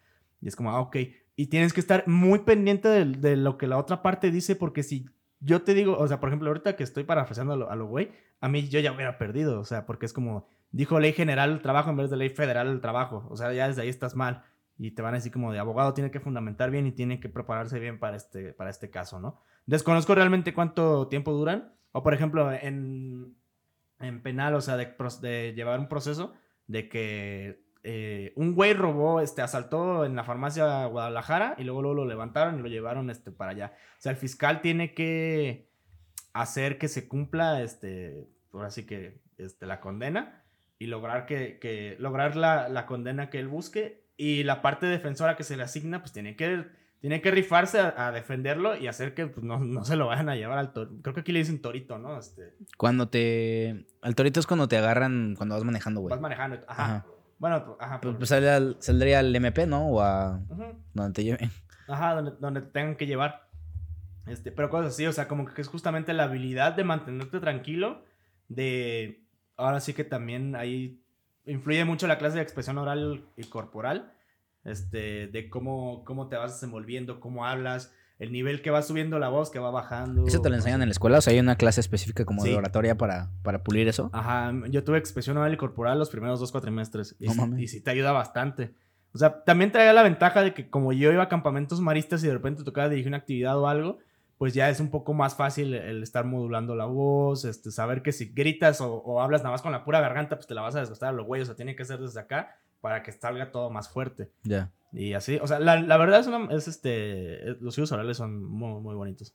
[0.45, 0.97] Y es como, ah, ok,
[1.37, 5.07] y tienes que estar muy pendiente de, lo que la otra parte dice, porque si
[5.41, 8.49] yo te digo, o sea, por ejemplo, ahorita que estoy parafraseando a lo güey, a,
[8.51, 11.89] mí yo ya hubiera perdido, o sea, porque es como, dijo ley general del trabajo
[11.89, 14.45] en vez de ley federal del trabajo, o sea, ya desde ahí estás mal.
[14.77, 17.31] Y te van a decir como de abogado tiene que fundamentar bien y tiene que
[17.31, 19.41] prepararse bien para este, para este caso, ¿no?
[19.65, 21.73] Desconozco realmente cuánto tiempo duran.
[21.93, 23.35] O por ejemplo, en,
[24.01, 26.35] en penal, o sea, de, de llevar un proceso
[26.67, 32.07] de que eh, un güey robó, este, asaltó en la farmacia Guadalajara y luego, lo
[32.07, 33.75] levantaron y lo llevaron este, para allá.
[33.99, 35.69] O sea, el fiscal tiene que
[36.33, 40.45] hacer que se cumpla, este, ahora sí que, este, la condena
[40.79, 45.59] y lograr que, lograr la, condena que él busque y la parte defensora que se
[45.59, 46.65] le asigna, pues tiene que,
[47.01, 50.57] tiene que rifarse a, defenderlo y hacer que pues, no, se lo vayan a llevar
[50.57, 51.03] al torito.
[51.03, 52.19] Creo que aquí le dicen torito, ¿no?
[52.19, 52.55] Este...
[52.79, 53.85] Cuando te...
[54.01, 56.11] Al torito es cuando te agarran, cuando vas manejando, güey.
[56.11, 57.05] Vas manejando, ajá.
[57.39, 58.01] Bueno, pues, ajá.
[58.01, 59.89] Pues, pues saldría, al MP, ¿no?
[59.89, 60.41] O a...
[60.93, 61.51] Donde te lleven.
[61.89, 63.49] Ajá, donde, donde te tengan que llevar.
[64.27, 68.05] Este, pero cosas así, o sea, como que es justamente la habilidad de mantenerte tranquilo,
[68.49, 69.23] de...
[69.57, 71.01] Ahora sí que también ahí
[71.47, 74.15] influye mucho la clase de expresión oral y corporal
[74.65, 79.29] este, de cómo, cómo te vas desenvolviendo, cómo hablas, el nivel que va subiendo la
[79.29, 80.27] voz, que va bajando.
[80.27, 81.19] ¿Eso te lo enseñan en la escuela?
[81.19, 84.11] O sea, hay una clase específica como de oratoria para, para pulir eso.
[84.13, 87.27] Ajá, yo tuve expresión oral y corporal los primeros dos cuatrimestres y,
[87.61, 88.75] y sí te ayuda bastante.
[89.13, 92.27] O sea, también traía la ventaja de que como yo iba a campamentos maristas y
[92.27, 93.99] de repente tocaba dirigir una actividad o algo,
[94.39, 98.13] pues ya es un poco más fácil el estar modulando la voz, este, saber que
[98.13, 100.75] si gritas o, o hablas nada más con la pura garganta, pues te la vas
[100.75, 103.51] a desgastar a los güeyes, o sea, tiene que ser desde acá para que salga
[103.51, 104.31] todo más fuerte.
[104.43, 104.71] Ya.
[104.93, 108.79] Y así, o sea, la, verdad es, una, es este, los hijos orales son muy,
[108.83, 109.35] muy bonitos.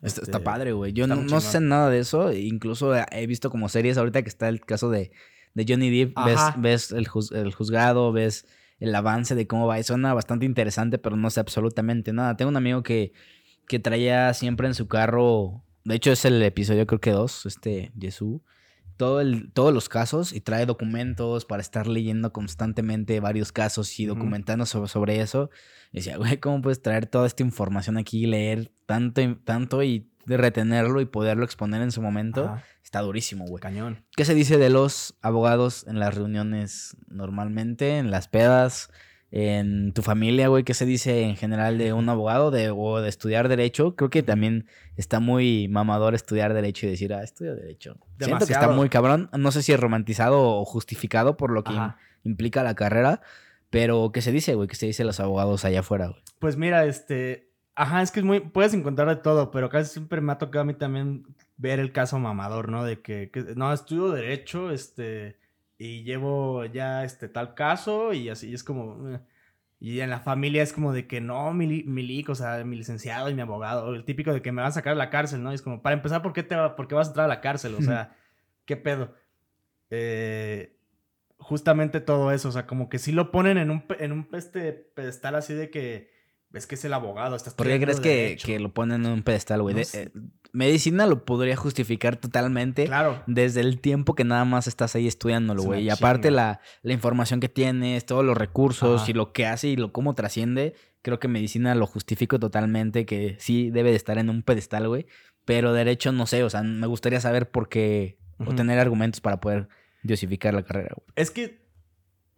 [0.00, 0.94] Está, este, padre, güey.
[0.94, 2.32] Yo no, sé nada de eso.
[2.32, 5.12] Incluso he visto como series ahorita que está el caso de,
[5.52, 6.16] de Johnny Depp.
[6.24, 8.46] Ves, ves el, el, juzgado, ves
[8.80, 9.78] el avance de cómo va.
[9.78, 12.38] Y suena bastante interesante, pero no sé absolutamente nada.
[12.38, 13.12] Tengo un amigo que,
[13.66, 15.62] que traía siempre en su carro.
[15.84, 18.40] De hecho, es el episodio, creo que dos, este Jesús
[18.98, 24.04] todo el, todos los casos y trae documentos para estar leyendo constantemente varios casos y
[24.04, 25.48] documentando sobre, eso.
[25.92, 31.00] Y decía, güey, ¿cómo puedes traer toda esta información aquí, leer tanto, tanto y retenerlo
[31.00, 32.60] y poderlo exponer en su momento?
[32.84, 33.62] Está durísimo, güey.
[33.62, 34.04] Cañón.
[34.16, 38.90] ¿Qué se dice de los abogados en las reuniones normalmente, en las pedas?
[39.30, 43.08] En tu familia, güey, ¿qué se dice en general de un abogado de, o de
[43.08, 43.94] estudiar derecho?
[43.94, 44.66] Creo que también
[44.96, 47.98] está muy mamador estudiar derecho y decir, ah, estudio derecho.
[48.18, 49.28] Siento que está muy cabrón.
[49.36, 51.74] No sé si es romantizado o justificado por lo que
[52.22, 53.20] implica la carrera,
[53.68, 54.66] pero ¿qué se dice, güey?
[54.66, 56.22] ¿Qué se dice los abogados allá afuera, güey?
[56.38, 57.48] Pues mira, este...
[57.74, 58.40] Ajá, es que es muy...
[58.40, 61.24] Puedes encontrar de todo, pero casi siempre me ha tocado a mí también
[61.58, 62.82] ver el caso mamador, ¿no?
[62.82, 65.36] De que, que no, estudio derecho, este
[65.78, 69.08] y llevo ya este tal caso y así es como...
[69.08, 69.20] Eh,
[69.80, 73.30] y en la familia es como de que no, mi, mi o sea, mi licenciado
[73.30, 75.52] y mi abogado, el típico de que me van a sacar a la cárcel, ¿no?
[75.52, 77.40] Y es como, para empezar, ¿por qué, te, por qué vas a entrar a la
[77.40, 77.76] cárcel?
[77.76, 78.16] O sea,
[78.64, 79.14] ¿qué pedo?
[79.90, 80.76] Eh,
[81.38, 84.72] justamente todo eso, o sea, como que sí lo ponen en un, en un este
[84.72, 86.10] pedestal así de que
[86.52, 87.36] es que es el abogado.
[87.36, 89.76] Estás ¿Por qué crees que, que, lo ponen en un pedestal, güey?
[89.78, 90.10] Eh,
[90.52, 92.86] medicina lo podría justificar totalmente.
[92.86, 93.22] Claro.
[93.26, 95.84] Desde el tiempo que nada más estás ahí estudiándolo, güey.
[95.84, 99.76] Y aparte la, la, información que tienes, todos los recursos y lo que hace y
[99.76, 104.30] lo cómo trasciende, creo que medicina lo justifico totalmente, que sí debe de estar en
[104.30, 105.06] un pedestal, güey.
[105.44, 109.40] Pero derecho no sé, o sea, me gustaría saber por qué, o tener argumentos para
[109.40, 109.68] poder
[110.02, 111.06] diosificar la carrera, güey.
[111.16, 111.67] Es que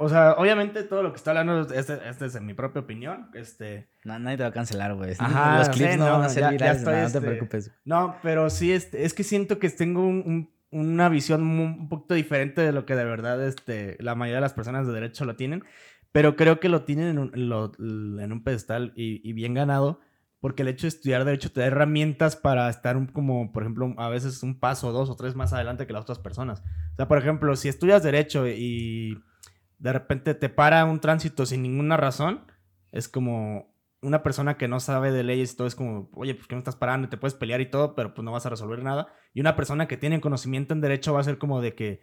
[0.03, 3.29] o sea, obviamente todo lo que está hablando, este, este es en mi propia opinión.
[3.35, 3.91] Este...
[4.03, 5.15] No, nadie te va a cancelar, güey.
[5.19, 7.71] Ajá, Los clips no, van a ser virales, no te este, preocupes.
[7.85, 10.11] No, pero sí, este, es que siento que tengo
[10.71, 14.55] una visión un poquito diferente de lo que de verdad este, la mayoría de las
[14.55, 15.65] personas de derecho lo tienen.
[16.13, 20.01] Pero creo que lo tienen en un, en un pedestal y, y, bien ganado.
[20.41, 23.95] Porque el hecho de estudiar derecho te da herramientas para estar un, como, por ejemplo,
[23.99, 26.63] a veces un paso, dos o tres más adelante que las otras personas.
[26.93, 29.23] O sea, por ejemplo, si estudias derecho y
[29.81, 32.45] de repente te para un tránsito sin ninguna razón,
[32.93, 36.47] es como una persona que no sabe de leyes y todo es como, oye, pues
[36.47, 38.51] que no estás parando y te puedes pelear y todo, pero pues no vas a
[38.51, 39.09] resolver nada.
[39.35, 42.03] Y una persona que tiene conocimiento en derecho va a ser como de que,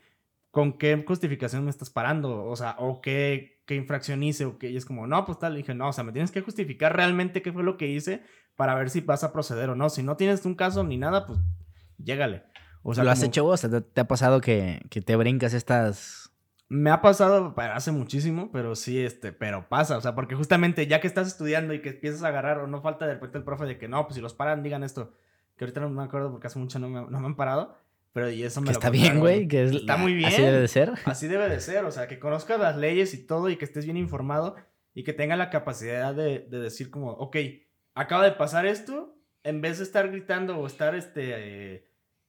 [0.51, 2.45] ¿con qué justificación me estás parando?
[2.45, 5.53] O sea, o qué, qué infracción hice, o qué, y es como, no, pues tal,
[5.53, 8.23] y dije, no, o sea, me tienes que justificar realmente qué fue lo que hice
[8.55, 9.89] para ver si vas a proceder o no.
[9.89, 11.39] Si no tienes un caso ni nada, pues
[11.97, 12.43] llégale.
[12.83, 13.61] O sea, ¿Lo has hecho vos?
[13.61, 16.26] ¿Te, ¿Te, ha pasado que, que te brincas estas
[16.69, 20.99] me ha pasado hace muchísimo, pero sí, este, pero pasa, o sea, porque justamente ya
[20.99, 23.65] que estás estudiando y que empiezas a agarrar, o no falta de repente el profe
[23.65, 25.13] de que no, pues si los paran, digan esto,
[25.55, 27.77] que ahorita no me acuerdo porque hace mucho no me, no me han parado,
[28.11, 30.27] pero y eso me que Está bien, güey, que está muy bien.
[30.29, 30.93] Así debe de ser.
[31.05, 33.85] Así debe de ser, o sea, que conozcas las leyes y todo y que estés
[33.85, 34.55] bien informado
[34.93, 37.37] y que tengas la capacidad de, de decir como, ok,
[37.93, 41.75] acaba de pasar esto, en vez de estar gritando o estar, este...
[41.75, 41.86] Eh,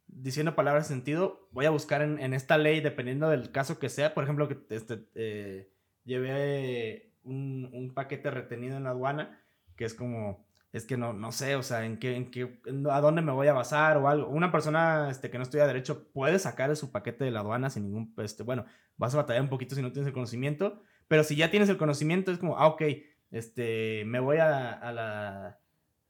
[0.09, 4.15] diciendo palabras de sentido, voy a buscar en, esta ley, dependiendo del caso que sea,
[4.15, 5.71] por ejemplo, que este, eh,
[6.05, 9.41] llevé un, paquete retenido en la aduana,
[9.77, 13.01] que es como, es que no, no sé, o sea, en qué, en qué, a
[13.01, 14.29] dónde me voy a basar o algo.
[14.29, 17.85] Una persona este, que no estudia derecho puede sacar su paquete de la aduana sin
[17.85, 18.65] ningún, este, bueno,
[18.97, 21.79] vas a batallar un poquito si no tienes el conocimiento, pero si ya tienes el
[21.79, 22.83] conocimiento es como, ah, ok,
[23.31, 25.59] este, me voy a, a la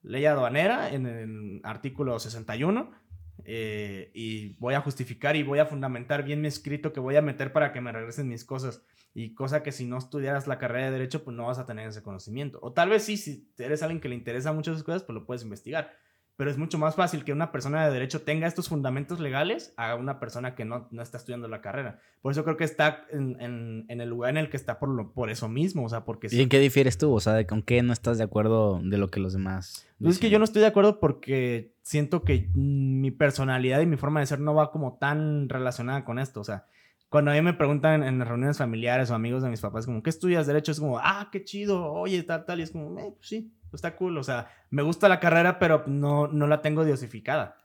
[0.02, 3.07] ley aduanera en el artículo 61
[3.44, 7.22] eh, y voy a justificar y voy a fundamentar bien mi escrito que voy a
[7.22, 8.82] meter para que me regresen mis cosas.
[9.14, 11.88] Y cosa que si no estudiaras la carrera de derecho, pues no vas a tener
[11.88, 12.58] ese conocimiento.
[12.62, 15.26] O tal vez sí, si eres alguien que le interesa mucho esas cosas, pues lo
[15.26, 15.92] puedes investigar
[16.38, 19.96] pero es mucho más fácil que una persona de derecho tenga estos fundamentos legales a
[19.96, 21.98] una persona que no, no está estudiando la carrera.
[22.22, 24.88] Por eso creo que está en, en, en, el lugar en el que está por,
[24.88, 26.28] lo, por eso mismo, o sea, porque...
[26.30, 27.12] ¿Y en qué difieres tú?
[27.12, 29.84] O sea, ¿con qué no estás de acuerdo de lo que los demás...
[30.00, 33.96] Pues es que yo no estoy de acuerdo porque siento que mi personalidad y mi
[33.96, 36.66] forma de ser no va como tan relacionada con esto, o sea...
[37.08, 40.10] Cuando a mí me preguntan en reuniones familiares o amigos de mis papás, como, ¿qué
[40.10, 40.72] estudias derecho?
[40.72, 42.60] Es como, ah, qué chido, oye, tal, tal.
[42.60, 45.84] Y es como, eh, pues sí, está cool, o sea, me gusta la carrera, pero
[45.86, 47.56] no, no la tengo diosificada.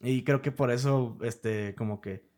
[0.00, 2.28] Y creo que por eso, este, como que,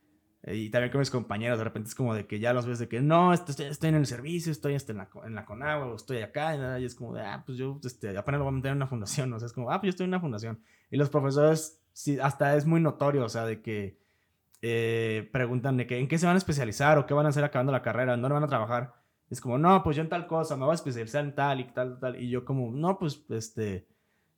[0.44, 2.88] y también con mis compañeros, de repente es como de que ya los ves de
[2.88, 5.94] que no, estoy, estoy en el servicio, estoy este, en, la, en la Conagua, o
[5.94, 8.70] estoy acá, y, es como de, ah, pues yo este, apenas lo voy a meter
[8.72, 10.60] en una fundación, o sea, es como, ah, pues yo estoy en una fundación.
[10.90, 14.01] Y los profesores, sí, hasta es muy notorio, o sea, de que
[14.62, 17.44] eh, preguntan de que en qué se van a especializar o qué van a hacer
[17.44, 18.94] acabando la carrera, dónde van a trabajar.
[19.28, 21.64] Es como, no, pues yo en tal cosa, me voy a especializar en tal y
[21.64, 22.20] tal, tal.
[22.20, 23.88] Y yo como, no, pues, este,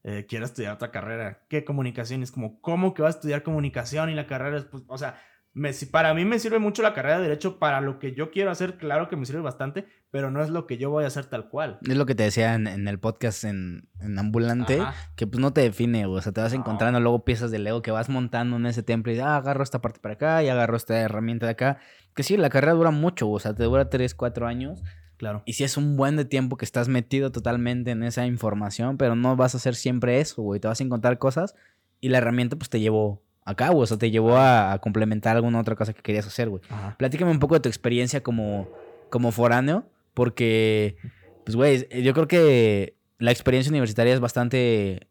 [0.02, 1.44] eh, quiero estudiar otra carrera.
[1.48, 2.22] ¿Qué comunicación?
[2.22, 5.20] Es como, ¿cómo que vas a estudiar comunicación y la carrera es, pues, o sea,
[5.52, 8.50] me, para mí me sirve mucho la carrera de derecho para lo que yo quiero
[8.50, 11.26] hacer, claro que me sirve bastante, pero no es lo que yo voy a hacer
[11.26, 11.80] tal cual.
[11.82, 14.80] Es lo que te decía en, el podcast en, Ambulante,
[15.16, 17.90] que pues no te define, o sea, te vas encontrando luego piezas de Lego que
[17.90, 20.96] vas montando en ese templo y ah, agarro esta parte para acá y agarro esta
[21.00, 21.78] herramienta de acá.
[22.14, 24.84] Que sí, la carrera dura mucho, o sea, te dura 3, 4 años.
[25.16, 25.42] Claro.
[25.46, 29.16] Y si es un buen de tiempo que estás metido totalmente en esa información, pero
[29.16, 30.60] no vas a hacer siempre eso, güey.
[30.60, 31.56] Te vas a encontrar cosas
[32.00, 33.82] y la herramienta pues te llevó acá, güey.
[33.82, 36.62] O sea, te llevó a, complementar alguna otra cosa que querías hacer, güey.
[36.98, 38.68] Platícame un poco de tu experiencia como,
[39.10, 40.96] como foráneo, porque,
[41.44, 45.08] pues, güey, yo creo que la experiencia universitaria es bastante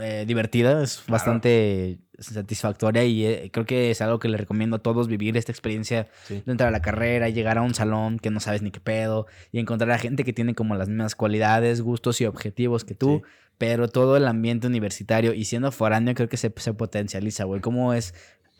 [0.00, 4.78] eh, divertida, es bastante satisfactoria y eh, creo que es algo que le recomiendo a
[4.78, 8.40] todos vivir esta experiencia de entrar a la carrera, llegar a un salón que no
[8.40, 12.20] sabes ni qué pedo y encontrar a gente que tiene como las mismas cualidades, gustos
[12.20, 13.22] y objetivos que tú,
[13.58, 17.60] pero todo el ambiente universitario y siendo foráneo creo que se, se potencializa, güey.
[17.60, 18.14] ¿Cómo es,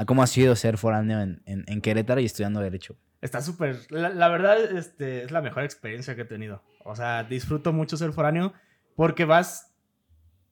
[0.07, 2.97] cómo ha sido ser foráneo en, en, Querétaro y estudiando Derecho?
[3.21, 6.63] Está súper, la, verdad este, es la mejor experiencia que he tenido.
[6.85, 8.55] O sea, disfruto mucho ser foráneo
[8.97, 9.71] porque vas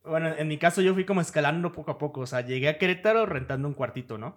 [0.04, 2.20] bueno, en mi caso yo fui como escalando poco a poco.
[2.20, 4.36] O sea, llegué a Querétaro rentando un cuartito, ¿no?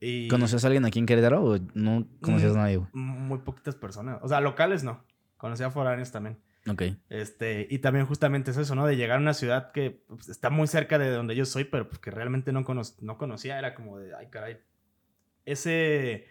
[0.00, 0.28] Y...
[0.28, 2.80] ¿Conocías a alguien aquí en Querétaro o no conocías a nadie?
[2.92, 4.18] Muy poquitas personas.
[4.22, 5.04] O sea, locales no.
[5.36, 6.38] Conocía a foráneos también.
[6.68, 6.82] Ok.
[7.08, 8.86] Este, y también justamente es eso, ¿no?
[8.86, 11.88] De llegar a una ciudad que pues, está muy cerca de donde yo soy, pero
[11.88, 12.64] pues, que realmente no,
[13.00, 13.58] no conocía.
[13.58, 14.58] Era como de, ay, caray.
[15.44, 16.26] Ese,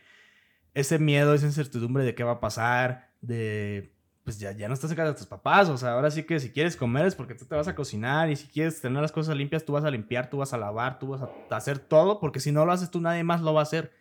[0.73, 4.89] ese miedo, esa incertidumbre de qué va a pasar, de pues ya, ya no estás
[4.89, 5.69] cerca de tus papás.
[5.69, 8.29] O sea, ahora sí que si quieres comer es porque tú te vas a cocinar
[8.29, 10.97] y si quieres tener las cosas limpias, tú vas a limpiar, tú vas a lavar,
[10.97, 13.59] tú vas a hacer todo, porque si no lo haces tú, nadie más lo va
[13.59, 13.93] a hacer.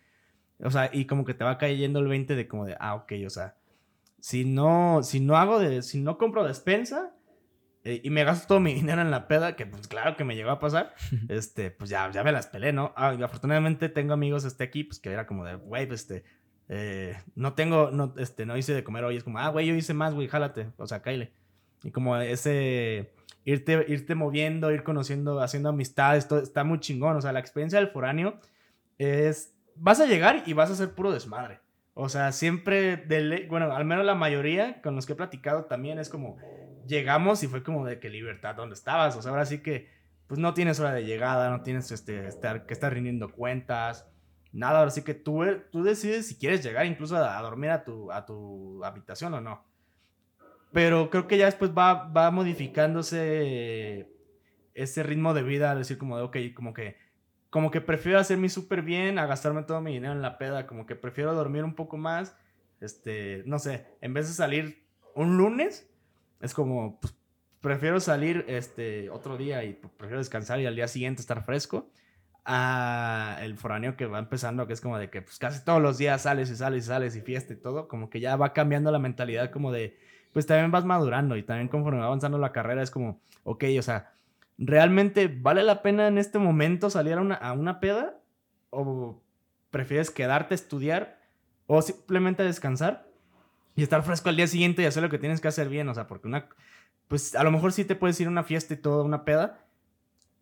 [0.59, 3.13] O sea, y como que te va cayendo el 20 de como de, ah, ok,
[3.25, 3.55] o sea,
[4.25, 7.15] si no, si no hago de, si no compro despensa
[7.83, 10.35] eh, y me gasto todo mi dinero en la peda, que pues claro que me
[10.35, 10.95] llegó a pasar,
[11.29, 12.91] este, pues ya, ya me las pelé, ¿no?
[12.97, 16.23] Ah, afortunadamente tengo amigos este aquí, pues que era como de, güey, pues este,
[16.69, 19.17] eh, no tengo, no, este, no hice de comer hoy.
[19.17, 20.71] Es como, ah, güey, yo hice más, güey, jálate.
[20.77, 21.31] O sea, caile.
[21.83, 23.13] Y como ese
[23.43, 27.15] irte, irte moviendo, ir conociendo, haciendo amistades, todo, está muy chingón.
[27.15, 28.39] O sea, la experiencia del foráneo
[28.97, 31.59] es, vas a llegar y vas a ser puro desmadre.
[31.95, 35.97] O sea, siempre, de bueno, al menos la mayoría con los que he platicado también
[35.97, 36.37] es como,
[36.85, 39.15] llegamos y fue como de que libertad, ¿dónde estabas?
[39.15, 39.89] O sea, ahora sí que,
[40.27, 44.07] pues no tienes hora de llegada, no tienes este, estar, que estar rindiendo cuentas
[44.55, 48.11] nada, ahora sí que tú, tú decides si quieres llegar incluso a, dormir a tu,
[48.11, 49.63] a tu habitación o no.
[50.71, 54.09] Pero creo que ya después va, va modificándose
[54.73, 56.97] ese ritmo de vida, decir como de, ok, como que,
[57.55, 60.85] como que prefiero hacerme súper bien a gastarme todo mi dinero en la peda, como
[60.85, 62.35] que prefiero dormir un poco más,
[62.81, 64.85] este, no sé, en vez de salir
[65.15, 65.89] un lunes,
[66.41, 67.15] es como, pues,
[67.61, 71.89] prefiero salir este otro día y prefiero descansar y al día siguiente estar fresco
[72.43, 75.97] a el foráneo que va empezando, que es como de que pues casi todos los
[75.97, 78.91] días sales y sales y sales y fiesta y todo, como que ya va cambiando
[78.91, 79.97] la mentalidad como de,
[80.33, 83.81] pues también vas madurando y también conforme va avanzando la carrera es como, ok, o
[83.81, 84.14] sea,
[84.57, 88.19] ¿realmente vale la pena en este momento salir a una, a una peda?
[88.69, 89.21] ¿O
[89.71, 91.19] prefieres quedarte a estudiar
[91.67, 93.07] o simplemente descansar
[93.75, 95.89] y estar fresco al día siguiente y hacer lo que tienes que hacer bien?
[95.89, 96.49] O sea, porque una,
[97.07, 99.65] pues a lo mejor sí te puedes ir a una fiesta y todo, una peda,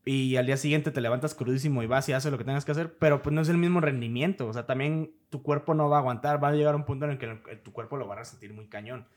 [0.06, 2.72] y al día siguiente te levantas crudísimo y vas y haces lo que tengas que
[2.73, 5.98] hacer, pero pues no es el mismo rendimiento, o sea, también tu cuerpo no va
[5.98, 8.19] a aguantar, va a llegar a un punto en el que tu cuerpo lo va
[8.19, 9.07] a sentir muy cañón.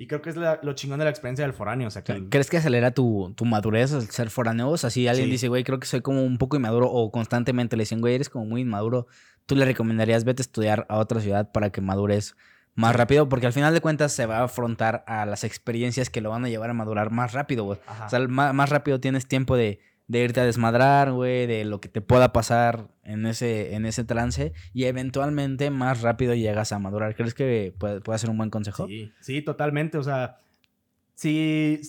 [0.00, 1.88] Y creo que es la- lo chingón de la experiencia del foráneo.
[1.88, 4.70] O sea, que ¿Crees que acelera tu, tu madurez al ser foráneo?
[4.70, 5.32] O sea, si alguien Sí.
[5.32, 8.30] dice, güey, creo que soy como un poco inmaduro o constantemente le dicen, güey, eres
[8.30, 9.06] como muy inmaduro,
[9.44, 12.34] ¿tú le recomendarías vete a estudiar a otra ciudad para que madures
[12.74, 13.28] más rápido?
[13.28, 16.46] Porque al final de cuentas se va a afrontar a las experiencias que lo van
[16.46, 17.78] a llevar a madurar más rápido, güey.
[18.06, 19.80] O sea, más, más rápido tienes tiempo de,
[20.10, 24.02] de irte a desmadrar, güey, de lo que te pueda pasar en ese, en ese
[24.02, 27.14] trance y eventualmente más rápido llegas a madurar.
[27.14, 28.88] ¿Crees que puede, puede ser un buen consejo?
[28.88, 29.98] Sí, sí, totalmente.
[29.98, 30.38] O sea,
[31.14, 31.80] sí.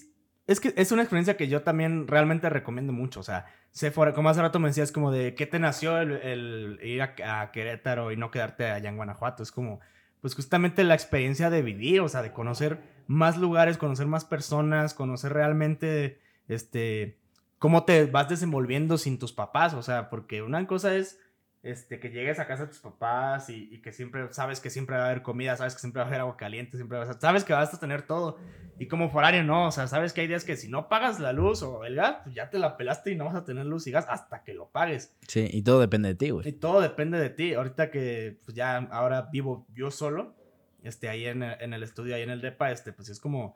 [0.45, 3.21] Es que es una experiencia que yo también realmente recomiendo mucho.
[3.21, 6.11] O sea, sé fuera, como hace rato me decías, como de qué te nació el,
[6.11, 9.41] el ir a, a Querétaro y no quedarte allá en Guanajuato.
[9.41, 9.79] Es como,
[10.21, 14.93] pues justamente la experiencia de vivir, o sea, de conocer más lugares, conocer más personas,
[14.93, 17.20] conocer realmente, este,
[17.61, 19.75] cómo te vas desenvolviendo sin tus papás.
[19.75, 21.19] O sea, porque una cosa es
[21.61, 24.97] este, que llegues a casa de tus papás y, y que siempre sabes que siempre
[24.97, 27.19] va a haber comida, sabes que siempre va a haber agua caliente, siempre vas a,
[27.19, 28.39] sabes que vas a tener todo.
[28.79, 31.33] Y como foráneo, no, o sea, sabes que hay días que si no pagas la
[31.33, 33.85] luz o el gas, pues ya te la pelaste y no vas a tener luz
[33.85, 35.15] y gas hasta que lo pagues.
[35.27, 36.51] Sí, y todo depende de ti, Y güey.
[36.53, 37.53] todo depende de ti.
[37.53, 40.33] Ahorita que pues ya ahora vivo yo solo,
[40.81, 43.55] este, ahí en el, en el estudio, ahí en el DEPA, este, pues es como,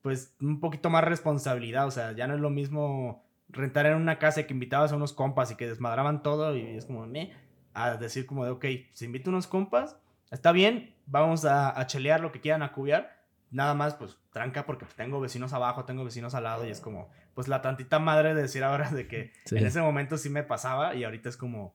[0.00, 3.22] pues un poquito más responsabilidad, o sea, ya no es lo mismo
[3.52, 6.62] rentar en una casa y que invitabas a unos compas y que desmadraban todo y
[6.76, 7.32] es como, me,
[7.74, 9.96] a decir como de, ok, si invito unos compas,
[10.30, 14.64] está bien, vamos a, a chelear lo que quieran a cubiar, nada más pues tranca
[14.64, 18.34] porque tengo vecinos abajo, tengo vecinos al lado y es como, pues la tantita madre
[18.34, 19.56] de decir ahora de que Sí.
[19.58, 21.74] en ese momento sí me pasaba y ahorita es como,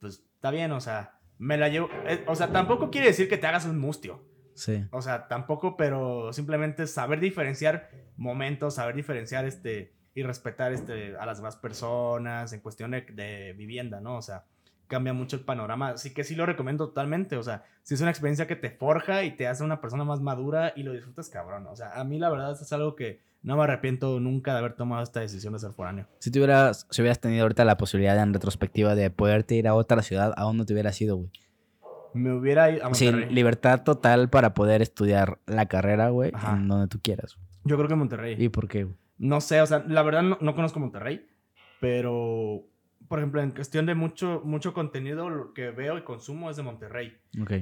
[0.00, 3.38] pues está bien, o sea, me la llevo, eh, o sea, tampoco quiere decir que
[3.38, 4.22] te hagas un mustio,
[4.54, 4.84] Sí.
[4.90, 11.26] o sea, tampoco, pero simplemente saber diferenciar momentos, saber diferenciar este y respetar este a
[11.26, 14.16] las demás personas en cuestión de, de vivienda, ¿no?
[14.16, 14.44] O sea,
[14.88, 18.10] cambia mucho el panorama, así que sí lo recomiendo totalmente, o sea, si es una
[18.10, 21.66] experiencia que te forja y te hace una persona más madura y lo disfrutas cabrón,
[21.66, 24.74] o sea, a mí la verdad es algo que no me arrepiento nunca de haber
[24.74, 26.06] tomado esta decisión de ser foráneo.
[26.18, 30.02] Si tuvieras, si hubieras tenido ahorita la posibilidad en retrospectiva de poderte ir a otra
[30.02, 31.30] ciudad, ¿a dónde te hubieras ido, güey?
[32.14, 33.24] Me hubiera ido a Monterrey.
[33.26, 37.38] Sin libertad total para poder estudiar la carrera, güey, en donde tú quieras.
[37.64, 38.36] Yo creo que Monterrey.
[38.38, 38.96] ¿Y por qué, güey?
[39.18, 41.26] No sé, o sea, la verdad no, no conozco Monterrey,
[41.80, 42.64] pero,
[43.08, 46.62] por ejemplo, en cuestión de mucho, mucho contenido, lo que veo y consumo es de
[46.62, 47.16] Monterrey.
[47.40, 47.52] Ok.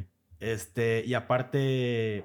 [0.40, 2.24] Este, y aparte,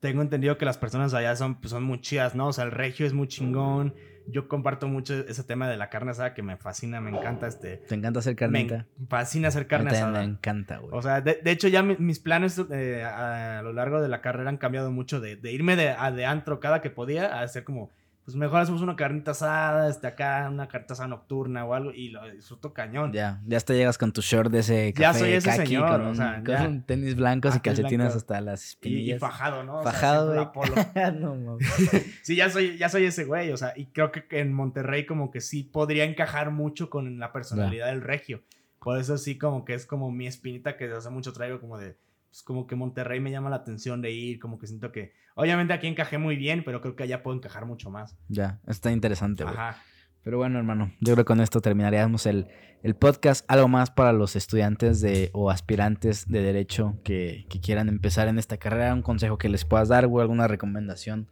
[0.00, 2.48] tengo entendido que las personas allá son, pues, son muy chidas, ¿no?
[2.48, 3.94] O sea, el regio es muy chingón.
[4.28, 7.76] Yo comparto mucho ese tema de la carne asada que me fascina, me encanta, este...
[7.76, 8.86] ¿Te encanta hacer Me carnita?
[8.98, 10.18] en- fascina hacer carne asada.
[10.18, 10.90] Me encanta, güey.
[10.92, 14.08] O sea, de, de hecho ya mi- mis planes eh, a, a lo largo de
[14.08, 17.38] la carrera han cambiado mucho de, de irme de, a de antro cada que podía
[17.38, 17.92] a hacer como,
[18.26, 22.08] pues mejor hacemos una carnita asada, este acá, una carnita asada nocturna o algo y
[22.10, 23.12] lo disfruto cañón.
[23.12, 25.88] ya, ya hasta llegas con tu short de ese Ya café soy ese kaki señor,
[25.88, 26.66] con, o sea, con ya.
[26.68, 28.16] un tenis blancos y Ah, calcetines blanco.
[28.18, 29.20] hasta las Y, y espinillas.
[29.20, 29.78] fajado, ¿no?
[29.78, 30.38] O sea, Fajado, güey.
[30.40, 30.74] la polo.
[31.20, 31.66] no, mames.
[32.22, 35.30] Sí, ya soy, ya soy ese güey, o sea, y creo que en Monterrey como
[35.30, 38.42] que sí podría encajar mucho con la personalidad del regio.
[38.80, 41.78] Por eso sí como que es como mi espinita que desde hace mucho traigo como
[41.78, 41.96] de,
[42.36, 45.72] pues como que Monterrey me llama la atención de ir, como que siento que, obviamente
[45.72, 48.14] aquí encajé muy bien, pero creo que allá puedo encajar mucho más.
[48.28, 49.54] Ya, está interesante, güey.
[49.56, 49.82] Ajá.
[50.22, 52.48] Pero bueno, hermano, yo creo que con esto terminaríamos el,
[52.82, 53.50] el podcast.
[53.50, 58.38] Algo más para los estudiantes de, o aspirantes de derecho que, que quieran empezar en
[58.38, 58.92] esta carrera.
[58.92, 61.30] Un consejo que les puedas dar, o alguna recomendación.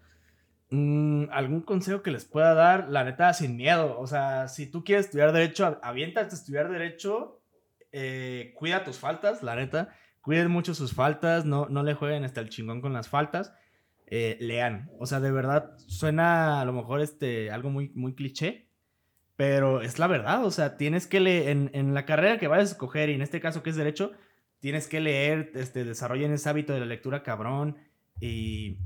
[0.71, 2.89] Mm, ¿Algún consejo que les pueda dar?
[2.89, 3.99] La neta, sin miedo.
[3.99, 7.43] O sea, si tú quieres estudiar Derecho, av- aviéntate a estudiar Derecho.
[7.93, 9.91] eh, cuida tus faltas, la neta.
[10.25, 11.45] Cuiden mucho sus faltas.
[11.45, 13.53] No, no le jueguen hasta el chingón con las faltas.
[14.07, 14.91] eh, lean.
[14.99, 18.69] O sea, de verdad, suena a lo mejor este, algo muy, muy cliché.
[19.37, 20.45] Pero es la verdad.
[20.45, 21.49] O sea, tienes que leer.
[21.51, 24.13] En, en la carrera que vayas a escoger, y en este caso que es Derecho,
[24.61, 27.77] tienes que leer, este, desarrollen ese hábito de la lectura cabrón.
[28.21, 28.79] Y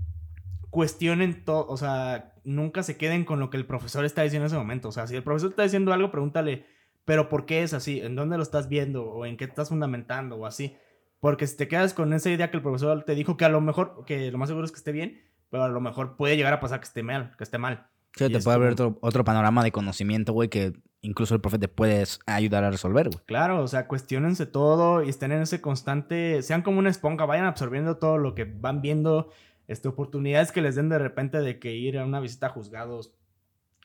[0.71, 4.49] cuestionen todo, o sea, nunca se queden con lo que el profesor está diciendo en
[4.49, 4.89] ese momento.
[4.89, 6.65] O sea, si el profesor está diciendo algo, pregúntale,
[7.05, 8.01] pero ¿por qué es así?
[8.01, 9.05] ¿En dónde lo estás viendo?
[9.05, 10.37] ¿O en qué estás fundamentando?
[10.37, 10.77] O así.
[11.21, 13.61] Porque si te quedas con esa idea que el profesor te dijo que a lo
[13.61, 15.21] mejor, que lo más seguro es que esté bien,
[15.51, 17.87] pero a lo mejor puede llegar a pasar que esté mal, que esté mal.
[18.17, 21.41] Sí, Y te puede abrir como- otro, otro panorama de conocimiento, güey, que incluso el
[21.41, 23.21] profe te puede ayudar a resolver, güey.
[23.27, 27.47] Claro, o sea, cuestionense todo y estén en ese constante, sean como una esponja, vayan
[27.47, 29.31] absorbiendo todo lo que van viendo,
[29.69, 33.13] este, oportunidades que les den de repente de que ir a una visita a juzgados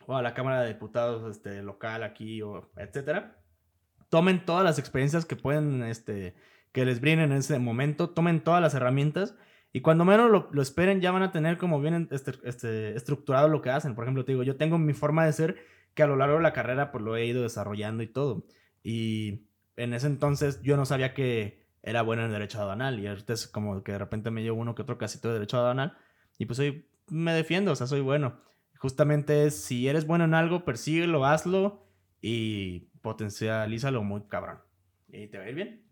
[0.05, 3.38] o a la Cámara de Diputados este, local aquí, o etcétera.
[4.10, 6.35] Tomen todas las experiencias que pueden, este,
[6.73, 9.35] que les brinden en ese momento, tomen todas las herramientas
[9.71, 13.61] y cuando menos lo, esperen ya van a tener como bien este, este, estructurado lo
[13.61, 13.95] que hacen.
[13.95, 15.57] Por ejemplo, te digo, yo tengo mi forma de ser
[15.93, 18.45] que a lo largo de la carrera pues lo he ido desarrollando y todo.
[18.83, 23.33] Y en ese entonces yo no sabía que era bueno en derecho aduanal y ahorita
[23.33, 25.97] es como que de repente me llevo uno que otro casito de derecho aduanal.
[26.37, 28.41] Y pues soy, me defiendo, o sea, soy bueno.
[28.77, 31.87] Justamente es, si eres bueno en algo, persíguelo, hazlo
[32.21, 34.59] y potencialízalo muy cabrón.
[35.07, 35.83] Y te va a ir bien.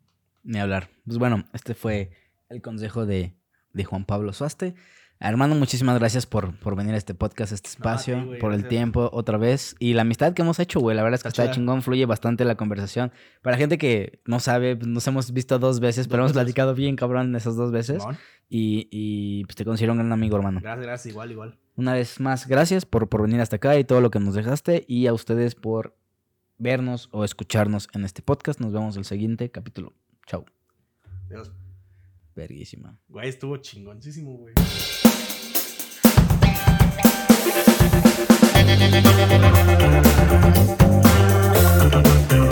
[0.43, 0.89] Ni hablar.
[1.05, 2.11] Pues bueno, este fue
[2.49, 3.33] el consejo de,
[3.73, 4.75] de Juan Pablo Suaste.
[5.23, 8.53] Hermano, muchísimas gracias por, por venir a este podcast, a este espacio, No, güey, por
[8.55, 9.75] el tiempo otra vez.
[9.77, 10.95] Y la amistad que hemos hecho, güey.
[10.97, 13.11] La verdad es que Está chingón, fluye bastante la conversación.
[13.43, 16.95] Para gente que no sabe, pues, nos hemos visto dos veces, pero hemos platicado bien,
[16.95, 18.03] cabrón, esas dos veces.
[18.49, 20.59] Y, y pues te considero un gran amigo, hermano.
[20.59, 21.59] Gracias, gracias, igual, igual.
[21.75, 24.85] Una vez más, gracias por, por venir hasta acá y todo lo que nos dejaste.
[24.87, 25.95] Y a ustedes por
[26.57, 28.59] vernos o escucharnos en este podcast.
[28.59, 29.93] Nos vemos el siguiente capítulo.
[30.27, 30.45] Chau.
[31.29, 31.51] Dios.
[32.35, 32.97] Verguísima.
[33.07, 34.53] Güey, estuvo chingoncísimo, güey.